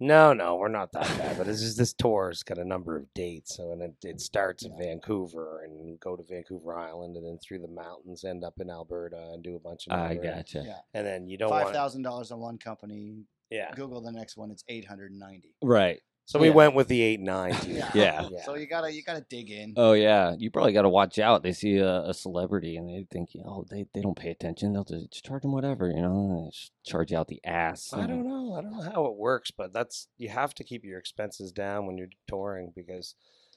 No, 0.00 0.32
no, 0.32 0.56
we're 0.56 0.68
not 0.68 0.92
that 0.92 1.06
bad. 1.18 1.38
But 1.38 1.46
this 1.46 1.60
is 1.60 1.76
this 1.76 1.92
tour's 1.92 2.42
got 2.42 2.58
a 2.58 2.64
number 2.64 2.96
of 2.96 3.12
dates, 3.14 3.56
so 3.56 3.72
and 3.72 3.82
it, 3.82 3.94
it 4.04 4.20
starts 4.20 4.64
in 4.64 4.76
Vancouver 4.78 5.62
and 5.64 5.98
go 5.98 6.14
to 6.16 6.22
Vancouver 6.22 6.76
Island, 6.78 7.16
and 7.16 7.26
then 7.26 7.38
through 7.38 7.58
the 7.60 7.68
mountains, 7.68 8.24
end 8.24 8.44
up 8.44 8.54
in 8.60 8.70
Alberta, 8.70 9.30
and 9.32 9.42
do 9.42 9.56
a 9.56 9.58
bunch 9.58 9.86
of. 9.86 9.92
I 9.94 10.10
Alberta. 10.10 10.28
gotcha. 10.36 10.62
Yeah. 10.64 10.78
And 10.94 11.06
then 11.06 11.26
you 11.26 11.36
don't 11.36 11.50
Five 11.50 11.64
want. 11.64 11.74
thousand 11.76 12.02
dollars 12.02 12.30
on 12.30 12.38
one 12.38 12.58
company. 12.58 13.24
Yeah. 13.50 13.74
Google 13.74 14.00
the 14.00 14.12
next 14.12 14.36
one. 14.36 14.50
It's 14.50 14.62
eight 14.68 14.84
hundred 14.84 15.10
and 15.10 15.18
ninety. 15.20 15.54
Right. 15.62 16.00
So 16.28 16.38
we 16.38 16.48
Yeah. 16.48 16.54
went 16.54 16.74
with 16.74 16.88
the 16.88 17.00
eight 17.00 17.20
nine. 17.20 17.56
Yeah. 17.66 17.90
Yeah. 17.94 18.28
Yeah. 18.30 18.42
So 18.44 18.54
you 18.54 18.66
gotta 18.66 18.92
you 18.92 19.02
gotta 19.02 19.24
dig 19.30 19.50
in. 19.50 19.72
Oh 19.78 19.94
yeah, 19.94 20.34
you 20.38 20.50
probably 20.50 20.74
got 20.74 20.82
to 20.82 20.90
watch 20.90 21.18
out. 21.18 21.42
They 21.42 21.52
see 21.52 21.78
a, 21.78 22.02
a 22.02 22.12
celebrity 22.12 22.76
and 22.76 22.86
they 22.86 23.06
think, 23.10 23.30
oh, 23.46 23.64
they, 23.70 23.86
they 23.94 24.02
don't 24.02 24.14
pay 24.18 24.28
attention. 24.30 24.74
They'll 24.74 24.84
just, 24.84 25.10
just 25.10 25.24
charge 25.24 25.40
them 25.40 25.52
whatever, 25.52 25.88
you 25.88 26.02
know. 26.02 26.44
They 26.44 26.50
just 26.50 26.72
charge 26.84 27.12
you 27.12 27.16
out 27.16 27.28
the 27.28 27.40
ass. 27.44 27.94
I 27.94 28.00
and- 28.00 28.08
don't 28.08 28.28
know. 28.28 28.54
I 28.54 28.60
don't 28.60 28.72
know 28.76 28.82
how 28.82 29.06
it 29.06 29.16
works, 29.16 29.50
but 29.50 29.72
that's 29.72 30.08
you 30.18 30.28
have 30.28 30.52
to 30.56 30.64
keep 30.64 30.84
your 30.84 30.98
expenses 30.98 31.50
down 31.50 31.86
when 31.86 31.96
you're 31.96 32.10
touring 32.26 32.72
because 32.76 33.14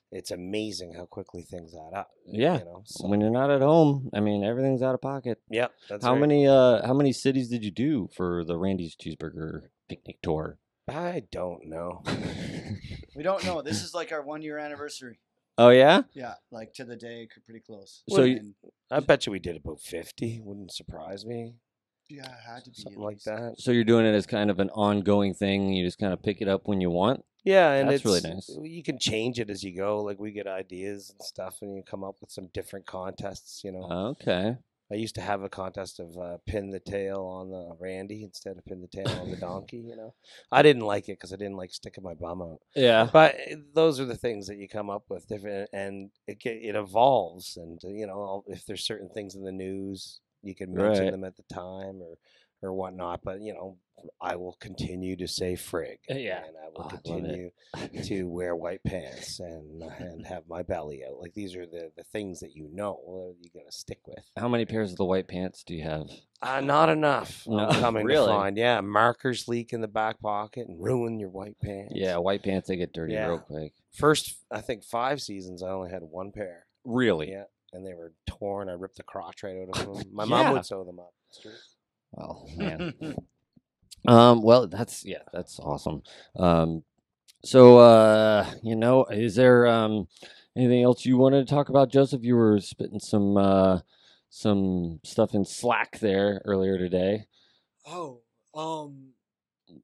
it's 0.09 0.31
amazing 0.31 0.93
how 0.93 1.05
quickly 1.05 1.41
things 1.41 1.73
add 1.75 1.93
up. 1.97 2.11
Yeah. 2.25 2.59
You 2.59 2.65
know. 2.65 2.83
So, 2.85 3.07
When 3.09 3.19
you're 3.19 3.31
not 3.31 3.51
at 3.51 3.61
home, 3.61 4.09
I 4.13 4.21
mean, 4.21 4.45
everything's 4.45 4.81
out 4.81 4.95
of 4.95 5.01
pocket. 5.01 5.39
yeah. 5.49 5.67
That's 5.89 6.05
how 6.05 6.13
right. 6.13 6.21
many 6.21 6.47
uh 6.47 6.87
how 6.87 6.93
many 6.93 7.11
cities 7.11 7.49
did 7.49 7.65
you 7.65 7.71
do 7.71 8.07
for 8.15 8.45
the 8.45 8.55
Randy's 8.57 8.95
cheeseburger 8.95 9.63
picnic 9.89 10.21
tour? 10.21 10.57
I 10.91 11.23
don't 11.31 11.65
know. 11.67 12.03
We 13.13 13.23
don't 13.23 13.43
know. 13.45 13.61
This 13.61 13.83
is 13.83 13.93
like 13.93 14.13
our 14.13 14.21
one 14.21 14.41
year 14.41 14.57
anniversary. 14.57 15.19
Oh 15.57 15.67
yeah. 15.69 16.03
Yeah, 16.13 16.35
like 16.49 16.73
to 16.75 16.85
the 16.85 16.95
day, 16.95 17.27
c- 17.33 17.41
pretty 17.45 17.59
close. 17.59 18.03
So 18.09 18.23
you- 18.23 18.37
And, 18.37 18.55
I 18.89 19.01
bet 19.01 19.25
you 19.25 19.33
we 19.33 19.39
did 19.39 19.57
about 19.57 19.81
fifty. 19.81 20.39
Wouldn't 20.41 20.71
surprise 20.71 21.25
me. 21.25 21.55
yeah, 22.09 22.23
it 22.23 22.31
had 22.47 22.63
to 22.63 22.69
be 22.71 22.77
Something 22.81 23.01
like 23.01 23.15
least. 23.15 23.25
that. 23.25 23.55
So 23.57 23.71
you're 23.71 23.83
doing 23.83 24.05
it 24.05 24.13
as 24.15 24.25
kind 24.25 24.49
of 24.49 24.59
an 24.59 24.69
ongoing 24.69 25.33
thing. 25.33 25.73
You 25.73 25.85
just 25.85 25.99
kind 25.99 26.13
of 26.13 26.23
pick 26.23 26.41
it 26.41 26.47
up 26.47 26.67
when 26.69 26.79
you 26.79 26.89
want. 26.89 27.25
Yeah, 27.43 27.71
and 27.73 27.89
That's 27.89 28.05
really 28.05 28.21
nice. 28.21 28.49
You 28.63 28.81
can 28.81 28.97
change 28.97 29.39
it 29.41 29.49
as 29.49 29.61
you 29.61 29.75
go. 29.75 30.01
Like 30.01 30.17
we 30.17 30.31
get 30.31 30.47
ideas 30.47 31.09
and 31.09 31.21
stuff, 31.21 31.57
and 31.61 31.75
you 31.75 31.83
come 31.83 32.05
up 32.05 32.15
with 32.21 32.31
some 32.31 32.47
different 32.53 32.85
contests. 32.85 33.61
You 33.65 33.73
know, 33.73 34.15
Okay. 34.21 34.55
I 34.91 34.95
used 34.95 35.15
to 35.15 35.21
have 35.21 35.41
a 35.43 35.49
contest 35.49 35.99
of 35.99 36.17
uh, 36.17 36.37
pin 36.45 36.69
the 36.69 36.79
tail 36.79 37.21
on 37.25 37.49
the 37.49 37.75
Randy 37.79 38.23
instead 38.23 38.57
of 38.57 38.65
pin 38.65 38.81
the 38.81 38.87
tail 38.87 39.07
on 39.21 39.29
the 39.31 39.37
donkey. 39.39 39.77
You 39.77 39.95
know, 39.95 40.13
I 40.51 40.61
didn't 40.61 40.83
like 40.85 41.07
it 41.07 41.13
because 41.17 41.31
I 41.31 41.37
didn't 41.37 41.57
like 41.57 41.73
sticking 41.73 42.03
my 42.03 42.13
bum 42.13 42.41
out. 42.41 42.59
Yeah. 42.75 43.09
But 43.11 43.35
eh, 43.47 43.55
those 43.73 43.99
are 43.99 44.05
the 44.05 44.17
things 44.17 44.47
that 44.47 44.57
you 44.57 44.67
come 44.67 44.89
up 44.89 45.03
with, 45.09 45.27
different, 45.27 45.69
and 45.73 46.11
it 46.27 46.39
it 46.45 46.75
evolves. 46.75 47.57
And 47.57 47.79
uh, 47.83 47.87
you 47.89 48.05
know, 48.07 48.43
if 48.47 48.65
there's 48.65 48.83
certain 48.85 49.09
things 49.09 49.35
in 49.35 49.43
the 49.43 49.51
news, 49.51 50.19
you 50.43 50.55
can 50.55 50.73
mention 50.73 51.05
Right. 51.05 51.11
them 51.11 51.23
at 51.23 51.37
the 51.37 51.43
time 51.53 52.01
or 52.01 52.17
or 52.61 52.73
whatnot. 52.73 53.21
But 53.23 53.41
you 53.41 53.53
know, 53.53 53.77
I 54.19 54.35
will 54.35 54.53
continue 54.59 55.15
to 55.17 55.27
say 55.27 55.53
frig. 55.53 55.97
Uh, 56.09 56.15
yeah. 56.15 56.37
and 56.45 56.55
I 56.57 56.67
Oh, 56.73 56.83
will 56.83 56.85
I 56.85 56.89
continue 56.89 57.51
to 58.05 58.23
wear 58.29 58.55
white 58.55 58.83
pants 58.83 59.39
and 59.39 59.83
and 59.99 60.25
have 60.25 60.43
my 60.47 60.63
belly 60.63 61.03
out. 61.07 61.19
Like 61.19 61.33
these 61.33 61.55
are 61.55 61.65
the 61.65 61.91
the 61.97 62.03
things 62.03 62.39
that 62.39 62.55
you 62.55 62.69
know 62.71 63.35
you 63.39 63.49
got 63.53 63.65
to 63.69 63.77
stick 63.77 63.99
with. 64.07 64.23
How 64.37 64.47
many 64.47 64.65
pairs 64.65 64.91
of 64.91 64.97
the 64.97 65.05
white 65.05 65.27
pants 65.27 65.63
do 65.63 65.75
you 65.75 65.83
have? 65.83 66.09
Uh, 66.41 66.61
not 66.61 66.89
enough. 66.89 67.43
No, 67.45 67.67
I'm 67.67 67.79
coming 67.81 68.05
really? 68.05 68.25
to 68.27 68.31
find. 68.33 68.57
Yeah, 68.57 68.81
markers 68.81 69.47
leak 69.47 69.73
in 69.73 69.81
the 69.81 69.87
back 69.87 70.19
pocket 70.21 70.67
and 70.67 70.81
ruin 70.81 71.19
your 71.19 71.29
white 71.29 71.59
pants. 71.61 71.93
Yeah, 71.95 72.17
white 72.17 72.41
pants 72.43 72.67
they 72.69 72.77
get 72.77 72.93
dirty 72.93 73.13
Yeah. 73.13 73.27
real 73.27 73.39
quick. 73.39 73.73
First, 73.93 74.37
I 74.49 74.61
think 74.61 74.83
five 74.83 75.21
seasons, 75.21 75.61
I 75.61 75.69
only 75.69 75.91
had 75.91 76.01
one 76.03 76.31
pair. 76.31 76.65
Really? 76.85 77.29
Yeah, 77.31 77.43
and 77.73 77.85
they 77.85 77.93
were 77.93 78.13
torn. 78.25 78.69
I 78.69 78.73
ripped 78.73 78.95
the 78.97 79.03
crotch 79.03 79.43
right 79.43 79.57
out 79.57 79.77
of 79.77 79.97
them. 79.97 80.05
My 80.13 80.23
Yeah. 80.23 80.29
mom 80.43 80.53
would 80.53 80.65
sew 80.65 80.83
them 80.85 80.99
up. 80.99 81.13
It's 82.13 82.19
true. 82.19 82.23
Well, 82.23 82.49
man. 82.57 83.15
um. 84.07 84.41
Well, 84.41 84.67
that's 84.67 85.05
yeah, 85.05 85.23
that's 85.33 85.59
awesome. 85.59 86.03
Um. 86.35 86.83
So, 87.43 87.77
uh, 87.79 88.45
you 88.63 88.75
know, 88.75 89.05
is 89.05 89.35
there 89.35 89.67
um 89.67 90.07
anything 90.55 90.83
else 90.83 91.05
you 91.05 91.17
wanted 91.17 91.47
to 91.47 91.53
talk 91.53 91.69
about, 91.69 91.91
Joseph? 91.91 92.23
You 92.23 92.35
were 92.35 92.59
spitting 92.59 92.99
some 92.99 93.37
uh 93.37 93.79
some 94.29 94.99
stuff 95.03 95.33
in 95.33 95.45
Slack 95.45 95.99
there 95.99 96.41
earlier 96.45 96.77
today 96.77 97.25
Oh, 97.85 98.21
um, 98.53 99.09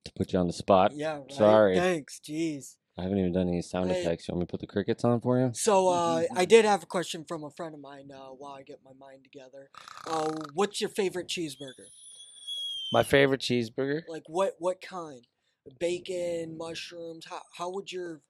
to 0.05 0.11
put 0.15 0.33
you 0.33 0.39
on 0.39 0.47
the 0.47 0.53
spot. 0.53 0.93
yeah. 0.95 1.17
Right? 1.17 1.31
Sorry. 1.31 1.75
Thanks. 1.79 2.19
Jeez. 2.23 2.75
I 2.97 3.03
haven't 3.03 3.19
even 3.19 3.33
done 3.33 3.47
any 3.47 3.61
sound 3.61 3.91
Hey. 3.91 4.01
effects. 4.01 4.27
You 4.27 4.33
want 4.33 4.41
me 4.41 4.45
to 4.47 4.51
put 4.51 4.59
the 4.61 4.67
crickets 4.67 5.03
on 5.03 5.19
for 5.21 5.39
you? 5.39 5.51
So 5.53 5.87
uh, 5.87 6.23
I 6.35 6.45
did 6.45 6.65
have 6.65 6.83
a 6.83 6.87
question 6.87 7.25
from 7.27 7.43
a 7.43 7.51
friend 7.51 7.73
of 7.75 7.81
mine 7.81 8.09
uh, 8.11 8.29
while 8.29 8.53
I 8.53 8.63
get 8.63 8.79
my 8.83 8.93
mind 8.99 9.23
together. 9.23 9.69
Uh, 10.07 10.31
what's 10.53 10.79
your 10.81 10.89
favorite 10.89 11.27
cheeseburger? 11.27 11.87
My 12.93 13.03
favorite 13.03 13.41
cheeseburger. 13.41 14.01
Like 14.07 14.23
what 14.27 14.55
what 14.59 14.81
kind? 14.81 15.25
Bacon, 15.79 16.57
mushrooms. 16.57 17.25
How 17.25 17.41
how 17.57 17.69
would 17.71 17.91
your 17.91 18.21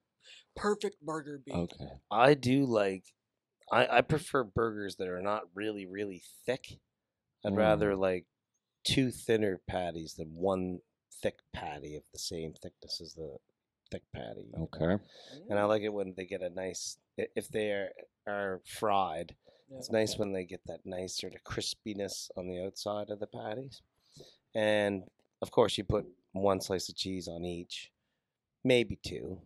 perfect 0.56 1.02
burger 1.02 1.39
be? 1.46 1.52
Okay. 1.52 1.89
I 2.10 2.34
do 2.34 2.65
like. 2.65 3.04
I 3.72 3.88
I 3.98 4.02
prefer 4.02 4.43
burgers 4.43 4.96
that 4.98 5.08
are 5.08 5.22
not 5.22 5.43
really 5.54 5.86
really 5.86 6.24
thick. 6.46 6.80
I'd 7.46 7.54
Mm. 7.54 7.58
rather 7.58 7.96
like 7.96 8.26
two 8.84 9.12
thinner 9.12 9.62
patties 9.67 10.15
than 10.15 10.34
one 10.36 10.80
thick 11.22 11.39
patty 11.54 11.96
of 11.96 12.04
the 12.13 12.20
same 12.20 12.54
thickness 12.54 13.00
as 13.02 13.13
the 13.13 13.38
thick 13.91 14.04
patty. 14.13 14.46
know? 14.52 14.63
Okay. 14.74 15.04
And 15.50 15.60
I 15.60 15.65
like 15.65 15.82
it 15.84 15.93
when 15.93 16.13
they 16.15 16.26
get 16.26 16.41
a 16.41 16.50
nice 16.50 16.98
if 17.17 17.48
they 17.50 17.72
are 17.72 17.91
are 18.26 18.62
fried. 18.65 19.36
Yeah. 19.70 19.78
It's 19.78 19.91
nice 19.91 20.17
when 20.17 20.32
they 20.34 20.46
get 20.46 20.62
that 20.67 20.86
nice 20.86 21.15
sort 21.17 21.36
of 21.36 21.43
crispiness 21.43 22.30
on 22.38 22.48
the 22.48 22.60
outside 22.65 23.10
of 23.10 23.20
the 23.20 23.28
patties. 23.28 23.82
And 24.58 25.04
of 25.41 25.52
course, 25.52 25.78
you 25.78 25.84
put 25.84 26.06
one 26.34 26.60
slice 26.62 26.89
of 26.89 26.96
cheese 26.96 27.28
on 27.28 27.46
each, 27.46 27.91
maybe 28.63 28.98
two. 29.06 29.39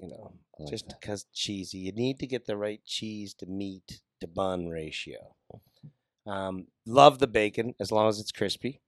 You 0.00 0.08
know, 0.08 0.32
like 0.58 0.68
just 0.68 0.88
that. 0.88 1.00
because 1.00 1.24
cheesy. 1.32 1.78
You 1.78 1.92
need 1.92 2.18
to 2.18 2.26
get 2.26 2.46
the 2.46 2.56
right 2.56 2.80
cheese 2.84 3.32
to 3.34 3.46
meat 3.46 4.00
to 4.20 4.26
bun 4.26 4.66
ratio. 4.68 5.36
Um, 6.26 6.66
love 6.84 7.18
the 7.20 7.26
bacon 7.28 7.74
as 7.78 7.92
long 7.92 8.08
as 8.08 8.18
it's 8.18 8.32
crispy. 8.32 8.80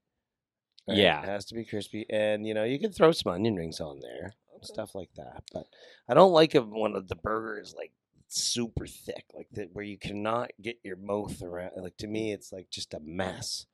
Yeah. 0.89 1.23
it 1.23 1.27
has 1.27 1.45
to 1.47 1.55
be 1.55 1.65
crispy, 1.65 2.07
and 2.11 2.47
you 2.47 2.55
know 2.55 2.65
you 2.65 2.79
can 2.81 2.93
throw 2.93 3.13
some 3.13 3.33
onion 3.33 3.55
rings 3.57 3.81
on 3.81 4.01
there, 4.01 4.35
Okay. 4.57 4.65
stuff 4.67 4.95
like 4.95 5.11
that. 5.17 5.45
But 5.53 5.67
I 6.09 6.15
don't 6.15 6.33
like 6.33 6.55
one 6.55 6.97
of 6.97 7.09
the 7.09 7.15
burgers 7.17 7.75
like 7.77 7.93
super 8.27 8.87
thick, 8.87 9.25
like 9.35 9.49
that, 9.53 9.73
where 9.75 9.85
you 9.85 9.99
cannot 9.99 10.51
get 10.61 10.79
your 10.83 10.97
mouth 10.97 11.41
around. 11.43 11.73
Like 11.77 11.97
to 11.99 12.07
me, 12.09 12.33
it's 12.33 12.53
like 12.53 12.69
just 12.71 12.93
a 12.95 13.01
mess, 13.01 13.67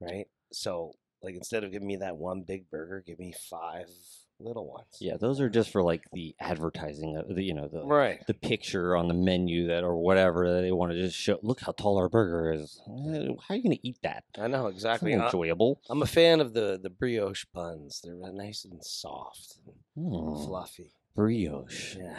right? 0.00 0.26
So 0.52 0.94
like 1.22 1.34
instead 1.34 1.64
of 1.64 1.72
giving 1.72 1.88
me 1.88 1.96
that 1.96 2.16
one 2.16 2.42
big 2.42 2.70
burger, 2.70 3.02
give 3.06 3.18
me 3.18 3.32
five 3.50 3.86
little 4.40 4.66
ones. 4.68 4.96
Yeah, 5.00 5.16
those 5.18 5.40
are 5.40 5.48
just 5.48 5.70
for 5.70 5.82
like 5.82 6.02
the 6.12 6.34
advertising, 6.40 7.16
of 7.16 7.34
the, 7.34 7.42
you 7.44 7.54
know, 7.54 7.68
the 7.68 7.84
right. 7.84 8.20
the 8.26 8.34
picture 8.34 8.96
on 8.96 9.06
the 9.06 9.14
menu 9.14 9.68
that 9.68 9.84
or 9.84 9.96
whatever 9.96 10.52
that 10.54 10.62
they 10.62 10.72
want 10.72 10.90
to 10.92 10.98
just 11.00 11.16
show. 11.16 11.38
Look 11.42 11.60
how 11.60 11.72
tall 11.72 11.96
our 11.98 12.08
burger 12.08 12.52
is. 12.52 12.80
Eh, 12.88 13.28
How 13.48 13.54
are 13.54 13.56
you 13.56 13.62
going 13.62 13.76
to 13.76 13.86
eat 13.86 13.98
that? 14.02 14.24
I 14.36 14.48
know 14.48 14.66
exactly. 14.66 15.14
not 15.14 15.26
enjoyable. 15.26 15.80
I'm 15.88 16.02
a 16.02 16.06
fan 16.06 16.40
of 16.40 16.54
the 16.54 16.78
the 16.82 16.90
brioche 16.90 17.44
buns. 17.54 18.00
They're 18.02 18.16
nice 18.32 18.64
and 18.64 18.82
soft 18.84 19.58
and 19.66 19.74
Hmm, 19.94 20.34
fluffy. 20.44 20.90
brioche. 21.14 21.96
Yeah, 21.96 22.16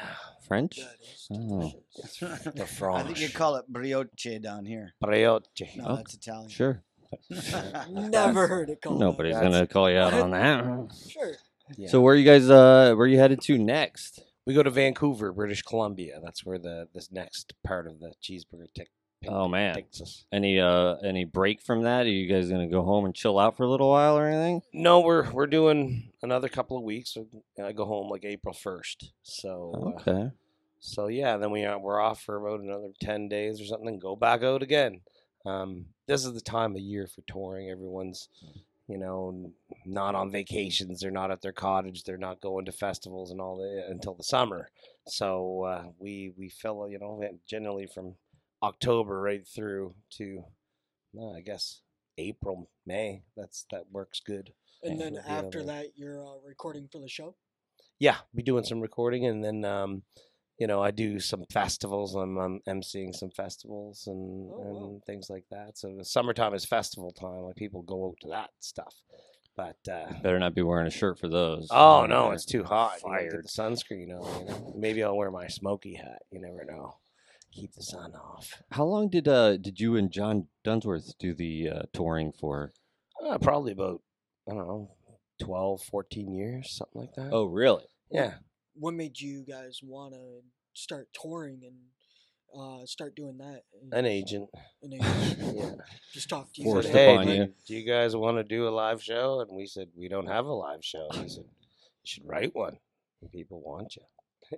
French? 0.47 0.77
That 0.77 0.95
is 1.01 1.27
Oh. 1.31 1.71
delicious. 1.97 2.19
the 2.19 2.87
I 2.93 3.03
think 3.03 3.19
you 3.19 3.29
call 3.29 3.55
it 3.57 3.65
brioche 3.67 4.39
down 4.41 4.65
here. 4.65 4.93
brioche. 5.01 5.75
No, 5.75 5.85
Oh, 5.87 5.95
that's 5.97 6.13
Italian. 6.13 6.49
Sure. 6.49 6.83
Never 7.89 8.47
heard 8.47 8.69
it 8.69 8.81
called. 8.81 8.99
Nobody's 8.99 9.33
That's- 9.35 9.51
going 9.51 9.65
to 9.67 9.71
call 9.71 9.89
you 9.89 9.97
out 9.97 10.13
on 10.13 10.31
that. 10.31 10.93
Sure. 11.09 11.33
Yeah. 11.77 11.87
So 11.87 12.01
where 12.01 12.13
are 12.13 12.17
you 12.17 12.25
guys 12.25 12.49
uh 12.49 12.93
where 12.95 13.05
are 13.05 13.07
you 13.07 13.17
headed 13.17 13.41
to 13.43 13.57
next? 13.57 14.21
We 14.45 14.53
go 14.53 14.63
to 14.63 14.69
Vancouver, 14.69 15.31
British 15.31 15.61
Columbia. 15.61 16.19
That's 16.21 16.45
where 16.45 16.57
the 16.59 16.87
this 16.93 17.11
next 17.11 17.53
part 17.65 17.87
of 17.87 17.99
the 17.99 18.13
cheeseburger 18.21 18.67
tick 18.75 18.89
Oh 19.25 19.47
man. 19.47 19.75
takes 19.75 20.01
us. 20.01 20.25
Any 20.33 20.59
uh 20.59 20.95
any 21.05 21.23
break 21.23 21.61
from 21.61 21.83
that? 21.83 22.05
Are 22.05 22.09
you 22.09 22.27
guys 22.27 22.49
going 22.49 22.67
to 22.67 22.71
go 22.71 22.83
home 22.83 23.05
and 23.05 23.15
chill 23.15 23.39
out 23.39 23.55
for 23.55 23.63
a 23.63 23.69
little 23.69 23.89
while 23.89 24.17
or 24.17 24.27
anything? 24.27 24.61
No, 24.73 24.99
we're 24.99 25.31
we're 25.31 25.47
doing 25.47 26.11
another 26.21 26.49
couple 26.49 26.77
of 26.77 26.83
weeks. 26.83 27.13
So 27.13 27.27
I 27.63 27.71
go 27.71 27.85
home 27.85 28.09
like 28.09 28.25
April 28.25 28.53
first. 28.53 29.13
So 29.23 29.71
uh, 29.73 30.01
Okay. 30.01 30.31
so 30.81 31.07
yeah, 31.07 31.37
then 31.37 31.51
we 31.51 31.63
are 31.63 31.79
we're 31.79 32.01
off 32.01 32.21
for 32.21 32.35
about 32.35 32.59
another 32.59 32.89
ten 32.99 33.29
days 33.29 33.61
or 33.61 33.65
something. 33.65 33.87
and 33.87 34.01
Go 34.01 34.17
back 34.17 34.43
out 34.43 34.61
again. 34.61 34.99
Um, 35.45 35.85
this 36.07 36.25
is 36.25 36.33
the 36.33 36.41
time 36.41 36.75
of 36.75 36.81
year 36.81 37.07
for 37.07 37.21
touring. 37.27 37.69
Everyone's 37.69 38.29
you 38.87 38.97
know 38.97 39.51
not 39.85 40.15
on 40.15 40.31
vacations. 40.31 40.99
They're 40.99 41.11
not 41.11 41.31
at 41.31 41.41
their 41.41 41.51
cottage. 41.53 42.03
They're 42.03 42.17
not 42.17 42.41
going 42.41 42.65
to 42.65 42.71
festivals 42.71 43.31
and 43.31 43.39
all 43.41 43.57
the, 43.57 43.85
until 43.89 44.13
the 44.13 44.23
summer. 44.23 44.69
So 45.07 45.63
uh, 45.63 45.83
we 45.99 46.33
we 46.37 46.49
fill 46.49 46.87
you 46.89 46.99
know 46.99 47.21
generally 47.47 47.87
from 47.93 48.15
October 48.61 49.21
right 49.21 49.45
through 49.47 49.95
to 50.17 50.43
uh, 51.17 51.31
I 51.31 51.41
guess 51.41 51.81
April 52.17 52.69
May. 52.85 53.23
That's 53.35 53.65
that 53.71 53.91
works 53.91 54.21
good. 54.25 54.53
And 54.83 54.99
then 54.99 55.13
we'll 55.13 55.23
be 55.23 55.29
able 55.29 55.45
after 55.45 55.63
that, 55.63 55.85
you're 55.95 56.21
uh, 56.25 56.39
recording 56.45 56.89
for 56.91 56.99
the 56.99 57.07
show. 57.07 57.35
yeah, 57.99 58.17
be 58.35 58.43
doing 58.43 58.65
some 58.65 58.81
recording, 58.81 59.25
and 59.25 59.43
then 59.43 59.63
um, 59.63 60.03
you 60.63 60.67
know 60.67 60.81
I 60.81 60.91
do 60.91 61.19
some 61.19 61.43
festivals. 61.51 62.15
I'm, 62.15 62.37
I'm 62.37 62.55
emceeing 62.73 63.13
some 63.13 63.31
festivals 63.31 64.07
and, 64.07 64.49
Oh, 64.49 64.59
wow. 64.59 64.83
and 64.85 65.03
things 65.03 65.27
like 65.29 65.43
that. 65.51 65.77
So 65.77 65.93
the 65.97 66.05
summertime 66.05 66.53
is 66.53 66.63
festival 66.65 67.11
time. 67.11 67.41
Like 67.47 67.57
people 67.57 67.81
go 67.81 68.07
out 68.07 68.15
to 68.21 68.29
that 68.29 68.51
stuff. 68.59 68.95
But 69.57 69.77
uh, 69.91 70.11
Better 70.23 70.39
not 70.39 70.55
be 70.55 70.61
wearing 70.61 70.87
a 70.87 70.97
shirt 71.01 71.19
for 71.19 71.27
those. 71.27 71.67
oh 71.69 72.05
no, 72.05 72.31
it's 72.31 72.45
too 72.45 72.63
hot. 72.63 72.93
You 73.03 73.09
gotta 73.09 73.19
Fired. 73.19 73.31
Get 73.33 73.43
the 73.43 73.61
sunscreen 73.61 74.09
on. 74.17 74.39
You 74.39 74.45
know? 74.47 74.73
Maybe 74.85 75.03
I'll 75.03 75.17
wear 75.17 75.31
my 75.31 75.47
smoky 75.47 75.95
hat. 75.95 76.21
You 76.31 76.39
never 76.41 76.63
know. 76.65 76.97
Keep 77.51 77.73
the 77.73 77.83
sun 77.83 78.13
off. 78.15 78.63
How 78.71 78.85
long 78.85 79.09
did 79.09 79.27
uh 79.27 79.57
did 79.57 79.79
you 79.81 79.95
and 79.97 80.09
John 80.11 80.47
Dunsworth 80.63 81.17
do 81.19 81.33
the 81.35 81.69
uh, 81.75 81.81
touring 81.93 82.31
for? 82.31 82.71
Uh, 83.23 83.37
probably 83.37 83.73
about 83.73 84.01
I 84.49 84.53
don't 84.55 84.67
know, 84.67 84.91
12, 85.41 85.81
14 85.83 86.33
years, 86.33 86.71
something 86.71 87.01
like 87.01 87.13
that. 87.15 87.29
Oh, 87.31 87.45
really? 87.45 87.85
yeah. 88.09 88.33
What 88.75 88.93
made 88.93 89.19
you 89.19 89.45
guys 89.47 89.79
want 89.83 90.13
to 90.13 90.41
start 90.73 91.07
touring 91.13 91.61
and 91.63 91.75
uh, 92.59 92.85
start 92.85 93.15
doing 93.15 93.37
that? 93.39 93.61
and- 93.81 93.93
An 93.93 94.05
agent. 94.05 94.49
and 94.81 94.93
then 94.93 94.99
Yeah. 95.55 95.71
Just 96.13 96.29
talk 96.29 96.51
to 96.53 96.61
you. 96.61 96.65
Forced 96.65 96.87
said, 96.89 96.95
hey, 96.95 97.13
upon 97.13 97.27
do, 97.27 97.33
you. 97.33 97.53
do 97.67 97.75
you 97.75 97.85
guys 97.85 98.15
want 98.15 98.37
to 98.37 98.43
do 98.43 98.67
a 98.67 98.69
live 98.71 99.01
show? 99.01 99.41
And 99.41 99.55
we 99.55 99.65
said, 99.65 99.89
we 99.95 100.07
don't 100.07 100.27
have 100.27 100.45
a 100.45 100.53
live 100.53 100.83
show. 100.83 101.07
He 101.13 101.27
said, 101.29 101.45
you 101.45 102.05
should 102.05 102.27
write 102.27 102.53
one. 102.55 102.77
And 103.21 103.31
people 103.31 103.61
want 103.61 103.95
you. 103.95 104.57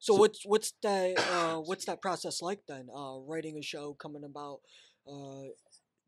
So 0.00 0.12
what's 0.16 0.44
what's 0.44 0.74
that 0.82 1.14
uh, 1.32 1.56
what's 1.64 1.86
that 1.86 2.02
process 2.02 2.42
like 2.42 2.60
then? 2.68 2.88
Uh, 2.94 3.20
writing 3.20 3.56
a 3.56 3.62
show, 3.62 3.94
coming 3.94 4.22
about 4.22 4.60
uh, 5.10 5.44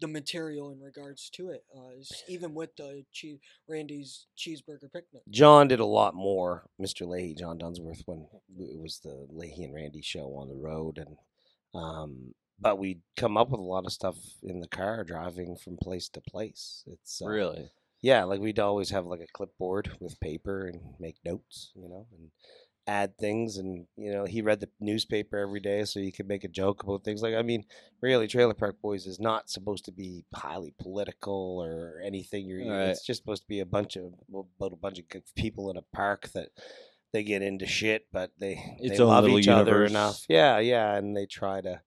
the 0.01 0.07
material 0.09 0.71
in 0.71 0.81
regards 0.81 1.31
to 1.31 1.51
it, 1.51 1.65
uh, 1.75 2.03
even 2.29 2.55
with 2.55 2.77
the 2.77 3.05
che- 3.13 3.41
Randy's 3.69 4.27
cheeseburger 4.37 4.93
picnic. 4.93 5.23
John 5.31 5.69
did 5.69 5.81
a 5.81 5.87
lot 5.87 6.15
more, 6.15 6.69
Mr. 6.81 7.07
Lahey, 7.07 7.37
John 7.37 7.59
Dunsworth, 7.59 8.03
when 8.07 8.27
it 8.59 8.79
was 8.79 9.01
the 9.03 9.27
Lahey 9.33 9.65
and 9.65 9.75
Randy 9.75 10.03
show 10.03 10.35
on 10.37 10.49
the 10.49 10.55
road. 10.55 10.99
And, 10.99 11.17
um, 11.75 12.35
but 12.61 12.79
we'd 12.79 13.01
come 13.17 13.37
up 13.37 13.51
with 13.51 13.61
a 13.61 13.65
lot 13.65 13.87
of 13.87 13.93
stuff 13.93 14.17
in 14.43 14.61
the 14.61 14.69
car 14.69 15.05
driving 15.05 15.57
from 15.57 15.77
place 15.77 16.09
to 16.11 16.21
place. 16.21 16.85
It's 16.87 17.23
uh, 17.23 17.27
Really? 17.29 17.71
Yeah, 18.03 18.25
like 18.25 18.41
we'd 18.41 18.59
always 18.59 18.91
have 18.91 19.07
like 19.07 19.21
a 19.21 19.33
clipboard 19.33 19.91
with 20.01 20.21
paper 20.21 20.67
and 20.67 20.81
make 21.01 21.17
notes, 21.25 21.73
you 21.75 21.89
know, 21.89 22.07
and 22.13 22.31
add 22.87 23.17
things. 23.19 23.57
And 23.57 23.87
you 23.97 24.13
know, 24.13 24.25
he 24.25 24.43
read 24.43 24.61
the 24.61 24.69
newspaper 24.81 25.39
every 25.39 25.61
day, 25.61 25.85
so 25.85 26.01
you 26.01 26.13
could 26.13 26.29
make 26.29 26.45
a 26.45 26.49
joke 26.49 26.83
about 26.83 27.05
things. 27.05 27.23
Like, 27.23 27.35
I 27.35 27.43
mean, 27.43 27.65
really, 28.01 28.27
Trailer 28.27 28.55
Park 28.55 28.81
Boys 28.83 29.07
is 29.07 29.19
not 29.21 29.51
supposed 29.51 29.85
to 29.87 29.93
be 29.93 30.25
highly 30.35 30.75
political 30.81 31.61
or 31.63 32.01
anything. 32.05 32.47
You're, 32.47 32.61
Right. 32.71 32.89
It's 32.89 33.05
just 33.05 33.21
supposed 33.21 33.43
to 33.43 33.49
be 33.49 33.61
a 33.61 33.67
bunch 33.67 33.97
of 33.97 34.13
about 34.59 34.73
a 34.73 34.77
bunch 34.77 34.99
of 34.99 35.05
people 35.35 35.71
in 35.71 35.77
a 35.77 35.83
park 35.95 36.29
that 36.35 36.51
they 37.13 37.23
get 37.23 37.43
into 37.43 37.67
shit, 37.67 38.07
but 38.13 38.33
they 38.39 38.77
Its 38.81 38.99
they 38.99 39.05
love 39.05 39.29
each 39.29 39.49
other 39.49 39.85
enough. 39.85 40.25
Yeah, 40.29 40.59
yeah, 40.59 40.95
and 40.97 41.17
they 41.17 41.27
try 41.27 41.61
to, 41.61 41.81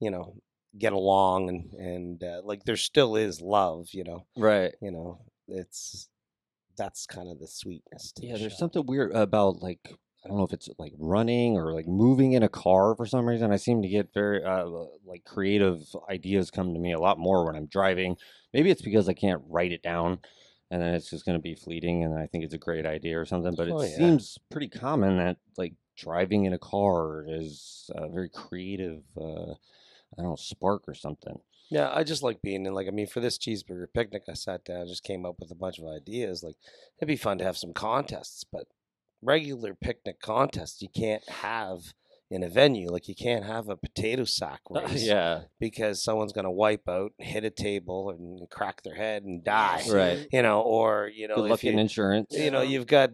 you 0.00 0.10
know. 0.10 0.36
Get 0.78 0.94
along 0.94 1.50
and 1.50 1.72
and 1.74 2.24
uh, 2.24 2.40
like 2.44 2.64
there 2.64 2.78
still 2.78 3.14
is 3.14 3.42
love, 3.42 3.88
you 3.92 4.04
know 4.04 4.24
Right. 4.38 4.74
you 4.80 4.90
know, 4.90 5.20
it's 5.46 6.08
that's 6.78 7.04
kind 7.04 7.28
of 7.28 7.38
the 7.40 7.46
sweetness. 7.46 8.12
To 8.12 8.26
Yeah, 8.26 8.32
the 8.32 8.38
there's 8.38 8.52
show. 8.54 8.58
something 8.60 8.86
weird 8.86 9.12
about 9.12 9.60
like 9.60 9.98
I 10.24 10.28
don't 10.28 10.36
know 10.38 10.44
if 10.44 10.52
it's 10.52 10.68
like 10.78 10.92
running 10.98 11.56
or 11.56 11.72
like 11.72 11.88
moving 11.88 12.32
in 12.32 12.42
a 12.44 12.48
car 12.48 12.94
for 12.94 13.06
some 13.06 13.26
reason. 13.28 13.50
I 13.52 13.56
seem 13.56 13.82
to 13.82 13.88
get 13.88 14.14
very 14.14 14.42
uh, 14.44 14.66
like 15.04 15.24
creative 15.24 15.82
ideas 16.08 16.50
come 16.50 16.72
to 16.74 16.78
me 16.80 16.92
a 16.92 17.00
lot 17.00 17.18
more 17.18 17.44
when 17.44 17.56
I'm 17.56 17.66
driving. 17.66 18.16
Maybe 18.52 18.70
it's 18.70 18.82
because 18.82 19.08
I 19.08 19.14
can't 19.14 19.42
write 19.48 19.72
it 19.72 19.82
down, 19.82 20.20
and 20.70 20.80
then 20.80 20.94
it's 20.94 21.10
just 21.10 21.24
going 21.24 21.36
to 21.38 21.42
be 21.42 21.54
fleeting, 21.56 22.04
and 22.04 22.16
I 22.16 22.26
think 22.26 22.44
it's 22.44 22.54
a 22.54 22.58
great 22.58 22.86
idea 22.86 23.18
or 23.18 23.24
something. 23.26 23.54
But 23.56 23.68
it 23.68 23.72
Oh, 23.72 23.82
yeah. 23.82 23.96
seems 23.96 24.38
pretty 24.50 24.68
common 24.68 25.16
that 25.16 25.38
like 25.56 25.74
driving 25.96 26.44
in 26.44 26.52
a 26.52 26.58
car 26.58 27.24
is 27.28 27.90
a 27.94 28.08
very 28.08 28.28
creative. 28.28 29.02
Uh, 29.16 29.52
I 30.18 30.22
don't 30.22 30.30
know, 30.30 30.36
spark 30.36 30.84
or 30.86 30.94
something. 30.94 31.40
Yeah, 31.70 31.90
I 31.92 32.04
just 32.04 32.22
like 32.22 32.42
being 32.42 32.66
in. 32.66 32.74
Like, 32.74 32.86
I 32.86 32.90
mean, 32.90 33.06
for 33.06 33.20
this 33.20 33.38
cheeseburger 33.38 33.86
picnic, 33.92 34.24
I 34.28 34.34
sat 34.34 34.62
down, 34.64 34.86
just 34.86 35.04
came 35.04 35.24
up 35.24 35.36
with 35.40 35.50
a 35.50 35.54
bunch 35.54 35.78
of 35.78 35.86
ideas. 35.86 36.42
Like, 36.42 36.56
it'd 36.98 37.08
be 37.08 37.16
fun 37.16 37.38
to 37.38 37.44
have 37.44 37.56
some 37.56 37.72
contests, 37.72 38.44
but 38.44 38.66
regular 39.22 39.74
picnic 39.74 40.20
contest, 40.20 40.82
you 40.82 40.88
can't 40.88 41.26
have 41.28 41.94
in 42.32 42.42
a 42.42 42.48
venue. 42.48 42.90
Like, 42.90 43.08
you 43.08 43.14
can't 43.14 43.44
have 43.44 43.68
a 43.68 43.76
potato 43.76 44.24
sack 44.24 44.60
race, 44.70 45.04
yeah, 45.04 45.42
because 45.60 46.02
someone's 46.02 46.32
gonna 46.32 46.50
wipe 46.50 46.88
out, 46.88 47.12
hit 47.18 47.44
a 47.44 47.50
table, 47.50 48.10
and 48.10 48.48
crack 48.50 48.82
their 48.82 48.94
head 48.94 49.24
and 49.24 49.44
die. 49.44 49.82
Right. 49.88 50.26
You 50.32 50.42
know, 50.42 50.62
or 50.62 51.10
you 51.14 51.28
know, 51.28 51.36
good 51.36 51.50
luck 51.50 51.62
you, 51.62 51.72
in 51.72 51.78
insurance. 51.78 52.28
you 52.32 52.50
know 52.50 52.62
you've 52.62 52.86
got 52.86 53.10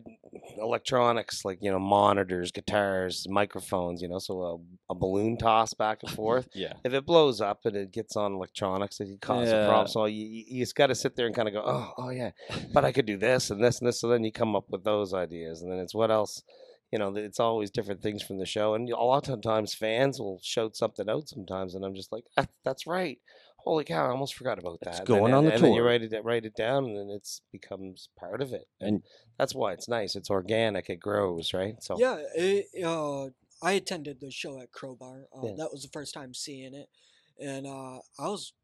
electronics 0.58 1.44
like 1.44 1.58
you 1.60 1.70
know 1.70 1.78
monitors, 1.78 2.52
guitars, 2.52 3.26
microphones. 3.28 4.02
You 4.02 4.08
know, 4.08 4.18
so 4.18 4.40
a, 4.88 4.92
a 4.92 4.94
balloon 4.94 5.36
toss 5.36 5.74
back 5.74 5.98
and 6.02 6.10
forth. 6.14 6.48
Yeah. 6.54 6.74
if 6.84 6.92
it 6.92 7.04
blows 7.04 7.40
up 7.40 7.64
and 7.64 7.76
it 7.76 7.92
gets 7.92 8.16
on 8.16 8.34
electronics, 8.34 9.00
it 9.00 9.06
can 9.06 9.18
cause 9.18 9.48
a 9.48 9.66
problem. 9.66 9.88
So 9.88 10.04
you, 10.06 10.24
you, 10.24 10.44
you 10.48 10.62
just 10.62 10.76
got 10.76 10.88
to 10.88 10.94
sit 10.94 11.16
there 11.16 11.26
and 11.26 11.34
kind 11.34 11.48
of 11.48 11.54
go, 11.54 11.62
oh, 11.64 11.92
oh 11.98 12.10
yeah, 12.10 12.30
but 12.72 12.84
I 12.84 12.92
could 12.92 13.06
do 13.06 13.16
this 13.16 13.50
and 13.50 13.62
this 13.62 13.80
and 13.80 13.88
this. 13.88 14.00
So 14.00 14.08
then 14.08 14.24
you 14.24 14.32
come 14.32 14.54
up 14.54 14.66
with 14.68 14.84
those 14.84 15.12
ideas, 15.12 15.62
and 15.62 15.72
then 15.72 15.78
it's 15.80 15.94
what 15.94 16.10
else. 16.10 16.42
You 16.90 16.98
know, 16.98 17.14
it's 17.16 17.40
always 17.40 17.70
different 17.70 18.02
things 18.02 18.22
from 18.22 18.38
the 18.38 18.46
show, 18.46 18.74
and 18.74 18.88
a 18.88 18.96
lot 18.96 19.28
of 19.28 19.42
times 19.42 19.74
fans 19.74 20.18
will 20.18 20.40
shout 20.42 20.76
something 20.76 21.08
out 21.08 21.28
sometimes, 21.28 21.74
and 21.74 21.84
I'm 21.84 21.94
just 21.94 22.12
like, 22.12 22.24
"Ah, 22.36 22.46
"That's 22.64 22.86
right, 22.86 23.18
holy 23.58 23.84
cow, 23.84 24.06
I 24.06 24.10
almost 24.10 24.34
forgot 24.34 24.58
about 24.58 24.80
that." 24.80 25.00
It's 25.00 25.00
going 25.00 25.24
then, 25.24 25.34
on 25.34 25.44
the 25.44 25.52
and 25.54 25.64
then 25.64 25.74
you 25.74 25.82
write 25.82 26.02
it 26.02 26.24
write 26.24 26.46
it 26.46 26.56
down, 26.56 26.86
and 26.86 26.96
then 26.96 27.10
it's 27.10 27.42
becomes 27.52 28.08
part 28.18 28.40
of 28.40 28.52
it, 28.52 28.68
And 28.80 29.02
that's 29.38 29.54
why 29.54 29.72
it's 29.74 29.88
nice. 29.88 30.16
It's 30.16 30.30
organic. 30.30 30.88
It 30.88 30.96
grows, 30.96 31.52
right? 31.52 31.82
So 31.82 31.98
Yeah, 31.98 32.22
it, 32.34 32.66
uh, 32.82 33.26
I 33.60 33.72
attended 33.72 34.20
the 34.20 34.30
show 34.30 34.60
at 34.60 34.72
Crowbar. 34.72 35.26
Uh, 35.36 35.46
Yeah. 35.46 35.54
That 35.58 35.72
was 35.72 35.82
the 35.82 35.90
first 35.92 36.14
time 36.14 36.32
seeing 36.32 36.74
it, 36.74 36.88
and 37.38 37.66
uh, 37.66 37.98
I 38.18 38.28
was 38.28 38.54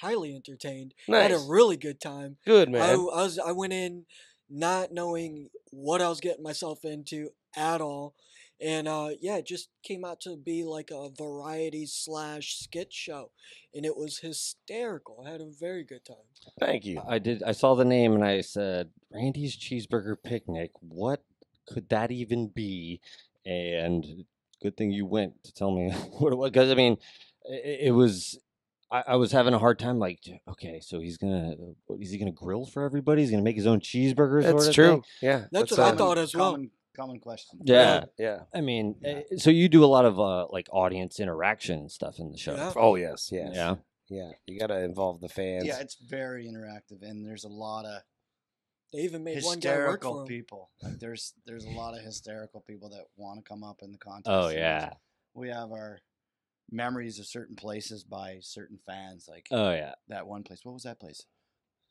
highly 0.00 0.34
entertained. 0.34 0.94
I 1.10 1.18
had 1.18 1.32
a 1.32 1.38
really 1.38 1.76
good 1.76 2.00
time. 2.00 2.36
good 2.44 2.68
I, 2.68 2.72
man. 2.72 2.90
I 2.90 2.96
was 2.96 3.38
I 3.38 3.52
went 3.52 3.72
in 3.72 4.06
not 4.52 4.92
knowing 4.92 5.48
what 5.70 6.02
I 6.02 6.08
was 6.08 6.20
getting 6.20 6.42
myself 6.42 6.84
into 6.84 7.30
at 7.56 7.80
all, 7.80 8.14
and 8.62 8.86
uh, 8.86 9.10
yeah, 9.20 9.38
it 9.38 9.46
just 9.46 9.70
came 9.82 10.04
out 10.04 10.20
to 10.20 10.36
be 10.36 10.62
like 10.62 10.92
a 10.92 11.08
variety 11.18 11.84
slash 11.84 12.58
skit 12.58 12.92
show, 12.92 13.32
and 13.74 13.84
it 13.84 13.96
was 13.96 14.18
hysterical. 14.18 15.24
I 15.26 15.30
had 15.30 15.40
a 15.40 15.50
very 15.58 15.82
good 15.82 16.04
time. 16.04 16.16
Thank 16.60 16.84
you. 16.84 17.02
I 17.06 17.18
did. 17.18 17.42
I 17.42 17.52
saw 17.52 17.74
the 17.74 17.84
name 17.84 18.12
and 18.12 18.24
I 18.24 18.40
said, 18.40 18.90
"Randy's 19.12 19.56
Cheeseburger 19.56 20.16
Picnic." 20.22 20.70
What 20.80 21.24
could 21.66 21.88
that 21.88 22.12
even 22.12 22.48
be? 22.48 23.00
And 23.44 24.24
good 24.62 24.76
thing 24.76 24.92
you 24.92 25.06
went 25.06 25.42
to 25.42 25.52
tell 25.52 25.72
me 25.72 25.90
what 26.18 26.32
it 26.32 26.36
was, 26.36 26.50
because 26.50 26.70
I 26.70 26.74
mean, 26.74 26.98
it, 27.44 27.88
it 27.88 27.90
was. 27.90 28.38
I, 28.92 29.02
I 29.08 29.16
was 29.16 29.32
having 29.32 29.54
a 29.54 29.58
hard 29.58 29.78
time. 29.78 29.98
Like, 29.98 30.20
okay, 30.48 30.80
so 30.80 31.00
he's 31.00 31.16
gonna, 31.16 31.54
what, 31.86 32.00
is 32.00 32.10
he 32.10 32.18
gonna 32.18 32.30
grill 32.30 32.66
for 32.66 32.84
everybody? 32.84 33.22
He's 33.22 33.30
gonna 33.30 33.42
make 33.42 33.56
his 33.56 33.66
own 33.66 33.80
cheeseburgers. 33.80 34.42
That's 34.42 34.52
sort 34.64 34.68
of 34.68 34.74
true. 34.74 34.90
thing? 34.90 35.02
Yeah, 35.22 35.44
That's 35.50 35.70
what 35.70 35.80
uh, 35.80 35.86
I 35.86 35.92
thought 35.96 36.18
as 36.18 36.34
well. 36.34 36.52
Common, 36.52 36.70
common 36.94 37.18
question. 37.20 37.60
Yeah. 37.64 38.04
Yeah. 38.18 38.40
I 38.54 38.60
mean, 38.60 38.96
Yeah. 39.00 39.20
eh, 39.30 39.36
so 39.38 39.50
you 39.50 39.68
do 39.68 39.82
a 39.84 39.86
lot 39.86 40.04
of 40.04 40.20
uh, 40.20 40.46
like 40.50 40.68
audience 40.70 41.18
interaction 41.20 41.88
stuff 41.88 42.18
in 42.18 42.30
the 42.30 42.36
show. 42.38 42.54
Yeah. 42.54 42.72
Oh 42.76 42.96
yes, 42.96 43.30
yes. 43.32 43.52
Yeah. 43.54 43.76
Yeah. 44.10 44.30
You 44.46 44.60
got 44.60 44.66
to 44.66 44.78
involve 44.84 45.20
the 45.22 45.28
fans. 45.30 45.64
Yeah, 45.64 45.78
it's 45.80 45.96
very 45.96 46.44
interactive, 46.46 47.00
and 47.02 47.26
there's 47.26 47.44
a 47.44 47.48
lot 47.48 47.86
of 47.86 48.02
They 48.92 48.98
even 49.00 49.24
made 49.24 49.42
one 49.42 49.58
guy 49.58 49.70
work 49.70 50.02
hysterical 50.02 50.14
for 50.16 50.20
him. 50.22 50.26
people. 50.28 50.70
Like 50.82 50.98
there's 50.98 51.32
there's 51.46 51.64
a 51.64 51.70
lot 51.70 51.96
of 51.96 52.04
hysterical 52.04 52.60
people 52.60 52.90
that 52.90 53.04
want 53.16 53.42
to 53.42 53.48
come 53.48 53.64
up 53.64 53.78
in 53.80 53.90
the 53.90 53.98
contest. 53.98 54.26
Oh 54.28 54.48
yeah. 54.48 54.90
we 55.34 55.48
have 55.48 55.72
our 55.72 55.98
memories 56.72 57.18
of 57.18 57.26
certain 57.26 57.54
places 57.56 58.02
by 58.04 58.38
certain 58.40 58.78
fans. 58.86 59.26
Like 59.28 59.46
Oh 59.50 59.70
yeah. 59.72 59.92
that 60.08 60.26
one 60.26 60.42
place. 60.42 60.60
What 60.64 60.72
was 60.74 60.82
that 60.84 61.00
place? 61.00 61.22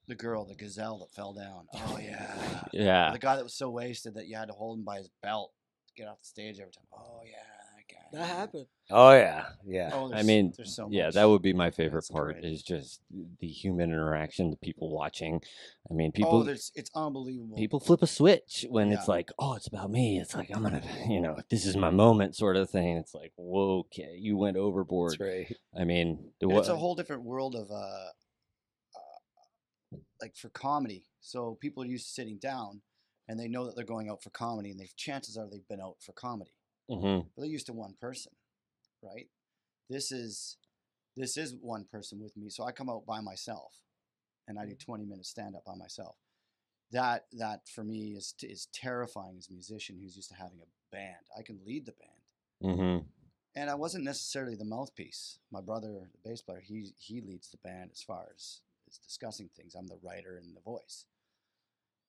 The 0.08 0.16
girl, 0.16 0.46
the 0.46 0.56
gazelle 0.56 0.98
that 1.00 1.14
fell 1.14 1.34
down. 1.34 1.68
Oh 1.74 1.98
yeah. 2.02 2.64
Yeah. 2.74 3.12
The 3.12 3.20
guy 3.20 3.36
that 3.36 3.44
was 3.44 3.54
so 3.54 3.70
wasted 3.70 4.16
that 4.16 4.28
you 4.28 4.36
had 4.36 4.48
to 4.48 4.54
hold 4.54 4.80
him 4.80 4.86
by 4.86 4.98
his 4.98 5.10
belt 5.22 5.52
to 5.88 5.94
get 5.94 6.08
off 6.10 6.20
the 6.20 6.26
stage 6.26 6.60
every 6.60 6.72
time. 6.72 6.86
Oh 6.94 7.22
yeah, 7.26 7.38
that 8.12 8.26
happened. 8.28 8.66
Oh 8.89 9.12
yeah. 9.14 9.45
Yeah. 9.66 9.91
Oh, 9.93 10.14
I 10.14 10.24
mean, 10.24 10.53
there's 10.57 10.76
so 10.76 10.88
yeah, 10.91 11.05
much. 11.05 11.14
that 11.16 11.30
would 11.30 11.41
be 11.41 11.53
my 11.53 11.72
favorite 11.72 12.01
That's 12.01 12.09
part. 12.09 12.34
great. 12.41 12.45
Is 12.45 12.62
just 12.62 13.01
the 13.39 13.47
human 13.47 13.91
interaction, 13.91 14.49
the 14.49 14.57
people 14.57 14.89
watching. 14.91 15.41
I 15.89 15.93
mean, 15.93 16.09
Oh, 16.09 16.18
people 16.18 16.43
there's 16.43 16.72
it's 16.76 16.91
unbelievable. 16.95 17.55
people 17.55 17.80
flip 17.80 18.01
a 18.01 18.07
switch 18.07 18.66
when 18.70 18.91
it's 18.91 19.07
like, 19.07 19.30
oh, 19.39 19.55
it's 19.55 19.68
about 19.68 19.91
me. 19.91 20.20
It's 20.20 20.36
like 20.36 20.49
I'm 20.53 20.64
gonna, 20.64 20.82
you 21.07 21.22
know, 21.22 21.38
this 21.49 21.66
is 21.66 21.78
my 21.78 21.89
moment, 21.89 22.36
sort 22.36 22.57
of 22.57 22.70
thing. 22.70 22.97
It's 22.97 23.14
like, 23.14 23.32
whoa, 23.36 23.80
okay, 23.88 24.16
you 24.18 24.38
went 24.38 24.57
overboard. 24.57 25.12
That's 25.12 25.22
right. 25.22 25.55
I 25.80 25.84
mean, 25.86 26.32
the 26.39 26.49
it's 26.49 26.68
a 26.68 26.76
whole 26.76 26.95
different 26.95 27.24
world 27.24 27.55
of 27.55 27.72
uh, 27.72 28.09
uh, 28.95 29.97
like 30.22 30.36
for 30.36 30.49
comedy. 30.49 31.05
So 31.22 31.57
people 31.62 31.84
are 31.84 31.88
used 31.88 32.07
to 32.07 32.14
sitting 32.14 32.39
down, 32.39 32.82
and 33.28 33.39
they 33.39 33.47
know 33.47 33.66
that 33.66 33.76
they're 33.76 33.86
going 33.86 34.09
out 34.09 34.22
for 34.24 34.32
comedy, 34.32 34.72
and 34.72 34.80
they 34.80 34.89
chances 34.97 35.38
are 35.38 35.47
they've 35.49 35.68
been 35.68 35.82
out 35.82 35.95
for 36.01 36.14
comedy, 36.14 36.51
Mhm. 36.92 37.30
but 37.36 37.42
they're 37.42 37.50
used 37.52 37.68
to 37.68 37.74
one 37.74 37.96
person, 37.96 38.34
right? 39.02 39.30
This 39.89 40.12
is 40.12 40.58
this 41.16 41.38
is 41.38 41.56
one 41.56 41.86
person 41.86 42.20
with 42.22 42.36
me, 42.38 42.50
so 42.50 42.64
I 42.64 42.72
come 42.72 42.89
out 42.89 43.06
by 43.06 43.22
myself, 43.22 43.82
and 44.48 44.60
I 44.60 44.66
do 44.66 44.76
twenty 44.76 45.06
minutes 45.06 45.30
stand 45.30 45.56
up 45.56 45.66
by 45.66 45.76
myself. 45.76 46.18
That 46.92 47.28
that 47.34 47.68
for 47.70 47.84
me 47.84 48.16
is 48.16 48.34
is 48.44 48.68
terrifying 48.74 49.38
as 49.38 49.50
a 49.50 49.54
musician 49.54 50.00
who's 50.00 50.16
used 50.16 50.30
to 50.30 50.36
having 50.36 50.62
a 50.62 50.68
band. 50.92 51.26
I 51.38 51.42
can 51.44 51.64
lead 51.66 51.86
the 51.86 51.94
band 51.94 52.22
Mhm. 52.62 53.08
and 53.56 53.70
I 53.70 53.76
wasn't 53.76 54.04
necessarily 54.06 54.56
the 54.56 54.66
mouthpiece. 54.66 55.39
My 55.52 55.62
brother, 55.62 56.10
the 56.12 56.18
bass 56.30 56.42
player, 56.42 56.62
he 56.62 56.94
he 56.98 57.22
leads 57.22 57.50
the 57.50 57.58
band 57.58 57.92
as 57.92 58.02
far 58.04 58.30
as, 58.36 58.62
as 58.88 58.98
discussing 58.98 59.50
things. 59.50 59.76
I'm 59.76 59.88
the 59.88 60.00
writer 60.04 60.38
and 60.38 60.56
the 60.56 60.62
voice. 60.62 61.06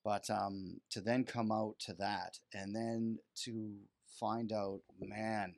But 0.04 0.28
um, 0.30 0.80
to 0.90 1.00
then 1.00 1.24
come 1.24 1.52
out 1.52 1.78
to 1.80 1.94
that, 1.94 2.40
and 2.52 2.74
then 2.74 3.20
to 3.44 3.88
find 4.18 4.52
out, 4.52 4.80
man, 5.00 5.54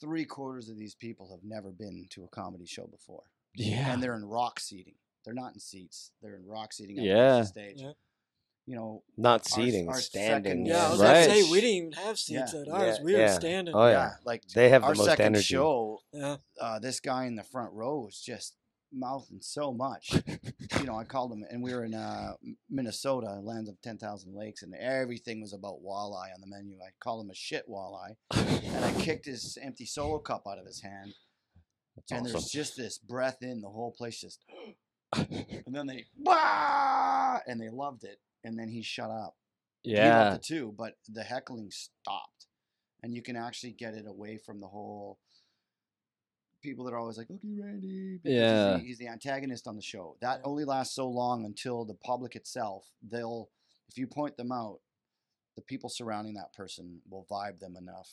three 0.00 0.24
quarters 0.24 0.68
of 0.68 0.76
these 0.76 0.94
people 0.94 1.30
have 1.30 1.44
never 1.44 1.70
been 1.70 2.06
to 2.10 2.24
a 2.24 2.28
comedy 2.28 2.66
show 2.66 2.86
before, 2.86 3.22
Yeah. 3.54 3.92
and 3.92 4.02
they're 4.02 4.16
in 4.16 4.24
rock 4.24 4.58
seating. 4.60 4.94
They're 5.24 5.34
not 5.34 5.54
in 5.54 5.60
seats. 5.60 6.10
They're 6.20 6.36
in 6.36 6.46
rock 6.46 6.72
seating. 6.72 6.98
up 6.98 7.04
Yeah. 7.04 7.38
the 7.38 7.44
stage. 7.44 7.80
Yeah. 7.80 7.92
You 8.66 8.76
know, 8.76 9.02
Not 9.16 9.44
seating, 9.44 9.88
our 9.88 10.00
standing. 10.00 10.50
second- 10.52 10.66
Yeah, 10.66 10.86
I 10.86 10.90
was 10.90 11.00
Right. 11.00 11.26
gonna 11.26 11.40
say 11.42 11.50
we 11.50 11.60
didn't 11.60 11.76
even 11.76 11.92
have 11.92 12.06
Yeah. 12.26 12.44
seats 12.46 12.54
at 12.54 12.68
ours. 12.68 12.98
Yeah, 12.98 13.04
we 13.04 13.14
were 13.14 13.28
standing. 13.28 13.74
Oh 13.74 13.86
yeah. 13.88 14.16
like 14.24 14.46
They 14.48 14.68
have 14.68 14.82
the 14.82 14.88
our 14.88 14.94
most 14.94 15.04
second 15.06 15.26
energy. 15.26 15.44
show. 15.44 16.00
Yeah. 16.12 16.36
uh, 16.60 16.78
this 16.78 17.00
guy 17.00 17.26
in 17.26 17.34
the 17.36 17.42
front 17.44 17.72
row 17.72 18.00
was 18.00 18.20
just 18.20 18.56
mouthing 18.92 19.40
so 19.40 19.72
much. 19.72 20.14
you 20.78 20.84
know, 20.84 20.96
I 20.96 21.04
called 21.04 21.32
him, 21.32 21.44
and 21.50 21.62
we 21.62 21.74
were 21.74 21.84
in 21.84 21.94
uh, 21.94 22.34
Minnesota, 22.70 23.40
lands 23.42 23.68
of 23.68 23.80
10,000 23.82 24.34
lakes, 24.34 24.62
and 24.62 24.74
everything 24.74 25.40
was 25.40 25.52
about 25.52 25.82
walleye 25.82 26.32
on 26.34 26.40
the 26.40 26.46
menu. 26.46 26.78
I 26.80 26.90
called 27.00 27.24
him 27.24 27.30
a 27.30 27.34
shit 27.34 27.68
walleye, 27.68 28.16
and 28.30 28.84
I 28.84 28.92
kicked 29.00 29.26
his 29.26 29.58
empty 29.60 29.86
solo 29.86 30.18
cup 30.18 30.46
out 30.46 30.58
of 30.58 30.66
his 30.66 30.82
hand, 30.82 31.14
That's 31.96 32.12
and 32.12 32.26
there's 32.26 32.50
just 32.50 32.76
this 32.76 32.98
breath 32.98 33.42
in, 33.42 33.60
the 33.60 33.68
whole 33.68 33.92
place 33.92 34.20
just, 34.20 34.40
and 35.16 35.64
then 35.66 35.86
they, 35.86 36.06
"Wah!" 36.18 37.40
and 37.46 37.60
they 37.60 37.70
loved 37.70 38.04
it, 38.04 38.18
and 38.44 38.58
then 38.58 38.68
he 38.68 38.82
shut 38.82 39.10
up. 39.10 39.36
He 39.82 39.92
yeah. 39.92 40.24
loved 40.24 40.36
it 40.36 40.42
too, 40.42 40.74
but 40.76 40.94
the 41.08 41.22
heckling 41.22 41.70
stopped, 41.70 42.46
and 43.02 43.14
you 43.14 43.22
can 43.22 43.36
actually 43.36 43.72
get 43.72 43.94
it 43.94 44.06
away 44.06 44.38
from 44.38 44.60
the 44.60 44.68
whole. 44.68 45.18
People 46.62 46.84
that 46.84 46.92
are 46.94 46.98
always 46.98 47.18
like, 47.18 47.30
"Okay, 47.30 47.48
Randy," 47.58 48.18
because 48.22 48.30
he's 48.30 48.34
Yeah. 48.34 48.72
the, 48.74 48.78
he's 48.78 48.98
the 48.98 49.08
antagonist 49.08 49.66
on 49.66 49.76
the 49.76 49.82
show. 49.82 50.16
That 50.20 50.40
only 50.44 50.64
lasts 50.64 50.94
so 50.94 51.08
long 51.08 51.44
until 51.44 51.84
the 51.84 51.94
public 51.94 52.36
itself. 52.36 52.88
They'll, 53.02 53.50
if 53.88 53.98
you 53.98 54.06
point 54.06 54.36
them 54.36 54.52
out, 54.52 54.78
the 55.56 55.62
people 55.62 55.90
surrounding 55.90 56.34
that 56.34 56.52
person 56.52 57.00
will 57.10 57.26
vibe 57.30 57.58
them 57.58 57.76
enough 57.76 58.08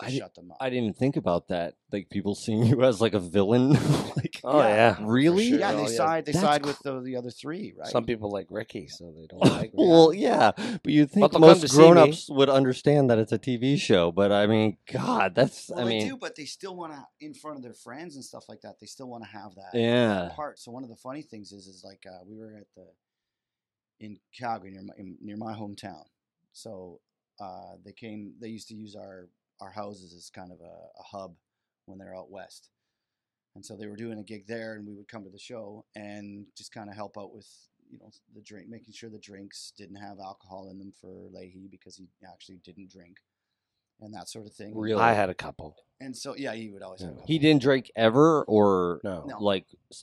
to 0.00 0.06
I 0.06 0.10
di- 0.10 0.18
shut 0.18 0.34
them 0.34 0.50
up. 0.50 0.56
I 0.60 0.68
didn't 0.68 0.84
even 0.84 0.94
think 0.94 1.16
about 1.16 1.48
that. 1.48 1.76
Like 1.92 2.10
people 2.10 2.34
seeing 2.34 2.64
you 2.64 2.82
as 2.82 3.00
like 3.00 3.14
a 3.14 3.20
villain. 3.20 3.70
like, 4.16 4.31
Oh 4.44 4.58
yeah. 4.60 4.94
for 4.94 5.06
Really? 5.06 5.48
sure. 5.50 5.58
yeah, 5.60 5.70
and 5.70 5.80
Oh, 5.80 5.86
they 5.86 5.94
side. 5.94 6.26
They 6.26 6.32
That's 6.32 6.42
side 6.44 6.62
cr- 6.62 6.68
with 6.68 6.78
the, 6.80 7.00
the 7.00 7.16
other 7.16 7.30
three, 7.30 7.74
right? 7.78 7.88
Some 7.88 8.04
people 8.04 8.30
like 8.30 8.46
Ricky, 8.50 8.88
so 8.88 9.12
they 9.16 9.26
don't 9.26 9.40
like 9.58 9.72
me. 9.74 9.86
well, 9.88 10.12
yeah, 10.12 10.50
but 10.56 10.86
you 10.92 11.06
think 11.06 11.30
they'll 11.32 11.40
come 11.40 11.42
to 11.42 11.60
most 11.60 11.68
see 11.68 11.78
me. 11.78 11.84
grown-ups 11.84 12.28
would 12.30 12.48
understand 12.50 13.08
that 13.10 13.18
it's 13.18 13.32
a 13.32 13.38
TV 13.38 13.78
show. 13.78 14.10
But 14.10 14.32
I 14.32 14.46
mean, 14.46 14.78
God, 14.92 15.34
that's 15.34 15.68
well, 15.68 15.80
I 15.80 15.84
they 15.84 15.90
mean, 15.90 16.08
do, 16.08 16.16
but 16.16 16.34
they 16.34 16.44
still 16.44 16.74
want 16.74 16.92
to, 16.92 17.06
in 17.20 17.34
front 17.34 17.56
of 17.58 17.62
their 17.62 17.72
friends 17.74 18.16
and 18.16 18.24
stuff 18.24 18.44
like 18.48 18.60
that. 18.62 18.80
They 18.80 18.86
still 18.86 19.08
want 19.08 19.22
to 19.24 19.30
have 19.30 19.54
that. 19.54 19.78
yeah, 19.78 20.30
part. 20.34 20.58
So 20.58 20.72
one 20.72 20.82
of 20.82 20.88
the 20.90 20.96
funny 20.96 21.22
things 21.22 21.52
is, 21.52 21.66
is 21.68 21.82
like 21.84 22.04
uh, 22.06 22.24
we 22.26 22.36
were 22.36 22.54
at 22.56 22.66
the 22.76 22.86
in 24.00 24.18
Calgary 24.36 24.70
near 24.72 24.82
my 24.82 24.94
in, 24.98 25.16
near 25.20 25.36
my 25.36 25.52
hometown. 25.54 26.02
So 26.52 27.00
uh, 27.40 27.74
they 27.84 27.92
came. 27.92 28.34
They 28.40 28.48
used 28.48 28.68
to 28.68 28.74
use 28.74 28.96
our 28.96 29.28
our 29.60 29.70
houses 29.70 30.12
as 30.14 30.30
kind 30.30 30.50
of 30.50 30.60
a, 30.60 30.64
a 30.64 31.02
hub 31.04 31.34
when 31.86 31.98
they're 31.98 32.16
out 32.16 32.30
west. 32.30 32.68
And 33.54 33.64
so 33.64 33.76
they 33.76 33.86
were 33.86 33.96
doing 33.96 34.18
a 34.18 34.22
gig 34.22 34.46
there, 34.46 34.74
and 34.74 34.86
we 34.86 34.94
would 34.94 35.08
come 35.08 35.24
to 35.24 35.30
the 35.30 35.38
show 35.38 35.84
and 35.94 36.46
just 36.56 36.72
kind 36.72 36.88
of 36.88 36.96
help 36.96 37.18
out 37.18 37.34
with 37.34 37.46
you 37.90 37.98
know 37.98 38.10
the 38.34 38.40
drink, 38.40 38.68
making 38.68 38.94
sure 38.94 39.10
the 39.10 39.18
drinks 39.18 39.72
didn't 39.76 39.96
have 39.96 40.18
alcohol 40.18 40.70
in 40.70 40.78
them 40.78 40.92
for 41.00 41.28
Lahey 41.34 41.70
because 41.70 41.96
he 41.96 42.08
actually 42.26 42.58
didn't 42.64 42.90
drink, 42.90 43.18
and 44.00 44.14
that 44.14 44.28
sort 44.28 44.46
of 44.46 44.54
thing. 44.54 44.72
Really? 44.74 45.00
I 45.02 45.12
had 45.12 45.28
a 45.28 45.34
couple. 45.34 45.76
And 46.00 46.16
so 46.16 46.34
yeah, 46.34 46.54
he 46.54 46.70
would 46.70 46.82
always 46.82 47.02
have. 47.02 47.18
he 47.26 47.38
didn't 47.38 47.62
drink 47.62 47.90
ever, 47.94 48.42
or 48.44 49.00
No. 49.04 49.24
No. 49.26 49.38
like 49.38 49.66
No. 49.72 49.96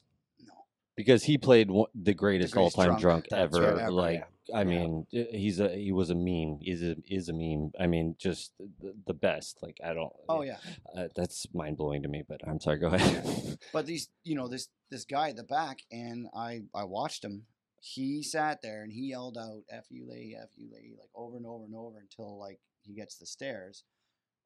Because 0.99 1.23
he 1.23 1.37
played 1.37 1.71
one, 1.71 1.87
the 1.95 2.13
greatest, 2.13 2.53
greatest 2.53 2.77
all-time 2.77 2.99
drunk, 2.99 3.29
drunk 3.29 3.41
ever. 3.41 3.61
right, 3.61 3.83
ever, 3.83 3.91
like, 3.91 4.25
yeah. 4.49 4.57
I 4.57 4.65
mean, 4.65 5.07
he's 5.11 5.61
a 5.61 5.69
he 5.69 5.93
was 5.93 6.09
a 6.09 6.13
meme. 6.13 6.59
Is 6.61 6.83
a 6.83 6.97
is 7.07 7.29
a 7.29 7.33
meme. 7.33 7.71
I 7.79 7.87
mean, 7.87 8.17
just 8.19 8.51
the, 8.81 8.93
the 9.07 9.13
best. 9.13 9.59
Like, 9.61 9.77
I 9.81 9.93
don't. 9.93 10.11
Oh 10.27 10.41
yeah. 10.41 10.57
uh, 10.93 11.07
that's 11.15 11.47
mind 11.53 11.77
blowing 11.77 12.03
to 12.03 12.09
me. 12.09 12.23
But 12.27 12.41
I'm 12.45 12.59
sorry. 12.59 12.79
Go 12.79 12.87
ahead. 12.87 13.57
but 13.71 13.85
these 13.85 14.09
you 14.25 14.35
know 14.35 14.49
this 14.49 14.67
this 14.91 15.05
guy 15.05 15.29
at 15.29 15.37
the 15.37 15.43
back 15.43 15.83
and 15.89 16.27
i 16.35 16.63
i 16.75 16.83
watched 16.83 17.23
him 17.23 17.45
he 17.79 18.21
sat 18.21 18.61
there 18.61 18.83
and 18.83 18.91
he 18.91 19.11
yelled 19.11 19.37
out 19.37 19.63
"F 19.69 19.85
you 19.89 20.05
lady, 20.05 20.35
F 20.35 20.49
you 20.57 20.67
lady" 20.69 20.97
like 20.99 21.11
over 21.15 21.37
and 21.37 21.45
over 21.45 21.63
and 21.63 21.75
over 21.75 21.99
until 21.99 22.37
like 22.37 22.59
he 22.81 22.93
gets 22.93 23.15
the 23.15 23.25
stairs, 23.25 23.85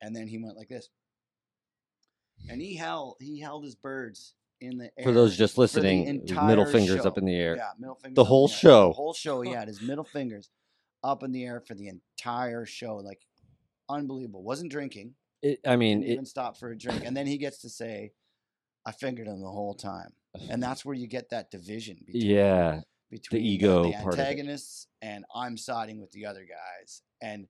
and 0.03 0.15
then 0.15 0.27
he 0.27 0.37
went 0.37 0.55
like 0.55 0.69
this, 0.69 0.89
and 2.47 2.61
he 2.61 2.75
held 2.75 3.15
he 3.19 3.39
held 3.39 3.63
his 3.63 3.73
birds 3.73 4.35
in 4.61 4.77
the 4.77 4.91
air 4.97 5.03
For 5.03 5.11
those 5.11 5.37
just 5.37 5.57
listening, 5.57 6.23
middle 6.45 6.65
fingers 6.65 7.05
up 7.05 7.17
in 7.17 7.25
the 7.25 7.35
air. 7.35 7.55
Yeah, 7.57 7.71
middle 7.77 7.95
fingers. 7.95 8.15
The 8.15 8.23
whole 8.23 8.47
show. 8.47 8.89
The 8.89 8.93
whole 8.93 9.13
show. 9.13 9.41
He 9.41 9.51
had 9.53 9.67
his 9.67 9.81
middle 9.81 10.03
fingers 10.03 10.49
up 11.03 11.23
in 11.23 11.31
the 11.31 11.43
air 11.45 11.61
for 11.65 11.75
the 11.75 11.87
entire 11.89 12.65
show. 12.65 12.97
Like 12.97 13.21
unbelievable. 13.89 14.43
Wasn't 14.43 14.71
drinking. 14.71 15.15
It, 15.41 15.59
I 15.65 15.75
mean, 15.75 15.99
Didn't 15.99 16.09
it, 16.09 16.13
even 16.13 16.25
stop 16.25 16.57
for 16.57 16.71
a 16.71 16.77
drink. 16.77 17.03
And 17.05 17.15
then 17.15 17.27
he 17.27 17.37
gets 17.37 17.59
to 17.59 17.69
say, 17.69 18.13
"I 18.85 18.91
fingered 18.91 19.27
him 19.27 19.41
the 19.41 19.51
whole 19.51 19.73
time." 19.73 20.13
And 20.49 20.63
that's 20.63 20.85
where 20.85 20.95
you 20.95 21.07
get 21.07 21.29
that 21.29 21.51
division 21.51 21.97
between 22.05 22.29
yeah, 22.29 22.81
between 23.11 23.41
the 23.41 23.47
ego 23.47 23.83
the 23.83 23.93
part 23.93 24.13
of 24.13 24.19
it. 24.19 24.23
antagonists 24.23 24.87
and 25.01 25.25
I'm 25.35 25.57
siding 25.57 25.99
with 25.99 26.11
the 26.11 26.25
other 26.25 26.45
guys. 26.45 27.01
And 27.21 27.47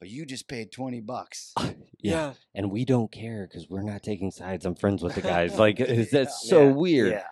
but 0.00 0.08
you 0.08 0.24
just 0.26 0.48
paid 0.48 0.72
twenty 0.72 1.00
bucks. 1.00 1.52
yeah, 1.58 1.72
Yeah. 2.00 2.32
and 2.54 2.70
we 2.70 2.84
don't 2.84 3.10
care 3.10 3.46
because 3.46 3.68
we're 3.68 3.82
not 3.82 4.02
taking 4.02 4.30
sides. 4.30 4.64
I'm 4.66 4.74
friends 4.74 5.02
with 5.02 5.14
the 5.14 5.22
guys. 5.22 5.54
Like 5.58 5.80
it's, 5.80 6.10
that's 6.12 6.44
Yeah. 6.44 6.50
so 6.50 6.62
Yeah, 6.68 6.72
weird. 6.72 7.10
Yeah. 7.12 7.24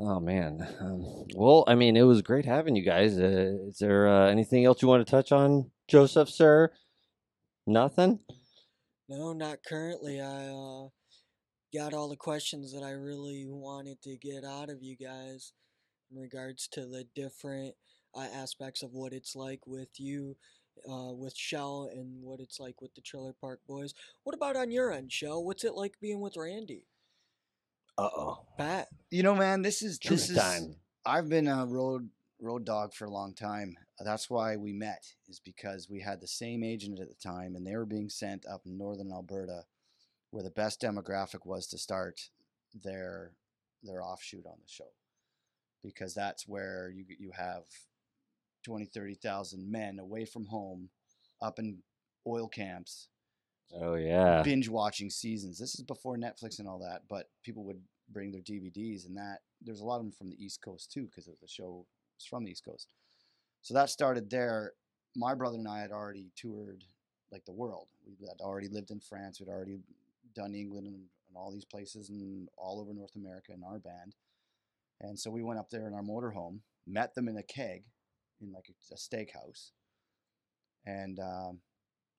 Oh 0.00 0.20
man. 0.20 0.66
Um, 0.80 1.26
well, 1.34 1.64
I 1.66 1.74
mean, 1.74 1.96
it 1.96 2.02
was 2.02 2.22
great 2.22 2.44
having 2.44 2.76
you 2.76 2.84
guys. 2.84 3.18
Uh, 3.18 3.56
is 3.68 3.78
there 3.78 4.06
uh, 4.08 4.28
anything 4.28 4.64
else 4.64 4.80
you 4.80 4.88
want 4.88 5.04
to 5.06 5.10
touch 5.10 5.32
on, 5.32 5.70
Joseph, 5.88 6.28
sir? 6.30 6.72
Nothing. 7.66 8.20
No, 9.08 9.32
not 9.32 9.58
currently. 9.66 10.20
I 10.20 10.46
uh, 10.48 10.88
got 11.74 11.94
all 11.94 12.08
the 12.08 12.16
questions 12.16 12.72
that 12.72 12.82
I 12.84 12.90
really 12.92 13.46
wanted 13.48 14.00
to 14.02 14.16
get 14.16 14.44
out 14.44 14.70
of 14.70 14.82
you 14.82 14.96
guys 14.96 15.52
in 16.10 16.18
regards 16.18 16.68
to 16.68 16.82
the 16.86 17.04
different 17.14 17.74
uh, 18.14 18.26
aspects 18.34 18.82
of 18.82 18.92
what 18.92 19.12
it's 19.12 19.34
like 19.34 19.66
with 19.66 19.98
you, 19.98 20.36
uh, 20.88 21.12
with 21.12 21.36
Shell, 21.36 21.90
and 21.92 22.22
what 22.22 22.40
it's 22.40 22.60
like 22.60 22.80
with 22.82 22.94
the 22.94 23.00
Trailer 23.00 23.34
Park 23.40 23.60
Boys. 23.66 23.94
What 24.24 24.34
about 24.34 24.56
on 24.56 24.70
your 24.70 24.92
end, 24.92 25.12
Shell? 25.12 25.44
What's 25.44 25.64
it 25.64 25.74
like 25.74 26.00
being 26.00 26.20
with 26.20 26.36
Randy? 26.36 26.86
Uh 27.96 28.08
oh. 28.16 28.38
Pat? 28.56 28.88
You 29.10 29.22
know, 29.22 29.34
man, 29.34 29.62
this 29.62 29.82
is 29.82 29.98
this 29.98 30.26
Truth 30.26 30.30
is 30.30 30.36
time. 30.36 30.76
I've 31.04 31.28
been 31.28 31.48
a 31.48 31.66
road 31.66 32.10
road 32.40 32.64
dog 32.64 32.94
for 32.94 33.06
a 33.06 33.10
long 33.10 33.34
time. 33.34 33.76
That's 34.04 34.30
why 34.30 34.56
we 34.56 34.72
met, 34.72 35.04
is 35.28 35.40
because 35.40 35.88
we 35.90 36.00
had 36.00 36.20
the 36.20 36.28
same 36.28 36.62
agent 36.62 37.00
at 37.00 37.08
the 37.08 37.14
time, 37.14 37.56
and 37.56 37.66
they 37.66 37.74
were 37.74 37.86
being 37.86 38.08
sent 38.08 38.46
up 38.46 38.62
in 38.64 38.78
northern 38.78 39.10
Alberta, 39.10 39.62
where 40.30 40.44
the 40.44 40.50
best 40.50 40.80
demographic 40.80 41.44
was 41.44 41.66
to 41.68 41.78
start 41.78 42.30
their 42.72 43.32
their 43.82 44.02
offshoot 44.02 44.46
on 44.46 44.58
the 44.62 44.68
show, 44.68 44.90
because 45.82 46.14
that's 46.14 46.46
where 46.46 46.92
you 46.94 47.04
you 47.18 47.32
have 47.36 47.64
20, 48.64 48.86
30,000 48.86 49.70
men 49.70 49.98
away 49.98 50.24
from 50.24 50.46
home, 50.46 50.90
up 51.40 51.58
in 51.58 51.78
oil 52.26 52.48
camps, 52.48 53.08
Oh 53.74 53.94
yeah. 53.94 54.42
binge 54.42 54.68
watching 54.68 55.10
seasons. 55.10 55.58
This 55.58 55.74
is 55.74 55.82
before 55.82 56.16
Netflix 56.16 56.58
and 56.58 56.68
all 56.68 56.78
that, 56.80 57.02
but 57.08 57.28
people 57.44 57.64
would 57.64 57.80
bring 58.10 58.32
their 58.32 58.40
DVDs 58.40 59.06
and 59.06 59.16
that. 59.16 59.38
There's 59.60 59.80
a 59.80 59.84
lot 59.84 59.96
of 59.96 60.02
them 60.02 60.12
from 60.12 60.30
the 60.30 60.42
East 60.42 60.62
Coast 60.62 60.90
too, 60.92 61.04
because 61.06 61.26
the 61.26 61.48
show 61.48 61.86
was 62.16 62.24
from 62.24 62.44
the 62.44 62.50
East 62.50 62.64
Coast. 62.64 62.88
So 63.62 63.74
that 63.74 63.90
started 63.90 64.30
there. 64.30 64.72
My 65.16 65.34
brother 65.34 65.58
and 65.58 65.68
I 65.68 65.80
had 65.80 65.90
already 65.90 66.30
toured 66.36 66.84
like 67.30 67.44
the 67.44 67.52
world. 67.52 67.88
We 68.06 68.26
had 68.26 68.40
already 68.40 68.68
lived 68.68 68.90
in 68.90 69.00
France. 69.00 69.40
We'd 69.40 69.48
already 69.48 69.80
done 70.34 70.54
England 70.54 70.86
and, 70.86 70.96
and 70.96 71.36
all 71.36 71.50
these 71.52 71.64
places 71.64 72.08
and 72.08 72.48
all 72.56 72.80
over 72.80 72.94
North 72.94 73.16
America 73.16 73.52
in 73.52 73.62
our 73.62 73.78
band. 73.78 74.14
And 75.00 75.18
so 75.18 75.30
we 75.30 75.42
went 75.42 75.60
up 75.60 75.70
there 75.70 75.86
in 75.86 75.94
our 75.94 76.02
motorhome, 76.02 76.60
met 76.86 77.14
them 77.14 77.28
in 77.28 77.36
a 77.36 77.42
keg, 77.42 77.84
in 78.40 78.52
like 78.52 78.68
a, 78.68 78.94
a 78.94 78.96
steakhouse, 78.96 79.70
and 80.86 81.18
um, 81.18 81.60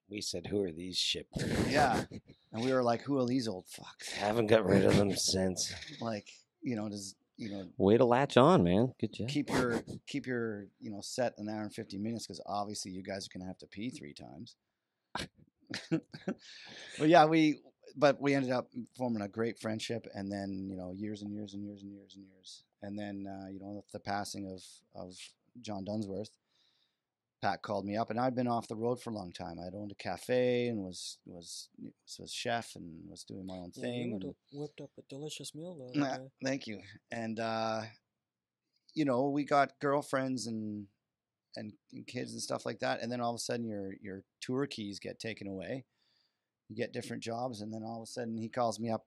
We 0.09 0.21
said, 0.21 0.47
"Who 0.47 0.63
are 0.63 0.71
these 0.71 0.97
shit?" 0.97 1.27
yeah, 1.69 2.03
and 2.51 2.63
we 2.63 2.73
were 2.73 2.83
like, 2.83 3.01
"Who 3.01 3.17
are 3.19 3.25
these 3.25 3.47
old 3.47 3.65
fucks?" 3.67 4.11
Haven't 4.17 4.47
got 4.47 4.65
rid 4.65 4.85
of 4.85 4.95
them 4.95 5.15
since. 5.15 5.73
like 6.01 6.27
you 6.61 6.75
know 6.75 6.89
does 6.89 7.15
you 7.37 7.49
know 7.51 7.67
Way 7.77 7.97
to 7.97 8.05
latch 8.05 8.35
on, 8.37 8.63
man. 8.63 8.93
Good 8.99 9.13
job. 9.13 9.27
keep 9.29 9.49
your 9.49 9.83
keep 10.07 10.25
your 10.27 10.67
you 10.79 10.91
know 10.91 11.01
set 11.01 11.33
an 11.37 11.47
hour 11.47 11.61
and 11.61 11.73
50 11.73 11.97
minutes 11.97 12.25
because 12.27 12.41
obviously 12.45 12.91
you 12.91 13.01
guys 13.03 13.25
are 13.27 13.37
gonna 13.37 13.47
have 13.47 13.57
to 13.59 13.67
pee 13.67 13.89
three 13.89 14.13
times 14.13 14.55
but 16.97 17.07
yeah 17.07 17.25
we 17.25 17.59
but 17.95 18.19
we 18.21 18.33
ended 18.33 18.51
up 18.51 18.67
forming 18.97 19.21
a 19.21 19.27
great 19.27 19.57
friendship 19.59 20.05
and 20.13 20.31
then 20.31 20.67
you 20.69 20.75
know 20.75 20.91
years 20.95 21.21
and 21.21 21.31
years 21.31 21.53
and 21.53 21.63
years 21.63 21.81
and 21.83 21.91
years 21.93 22.15
and 22.15 22.25
years 22.25 22.63
and 22.81 22.97
then 22.97 23.25
uh, 23.27 23.47
you 23.49 23.59
know 23.59 23.83
the 23.93 23.99
passing 23.99 24.45
of 24.51 24.61
of 25.01 25.15
john 25.61 25.83
dunsworth 25.85 26.31
pat 27.41 27.61
called 27.61 27.85
me 27.85 27.95
up 27.95 28.09
and 28.09 28.19
i'd 28.19 28.35
been 28.35 28.47
off 28.47 28.67
the 28.67 28.75
road 28.75 29.01
for 29.01 29.11
a 29.11 29.13
long 29.13 29.31
time 29.31 29.57
i'd 29.65 29.73
owned 29.75 29.91
a 29.91 29.95
cafe 29.95 30.67
and 30.67 30.79
was 30.79 31.17
was 31.25 31.69
was 32.19 32.33
chef 32.33 32.75
and 32.75 33.09
was 33.09 33.23
doing 33.23 33.45
my 33.45 33.55
own 33.55 33.71
Yeah, 33.75 33.81
thing 33.83 34.09
you 34.09 34.15
and- 34.15 34.35
whipped 34.51 34.81
up 34.81 34.89
a 34.97 35.01
delicious 35.09 35.55
meal 35.55 35.75
though. 35.93 35.99
Nah, 35.99 36.17
thank 36.43 36.67
you. 36.67 36.81
And 37.11 37.39
uh, 37.39 37.81
you 38.93 39.05
know, 39.05 39.29
we 39.29 39.45
got 39.45 39.79
girlfriends 39.79 40.47
and, 40.47 40.87
and 41.55 41.71
and 41.93 42.05
kids 42.07 42.33
and 42.33 42.41
stuff 42.41 42.65
like 42.65 42.79
that. 42.79 43.01
And 43.01 43.09
then 43.11 43.21
all 43.21 43.29
of 43.31 43.35
a 43.35 43.39
sudden, 43.39 43.65
your 43.65 43.93
your 44.01 44.23
tour 44.41 44.65
keys 44.67 44.99
get 44.99 45.19
taken 45.19 45.47
away. 45.47 45.85
You 46.67 46.75
get 46.75 46.91
different 46.91 47.23
jobs, 47.23 47.61
and 47.61 47.71
then 47.73 47.83
all 47.85 48.01
of 48.01 48.03
a 48.03 48.11
sudden, 48.11 48.35
he 48.37 48.49
calls 48.49 48.79
me 48.79 48.89
up. 48.91 49.05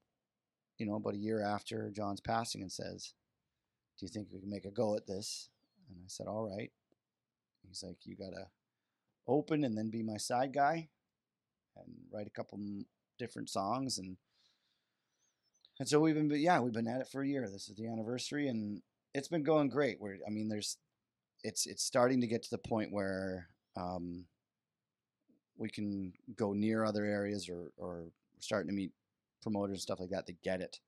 You 0.78 0.86
know, 0.86 0.94
about 0.94 1.14
a 1.14 1.18
year 1.18 1.44
after 1.44 1.90
John's 1.90 2.20
passing, 2.20 2.62
and 2.62 2.72
says, 2.72 3.12
"Do 3.98 4.06
you 4.06 4.10
think 4.10 4.28
we 4.32 4.40
can 4.40 4.50
make 4.50 4.64
a 4.64 4.70
go 4.70 4.96
at 4.96 5.06
this?" 5.06 5.50
And 5.88 5.98
I 6.04 6.08
said, 6.08 6.26
"All 6.26 6.48
right." 6.48 6.72
He's 7.66 7.82
like, 7.82 8.04
"You 8.04 8.16
gotta 8.16 8.48
open 9.26 9.64
and 9.64 9.76
then 9.76 9.90
be 9.90 10.02
my 10.02 10.16
side 10.16 10.52
guy, 10.52 10.88
and 11.76 11.86
write 12.12 12.26
a 12.26 12.30
couple 12.30 12.58
different 13.18 13.50
songs 13.50 13.98
and." 13.98 14.16
And 15.78 15.88
so 15.88 15.98
we've 15.98 16.14
been, 16.14 16.30
yeah, 16.30 16.60
we've 16.60 16.72
been 16.72 16.86
at 16.86 17.00
it 17.00 17.08
for 17.08 17.22
a 17.22 17.26
year. 17.26 17.48
This 17.48 17.68
is 17.68 17.76
the 17.76 17.88
anniversary, 17.88 18.46
and 18.48 18.82
it's 19.14 19.28
been 19.28 19.42
going 19.42 19.68
great. 19.68 20.00
We're, 20.00 20.18
I 20.24 20.30
mean, 20.30 20.48
there's, 20.48 20.76
it's 21.42 21.66
it's 21.66 21.82
starting 21.82 22.20
to 22.20 22.26
get 22.26 22.42
to 22.44 22.50
the 22.50 22.58
point 22.58 22.92
where 22.92 23.48
um, 23.76 24.26
we 25.56 25.70
can 25.70 26.12
go 26.36 26.52
near 26.52 26.84
other 26.84 27.04
areas, 27.04 27.48
or 27.48 27.72
or 27.76 28.04
starting 28.38 28.68
to 28.68 28.74
meet 28.74 28.92
promoters 29.42 29.76
and 29.76 29.80
stuff 29.80 29.98
like 29.98 30.10
that 30.10 30.26
to 30.26 30.34
get 30.44 30.60
it, 30.60 30.78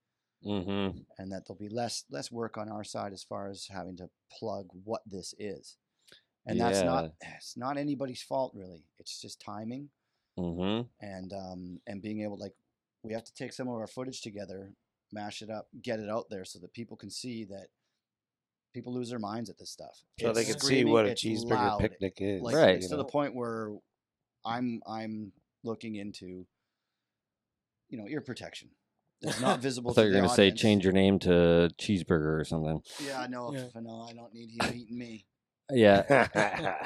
Mm-hmm. 0.44 0.98
and 1.18 1.32
that 1.32 1.46
there'll 1.46 1.58
be 1.58 1.68
less 1.68 2.04
less 2.10 2.30
work 2.30 2.58
on 2.58 2.68
our 2.68 2.84
side 2.84 3.12
as 3.12 3.22
far 3.22 3.48
as 3.48 3.66
having 3.70 3.96
to 3.96 4.08
plug 4.38 4.66
what 4.84 5.02
this 5.06 5.34
is, 5.38 5.76
and 6.46 6.60
that's 6.60 6.82
not 6.86 7.12
it's 7.22 7.56
not 7.56 7.76
anybody's 7.78 8.22
fault 8.22 8.52
really. 8.54 8.84
It's 8.98 9.20
just 9.20 9.40
timing 9.40 9.88
Mm-hmm. 10.36 10.88
and 11.00 11.32
um, 11.32 11.80
and 11.86 12.02
being 12.02 12.22
able 12.22 12.36
like 12.38 12.54
we 13.04 13.12
have 13.12 13.22
to 13.24 13.32
take 13.34 13.52
some 13.52 13.68
of 13.68 13.74
our 13.74 13.86
footage 13.86 14.20
together, 14.20 14.72
mash 15.12 15.42
it 15.42 15.48
up, 15.50 15.68
get 15.80 16.00
it 16.00 16.10
out 16.10 16.26
there 16.28 16.44
so 16.44 16.58
that 16.58 16.72
people 16.72 16.96
can 16.96 17.08
see 17.10 17.44
that 17.44 17.68
people 18.72 18.92
lose 18.92 19.10
their 19.10 19.20
minds 19.20 19.48
at 19.48 19.56
this 19.58 19.70
stuff. 19.70 20.02
So 20.18 20.32
they 20.32 20.44
can 20.44 20.58
see 20.58 20.84
what 20.84 21.06
a 21.06 21.10
cheeseburger 21.10 21.50
loud, 21.50 21.80
picnic 21.80 22.14
is. 22.18 22.42
Like 22.42 22.56
Right. 22.56 22.76
it's 22.76 22.88
to 22.88 22.96
the 22.96 23.04
point 23.04 23.34
where 23.36 23.70
I'm 24.44 24.82
I'm 24.88 25.30
looking 25.62 25.94
into 25.94 26.44
you 27.88 27.98
know 27.98 28.08
ear 28.08 28.20
protection. 28.20 28.70
It's 29.24 29.40
not 29.40 29.60
visible. 29.60 29.90
I 29.90 29.94
thought 29.94 30.02
you 30.02 30.08
were 30.14 30.20
gonna 30.20 30.28
say 30.28 30.50
change 30.50 30.84
your 30.84 30.92
name 30.92 31.18
to 31.20 31.70
cheeseburger 31.78 32.40
or 32.40 32.44
something. 32.44 32.82
Yeah, 33.04 33.20
I 33.20 33.26
know. 33.26 33.52
Yeah. 33.54 33.64
I 33.74 33.80
know. 33.80 34.06
I 34.08 34.12
don't 34.12 34.32
need 34.34 34.50
him 34.60 34.74
eating 34.74 34.98
me. 34.98 35.26
Yeah, 35.70 36.28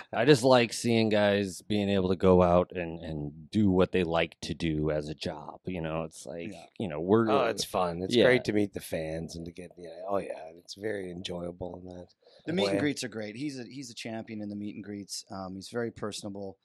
I 0.12 0.24
just 0.24 0.44
like 0.44 0.72
seeing 0.72 1.08
guys 1.08 1.62
being 1.62 1.88
able 1.88 2.10
to 2.10 2.16
go 2.16 2.42
out 2.44 2.70
and 2.72 3.00
and 3.00 3.50
do 3.50 3.70
what 3.70 3.90
they 3.90 4.04
like 4.04 4.36
to 4.42 4.54
do 4.54 4.92
as 4.92 5.08
a 5.08 5.14
job. 5.14 5.58
You 5.66 5.80
know, 5.80 6.04
it's 6.04 6.24
like 6.24 6.52
Yeah. 6.52 6.64
you 6.78 6.86
know 6.86 7.00
we're 7.00 7.28
oh, 7.28 7.46
it's 7.46 7.64
fun. 7.64 8.02
It's 8.02 8.14
Yeah. 8.14 8.24
great 8.26 8.44
to 8.44 8.52
meet 8.52 8.74
the 8.74 8.80
fans 8.80 9.34
and 9.34 9.44
to 9.46 9.50
get 9.52 9.72
yeah. 9.76 9.88
Oh 10.08 10.18
yeah, 10.18 10.38
it's 10.58 10.74
very 10.76 11.10
enjoyable 11.10 11.80
in 11.82 11.88
that. 11.88 12.06
The 12.46 12.52
meet 12.52 12.68
and 12.68 12.78
greets 12.78 13.02
are 13.02 13.08
great. 13.08 13.34
He's 13.34 13.58
a 13.58 13.64
he's 13.64 13.90
a 13.90 13.94
champion 13.94 14.40
in 14.40 14.48
the 14.48 14.54
meet 14.56 14.76
and 14.76 14.84
greets. 14.84 15.24
Um, 15.28 15.56
he's 15.56 15.70
very 15.70 15.90
personable. 15.90 16.56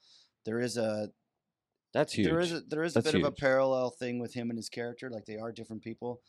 There 0.44 0.60
is 0.60 0.76
a 0.76 1.10
that's 1.94 2.12
huge. 2.12 2.26
There 2.26 2.40
is 2.40 2.52
a, 2.52 2.60
there 2.60 2.82
is 2.82 2.92
a 2.92 3.00
That's 3.00 3.12
bit 3.12 3.22
of 3.22 3.26
a 3.26 3.30
parallel 3.30 3.90
thing 3.90 4.18
with 4.18 4.34
him 4.34 4.50
and 4.50 4.58
his 4.58 4.68
character. 4.68 5.08
Like 5.08 5.24
they 5.24 5.36
are 5.36 5.52
different 5.52 5.82
people, 5.82 6.20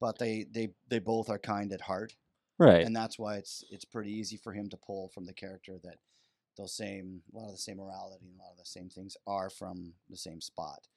but 0.00 0.18
they 0.18 0.46
they 0.50 0.70
they 0.88 0.98
both 0.98 1.30
are 1.30 1.38
kind 1.38 1.72
at 1.72 1.80
heart, 1.80 2.14
right. 2.58 2.84
and 2.84 2.94
that's 2.94 3.18
why 3.18 3.36
it's 3.36 3.64
it's 3.70 3.84
pretty 3.84 4.12
easy 4.12 4.36
for 4.36 4.52
him 4.52 4.68
to 4.70 4.76
pull 4.76 5.08
from 5.14 5.24
the 5.24 5.32
character 5.32 5.78
that 5.84 5.98
those 6.58 6.76
same 6.76 7.22
a 7.32 7.38
lot 7.38 7.46
of 7.46 7.52
the 7.52 7.58
same 7.58 7.76
morality 7.76 8.26
and 8.26 8.34
a 8.34 8.42
lot 8.42 8.50
of 8.50 8.58
the 8.58 8.64
same 8.64 8.90
things 8.90 9.16
are 9.26 9.48
from 9.48 9.94
the 10.10 10.16
same 10.16 10.40
spot. 10.40 10.88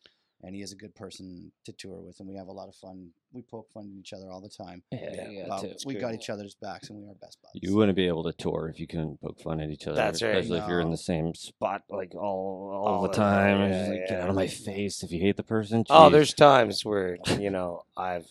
And 0.45 0.53
he 0.55 0.61
is 0.61 0.71
a 0.71 0.75
good 0.75 0.93
person 0.93 1.51
to 1.65 1.71
tour 1.73 1.99
with, 2.01 2.19
and 2.19 2.29
we 2.29 2.35
have 2.35 2.47
a 2.47 2.51
lot 2.51 2.69
of 2.69 2.75
fun. 2.75 3.09
We 3.33 3.41
poke 3.41 3.67
fun 3.73 3.91
at 3.91 3.99
each 3.99 4.13
other 4.13 4.29
all 4.31 4.41
the 4.41 4.47
time. 4.49 4.83
Yeah, 4.91 4.99
Yeah, 5.11 5.29
you 5.29 5.39
got 5.47 5.49
But 5.49 5.61
to. 5.61 5.71
it's 5.71 5.85
we 5.87 5.95
got 5.95 6.13
each 6.13 6.29
other's 6.29 6.53
backs, 6.61 6.89
and 6.91 6.99
we 6.99 7.05
are 7.09 7.15
best 7.15 7.39
buds. 7.41 7.59
You 7.63 7.75
wouldn't 7.75 7.95
be 7.95 8.05
able 8.07 8.23
to 8.25 8.31
tour 8.31 8.69
if 8.71 8.79
you 8.79 8.85
couldn't 8.85 9.19
poke 9.21 9.41
fun 9.41 9.59
at 9.59 9.71
each 9.71 9.87
other. 9.87 9.95
That's 9.95 10.21
right. 10.21 10.35
Especially 10.35 10.59
if 10.59 10.67
you're 10.67 10.81
in 10.81 10.91
the 10.91 10.97
same 10.97 11.33
spot 11.33 11.81
like 11.89 12.13
all 12.13 12.69
all, 12.71 12.87
All 12.87 13.01
the 13.01 13.07
the 13.07 13.15
time. 13.15 13.57
time, 13.57 13.61
and 13.61 13.73
just 13.73 13.91
yeah, 14.01 14.07
Get 14.17 14.21
out 14.21 14.29
of 14.29 14.35
my 14.35 14.45
face 14.47 15.01
if 15.01 15.11
you 15.11 15.19
hate 15.19 15.35
the 15.37 15.43
person. 15.43 15.83
Oh, 15.89 16.09
there's 16.11 16.33
times 16.33 16.85
where 16.85 17.17
you 17.39 17.49
know 17.49 17.81
I've 17.97 18.27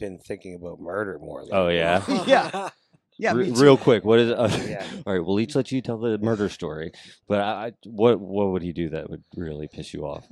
been 0.00 0.18
thinking 0.18 0.54
about 0.56 0.80
murder 0.80 1.16
more. 1.20 1.42
Oh, 1.42 1.44
lately. 1.44 1.58
Oh, 1.58 1.68
yeah? 1.68 2.02
Yeah. 2.26 2.70
Yeah, 3.18 3.32
Re- 3.32 3.46
me 3.50 3.54
too. 3.56 3.62
real 3.62 3.76
quick, 3.76 4.04
what 4.04 4.18
is? 4.18 4.30
Uh, 4.30 4.50
Yeah. 4.68 4.86
All 5.06 5.12
right, 5.14 5.24
we'll 5.24 5.40
each 5.40 5.54
let 5.54 5.72
you 5.72 5.80
tell 5.80 5.98
the 5.98 6.18
murder 6.18 6.48
story. 6.48 6.92
But 7.28 7.40
I, 7.40 7.66
I, 7.68 7.72
what 7.84 8.20
what 8.20 8.48
would 8.48 8.62
he 8.62 8.72
do 8.72 8.88
that 8.90 9.08
would 9.10 9.24
really 9.36 9.68
piss 9.68 9.94
you 9.94 10.06
off? 10.06 10.26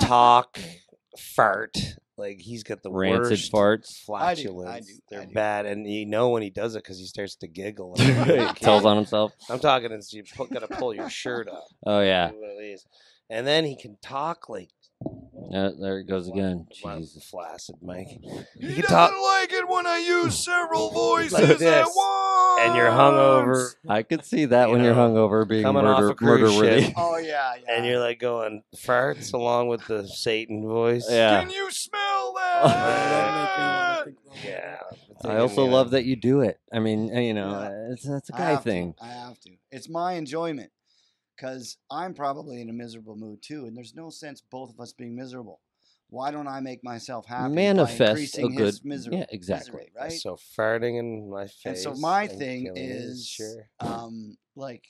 Talk, 0.00 0.58
fart. 1.18 1.76
Like 2.18 2.40
he's 2.40 2.62
got 2.62 2.82
the 2.82 2.90
Rancid 2.92 3.30
worst 3.52 3.52
farts. 3.52 4.10
I 4.14 4.34
do, 4.34 4.42
flatulence. 4.42 4.68
I 4.70 4.80
do, 4.80 4.86
They're 5.10 5.26
do. 5.26 5.32
bad, 5.32 5.66
and 5.66 5.88
you 5.90 6.04
know 6.06 6.28
when 6.30 6.42
he 6.42 6.50
does 6.50 6.74
it 6.76 6.82
because 6.82 6.98
he 6.98 7.06
starts 7.06 7.36
to 7.36 7.48
giggle. 7.48 7.94
And 7.98 8.54
tells 8.56 8.84
on 8.84 8.96
himself. 8.96 9.32
I'm 9.48 9.58
talking. 9.58 9.90
It's 9.92 10.12
you 10.12 10.22
got 10.36 10.60
to 10.60 10.68
pull 10.68 10.94
your 10.94 11.08
shirt 11.10 11.48
up. 11.48 11.64
Oh 11.86 12.00
yeah, 12.00 12.30
do 12.30 12.40
one 12.40 12.50
of 12.50 12.58
these. 12.58 12.84
And 13.30 13.46
then 13.46 13.64
he 13.64 13.76
can 13.76 13.96
talk 14.02 14.48
like 14.50 14.68
yeah 15.50 15.70
there 15.78 15.98
it 15.98 16.04
goes 16.04 16.28
again. 16.28 16.66
Wow, 16.82 16.98
Jesus. 16.98 17.24
flaccid, 17.24 17.76
Mike. 17.82 18.06
He, 18.08 18.18
He 18.58 18.72
can 18.74 18.82
doesn't 18.82 18.84
talk 18.88 19.12
like 19.22 19.52
it 19.52 19.68
when 19.68 19.86
I 19.86 19.98
use 19.98 20.42
several 20.42 20.90
voices 20.94 21.32
Like 21.32 21.60
at 21.62 21.86
once. 21.94 22.60
and 22.62 22.74
you're 22.76 22.90
hungover, 22.90 23.74
I 23.88 24.02
could 24.02 24.24
see 24.24 24.46
that 24.46 24.68
You 24.68 24.72
when 24.74 24.84
you're 24.84 24.94
hungover, 24.94 25.46
being 25.46 25.62
coming 25.62 25.84
off 25.84 26.00
murder 26.00 26.10
a 26.12 26.14
cruise 26.14 26.40
murder 26.52 26.56
worthy. 26.68 26.82
ship. 26.84 26.94
Oh 26.96 27.16
yeah, 27.18 27.54
yeah. 27.56 27.74
and 27.76 27.84
you're 27.86 28.00
like 28.00 28.18
going 28.18 28.62
farts 28.76 29.32
along 29.34 29.68
with 29.68 29.84
the 29.86 30.06
Satan 30.08 30.62
voice. 30.66 31.06
Yeah. 31.10 31.40
Can 31.42 31.50
you 31.50 31.70
smell 31.70 32.34
That 32.34 32.64
make 32.64 32.74
me 32.74 32.82
wanna 32.82 33.82
that? 33.96 34.04
think 34.04 34.16
about 34.24 34.36
it. 34.44 34.48
yeah. 35.24 35.30
I 35.30 35.36
also 35.38 35.64
love 35.66 35.90
that 35.90 36.04
you 36.04 36.16
do 36.16 36.40
it. 36.40 36.58
I 36.72 36.78
mean, 36.80 37.14
uh, 37.14 37.20
you 37.20 37.32
know, 37.34 37.50
Yeah. 37.50 37.92
it's 37.92 38.02
that's 38.08 38.30
a 38.30 38.34
I 38.34 38.38
guy 38.38 38.50
have 38.50 38.64
to, 38.64 38.70
thing. 38.70 38.94
I 39.00 39.06
have 39.08 39.38
to. 39.40 39.50
It's 39.70 39.88
my 39.88 40.14
enjoyment 40.14 40.70
because 41.42 41.76
I'm 41.90 42.14
probably 42.14 42.60
in 42.60 42.70
a 42.70 42.72
miserable 42.72 43.16
mood 43.16 43.42
too, 43.42 43.66
and 43.66 43.76
there's 43.76 43.94
no 43.94 44.10
sense 44.10 44.42
both 44.50 44.70
of 44.70 44.78
us 44.78 44.92
being 44.92 45.16
miserable. 45.16 45.60
Why 46.08 46.30
don't 46.30 46.46
I 46.46 46.60
make 46.60 46.84
myself 46.84 47.26
happy 47.26 47.54
Manifest 47.54 48.36
by 48.36 48.42
a 48.42 48.48
good- 48.48 48.66
his 48.66 48.84
misery? 48.84 49.16
yeah, 49.16 49.26
exactly. 49.30 49.72
misery, 49.72 49.92
right? 49.98 50.12
So 50.12 50.36
farting 50.56 50.98
in 50.98 51.28
my 51.28 51.46
face. 51.46 51.64
and 51.64 51.78
so 51.78 51.94
my 51.94 52.24
and 52.24 52.38
thing 52.38 52.72
is, 52.76 53.26
sure. 53.26 53.70
um, 53.80 54.36
like 54.54 54.84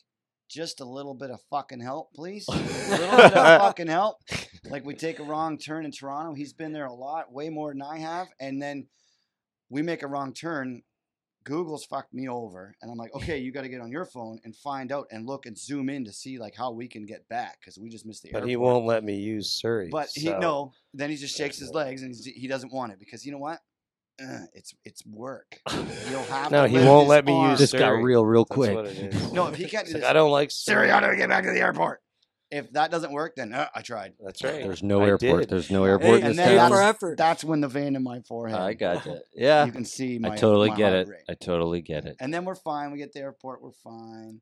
just 0.50 0.80
a 0.80 0.84
little 0.84 1.14
bit 1.14 1.30
of 1.30 1.40
fucking 1.48 1.80
help, 1.80 2.12
please. 2.12 2.46
a 2.50 2.52
little 2.52 3.16
bit 3.16 3.34
of 3.34 3.60
fucking 3.60 3.86
help. 3.86 4.18
Like 4.66 4.84
we 4.84 4.94
take 4.94 5.20
a 5.20 5.24
wrong 5.24 5.56
turn 5.56 5.86
in 5.86 5.92
Toronto. 5.92 6.34
He's 6.34 6.52
been 6.52 6.72
there 6.72 6.86
a 6.86 6.92
lot, 6.92 7.32
way 7.32 7.48
more 7.48 7.72
than 7.72 7.82
I 7.82 7.98
have, 7.98 8.26
and 8.40 8.60
then 8.60 8.88
we 9.70 9.80
make 9.80 10.02
a 10.02 10.08
wrong 10.08 10.34
turn. 10.34 10.82
Google's 11.44 11.84
fucked 11.84 12.14
me 12.14 12.28
over, 12.28 12.74
and 12.82 12.90
I'm 12.90 12.96
like, 12.98 13.14
okay, 13.14 13.38
you 13.38 13.52
got 13.52 13.62
to 13.62 13.68
get 13.68 13.80
on 13.80 13.90
your 13.90 14.04
phone 14.04 14.38
and 14.44 14.54
find 14.54 14.92
out 14.92 15.06
and 15.10 15.26
look 15.26 15.46
and 15.46 15.56
zoom 15.58 15.88
in 15.88 16.04
to 16.04 16.12
see 16.12 16.38
like 16.38 16.54
how 16.56 16.70
we 16.72 16.88
can 16.88 17.04
get 17.06 17.28
back 17.28 17.58
because 17.60 17.78
we 17.78 17.88
just 17.88 18.06
missed 18.06 18.22
the 18.22 18.30
But 18.30 18.38
airport. 18.38 18.50
he 18.50 18.56
won't 18.56 18.86
let 18.86 19.04
me 19.04 19.16
use 19.16 19.50
Siri. 19.50 19.88
But 19.90 20.08
he 20.14 20.30
no. 20.30 20.72
Then 20.94 21.10
he 21.10 21.16
just 21.16 21.36
shakes 21.36 21.58
his 21.58 21.70
legs 21.70 22.02
and 22.02 22.14
he's, 22.14 22.24
he 22.24 22.46
doesn't 22.48 22.72
want 22.72 22.92
it 22.92 22.98
because 22.98 23.24
you 23.26 23.32
know 23.32 23.38
what? 23.38 23.60
Uh, 24.22 24.40
it's 24.54 24.74
it's 24.84 25.04
work. 25.06 25.58
You'll 26.10 26.22
have 26.24 26.52
No, 26.52 26.62
to 26.64 26.68
he 26.68 26.76
won't 26.76 27.02
his 27.04 27.08
let 27.10 27.24
me 27.24 27.32
arm. 27.32 27.50
use 27.50 27.58
This 27.60 27.72
got 27.72 27.88
real, 27.88 28.24
real 28.24 28.44
quick. 28.44 28.74
what 28.74 28.86
it 28.86 28.96
is. 29.14 29.32
No, 29.32 29.46
if 29.48 29.56
he 29.56 29.64
can't 29.64 29.84
It's 29.84 29.92
do 29.94 30.00
like, 30.00 30.08
I 30.10 30.12
don't 30.12 30.30
like 30.30 30.50
Siri, 30.50 30.82
Surrey. 30.86 30.90
how 30.90 31.00
don't 31.00 31.16
get 31.16 31.28
back 31.30 31.44
to 31.44 31.50
the 31.50 31.60
airport? 31.60 32.02
If 32.52 32.70
that 32.74 32.90
doesn't 32.90 33.10
work, 33.12 33.34
then 33.36 33.52
uh, 33.54 33.68
I 33.74 33.80
tried. 33.80 34.12
That's 34.22 34.44
right. 34.44 34.62
There's 34.62 34.82
no 34.82 35.00
I 35.02 35.06
airport. 35.08 35.40
did. 35.40 35.48
There's 35.48 35.70
no 35.70 35.84
Hey, 35.84 35.90
airport 35.90 36.20
in 36.20 36.26
and 36.26 36.30
this 36.30 36.36
then 36.36 36.56
town. 36.58 36.70
that's- 36.70 36.88
effort. 36.96 37.16
That's 37.18 37.42
when 37.42 37.60
the 37.62 37.68
vein 37.68 37.96
in 37.96 38.02
my 38.02 38.20
forehead. 38.20 38.60
I 38.60 38.74
got 38.74 39.06
it. 39.08 39.22
Yeah, 39.34 39.64
You 39.64 39.72
can 39.72 39.84
see 39.86 40.18
my. 40.18 40.32
I 40.32 40.36
totally 40.36 40.68
my 40.70 40.76
get 40.76 40.92
heart 40.92 41.08
it. 41.08 41.10
rate. 41.10 41.20
I 41.30 41.34
totally 41.34 41.80
get 41.80 42.04
it. 42.04 42.16
And 42.20 42.32
then 42.32 42.44
we're 42.44 42.54
fine. 42.54 42.92
We 42.92 42.98
get 42.98 43.12
to 43.14 43.18
the 43.18 43.24
airport. 43.24 43.62
We're 43.62 43.72
fine. 43.72 44.40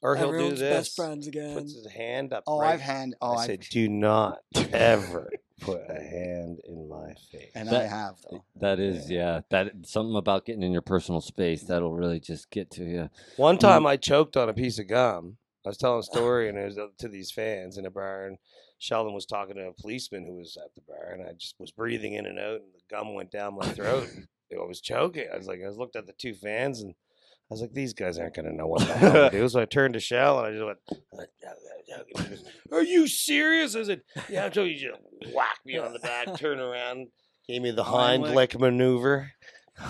Or 0.00 0.14
he'll 0.14 0.28
Everyone's 0.28 0.60
do 0.60 0.64
this. 0.64 0.76
best 0.88 0.94
friends 0.96 1.26
again. 1.26 1.54
Puts 1.56 1.74
his 1.74 1.88
hand 1.90 2.32
up. 2.32 2.44
Oh, 2.46 2.60
right- 2.60 2.74
I've 2.74 2.80
hand. 2.80 3.16
Oh, 3.20 3.32
I 3.32 3.40
I've, 3.40 3.46
said, 3.46 3.60
do 3.68 3.88
not 3.88 4.38
ever 4.72 5.28
put 5.60 5.80
a 5.88 5.94
hand 6.00 6.60
in 6.68 6.88
my 6.88 7.14
face. 7.32 7.50
and 7.56 7.68
That- 7.68 7.82
I 7.82 7.86
have 7.88 8.14
though. 8.30 8.44
That 8.60 8.78
is, 8.78 9.10
yeah. 9.10 9.40
That 9.50 9.72
something 9.84 10.14
about 10.14 10.46
getting 10.46 10.62
in 10.62 10.70
your 10.70 10.82
personal 10.82 11.20
space 11.20 11.64
that'll 11.64 11.92
really 11.96 12.20
just 12.20 12.48
get 12.50 12.70
to 12.72 12.84
you. 12.84 13.10
One 13.36 13.58
time 13.58 13.84
I 13.86 13.96
choked 13.96 14.36
on 14.36 14.48
a 14.48 14.54
piece 14.54 14.78
of 14.78 14.86
gum. 14.86 15.38
I 15.64 15.68
was 15.68 15.78
telling 15.78 16.00
a 16.00 16.02
story 16.16 16.48
and 16.48 16.58
it 16.58 16.64
was 16.64 16.78
to 16.98 17.08
these 17.08 17.30
fans 17.30 17.78
in 17.78 17.86
a 17.86 17.90
bar 17.90 18.26
and 18.26 18.38
Sheldon 18.78 19.12
was 19.14 19.26
talking 19.26 19.56
to 19.56 19.68
a 19.68 19.72
policeman 19.72 20.24
who 20.24 20.36
was 20.36 20.56
at 20.56 20.74
the 20.74 20.82
bar 20.82 21.12
and 21.12 21.22
I 21.28 21.32
just 21.32 21.56
was 21.58 21.70
breathing 21.72 22.14
in 22.14 22.26
and 22.26 22.38
out 22.38 22.60
and 22.60 22.72
the 22.74 22.80
gum 22.94 23.14
went 23.14 23.30
down 23.30 23.56
my 23.56 23.66
throat. 23.66 24.08
and 24.14 24.26
I 24.60 24.64
was 24.64 24.80
choking. 24.80 25.26
I 25.32 25.36
was 25.36 25.46
like, 25.46 25.60
I 25.62 25.68
was 25.68 25.76
looked 25.76 25.96
at 25.96 26.06
the 26.06 26.12
two 26.14 26.34
fans 26.34 26.80
and 26.80 26.94
I 27.50 27.54
was 27.54 27.60
like, 27.60 27.72
these 27.72 27.94
guys 27.94 28.18
aren't 28.18 28.34
gonna 28.34 28.52
know 28.52 28.66
what 28.66 28.86
the 28.86 28.94
hell 28.94 29.30
to 29.30 29.36
do. 29.36 29.48
So 29.48 29.60
I 29.60 29.64
turned 29.64 29.94
to 29.94 30.00
Shell 30.00 30.38
and 30.38 30.46
I 30.46 30.50
just 30.52 30.64
went, 30.64 30.78
goes, 32.28 32.44
Are 32.72 32.82
you 32.82 33.06
serious? 33.06 33.74
I 33.74 33.82
said, 33.84 34.02
Yeah, 34.28 34.48
telling 34.48 34.70
you, 34.72 34.92
just 35.22 35.34
whacked 35.34 35.64
me 35.64 35.78
on 35.78 35.92
the 35.92 35.98
back, 35.98 36.34
turn 36.36 36.60
around, 36.60 37.08
gave 37.46 37.62
me 37.62 37.70
the 37.70 37.84
Heimlich 37.84 38.58
maneuver. 38.58 39.32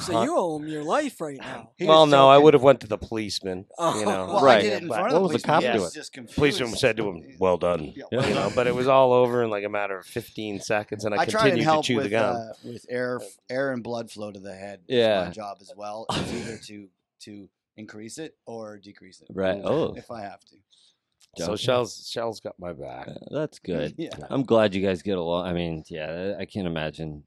So 0.01 0.23
you 0.23 0.37
owe 0.37 0.59
him 0.59 0.69
your 0.69 0.85
life 0.85 1.21
right 1.21 1.39
now. 1.39 1.71
He 1.77 1.87
well, 1.87 2.03
was 2.03 2.11
no, 2.11 2.29
I 2.29 2.37
would 2.39 2.53
have 2.55 2.63
went 2.63 2.81
to 2.81 2.87
the 2.87 2.99
policeman. 2.99 3.67
Oh. 3.79 3.99
You 3.99 4.07
know, 4.07 4.27
Well, 4.27 4.39
I 4.39 4.43
Right. 4.45 4.63
did 4.63 4.73
it 4.75 4.83
in 4.83 4.89
But- 4.89 4.99
front 4.99 5.13
What 5.13 5.17
of 5.17 5.23
was 5.23 5.33
the 5.33 5.39
the 5.39 5.43
cop 5.47 5.55
policeman. 5.63 5.73
He 5.73 5.77
doing? 5.79 5.85
was 5.85 5.95
just 5.95 6.13
confused. 6.13 6.37
policeman 6.37 6.77
said 6.77 6.97
to 6.99 7.09
him, 7.09 7.37
"Well 7.39 7.57
done." 7.57 7.93
Yeah, 7.97 8.05
Yeah. 8.13 8.29
You 8.29 8.35
know, 8.35 8.53
but 8.55 8.67
it 8.67 8.75
was 8.75 8.87
all 8.89 9.13
over 9.13 9.43
in 9.45 9.51
like 9.51 9.65
a 9.65 9.69
matter 9.69 9.99
of 9.99 10.07
15 10.07 10.61
seconds, 10.61 11.05
and 11.05 11.15
I, 11.15 11.19
I 11.19 11.27
continued 11.27 11.65
to 11.65 11.81
chew 11.83 11.97
with 11.97 12.05
the 12.05 12.11
gum. 12.11 12.37
uh, 12.37 12.53
with 12.65 12.85
air 12.89 13.21
air 13.49 13.73
and 13.73 13.83
blood 13.83 14.11
flow 14.11 14.31
to 14.31 14.39
the 14.41 14.55
head. 14.55 14.81
Yeah. 14.89 15.25
my 15.25 15.31
job 15.31 15.59
as 15.61 15.73
well. 15.77 16.07
It's 16.11 16.33
either 16.35 16.59
to 16.67 16.89
to 17.21 17.49
increase 17.77 18.19
it 18.19 18.37
or 18.47 18.77
decrease 18.79 19.21
it. 19.21 19.29
Right. 19.35 19.61
Oh, 19.65 19.95
if 19.95 20.11
I 20.11 20.21
have 20.23 20.41
to. 20.47 20.57
so 21.37 21.45
joking. 21.47 21.57
Shell's 21.57 22.09
Shell's 22.11 22.41
got 22.41 22.59
my 22.59 22.73
back. 22.73 23.09
Uh, 23.09 23.15
that's 23.31 23.59
good. 23.59 23.95
Yeah. 23.97 24.11
I'm 24.29 24.43
glad 24.43 24.75
you 24.75 24.83
guys 24.85 25.03
get 25.03 25.17
along. 25.19 25.47
I 25.47 25.53
mean, 25.53 25.85
yeah, 25.89 26.35
I 26.39 26.45
can't 26.45 26.67
imagine. 26.67 27.23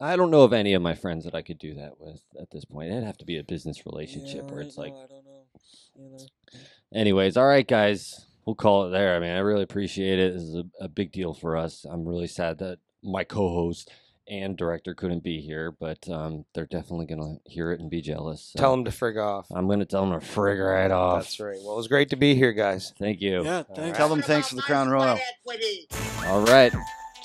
I 0.00 0.16
don't 0.16 0.30
know 0.30 0.42
of 0.42 0.52
any 0.52 0.74
of 0.74 0.82
my 0.82 0.94
friends 0.94 1.24
that 1.24 1.34
I 1.34 1.42
could 1.42 1.58
do 1.58 1.74
that 1.74 1.98
with 1.98 2.22
at 2.40 2.50
this 2.50 2.64
point. 2.64 2.90
It'd 2.92 3.04
have 3.04 3.18
to 3.18 3.24
be 3.24 3.38
a 3.38 3.44
business 3.44 3.84
relationship 3.84 4.44
Yeah, 4.44 4.50
where 4.52 4.58
right 4.58 4.66
it's 4.66 4.78
like, 4.78 4.92
now, 4.92 5.00
I 5.02 5.06
don't 5.08 5.24
know. 5.24 6.16
either. 6.16 6.24
anyways, 6.94 7.36
all 7.36 7.46
right, 7.46 7.66
guys, 7.66 8.26
we'll 8.46 8.54
call 8.54 8.86
it 8.86 8.90
there. 8.90 9.16
I 9.16 9.18
mean, 9.18 9.30
I 9.32 9.38
really 9.40 9.62
appreciate 9.64 10.18
it. 10.18 10.34
This 10.34 10.42
is 10.42 10.54
a, 10.54 10.64
a 10.84 10.88
big 10.88 11.10
deal 11.12 11.34
for 11.34 11.56
us. 11.56 11.84
I'm 11.90 12.06
really 12.06 12.28
sad 12.28 12.58
that 12.58 12.78
my 13.02 13.24
co-host 13.24 13.90
and 14.30 14.56
director 14.58 14.94
couldn't 14.94 15.24
be 15.24 15.40
here, 15.40 15.72
but 15.72 16.06
um, 16.10 16.44
they're 16.54 16.66
definitely 16.66 17.06
gonna 17.06 17.36
hear 17.46 17.72
it 17.72 17.80
and 17.80 17.88
be 17.90 18.02
jealous. 18.02 18.50
so 18.52 18.58
Tell 18.60 18.70
them 18.72 18.84
to 18.84 18.90
frig 18.90 19.16
off. 19.20 19.46
I'm 19.50 19.66
gonna 19.68 19.86
tell 19.86 20.08
them 20.08 20.20
to 20.20 20.24
frig 20.24 20.64
right 20.64 20.90
off. 20.90 21.22
That's 21.22 21.40
right. 21.40 21.56
Well, 21.62 21.72
it 21.72 21.76
was 21.78 21.88
great 21.88 22.10
to 22.10 22.16
be 22.16 22.34
here, 22.34 22.52
guys. 22.52 22.92
Thank 22.98 23.20
you. 23.22 23.42
Yeah, 23.42 23.62
thanks. 23.74 23.96
Tell 23.96 24.08
them 24.10 24.20
thanks 24.22 24.50
for 24.50 24.56
the 24.56 24.62
Crown 24.62 24.90
Royal. 24.90 25.18
All 26.26 26.42
right, 26.44 26.72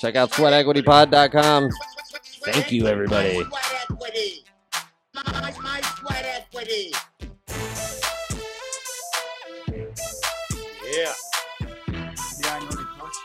check 0.00 0.16
out 0.16 0.30
sweatequitypod.com. 0.32 1.68
Thank 2.44 2.72
you, 2.72 2.86
everybody. 2.86 3.42
Sweat 3.42 3.86
equity. 3.90 4.44
My, 5.14 5.22
my 5.62 5.80
sweat 5.80 6.24
equity. 6.26 6.92
Yeah. 10.92 11.12
Yeah, 11.88 12.54
I 12.54 12.60
know 12.60 12.70
the 12.70 12.86
coach. 12.98 13.16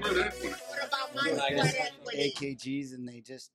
What 0.00 0.88
about 0.88 1.14
my 1.14 1.30
sweat 1.30 1.76
equity? 1.78 2.34
AKGs 2.36 2.94
and 2.94 3.08
they 3.08 3.20
just 3.20 3.52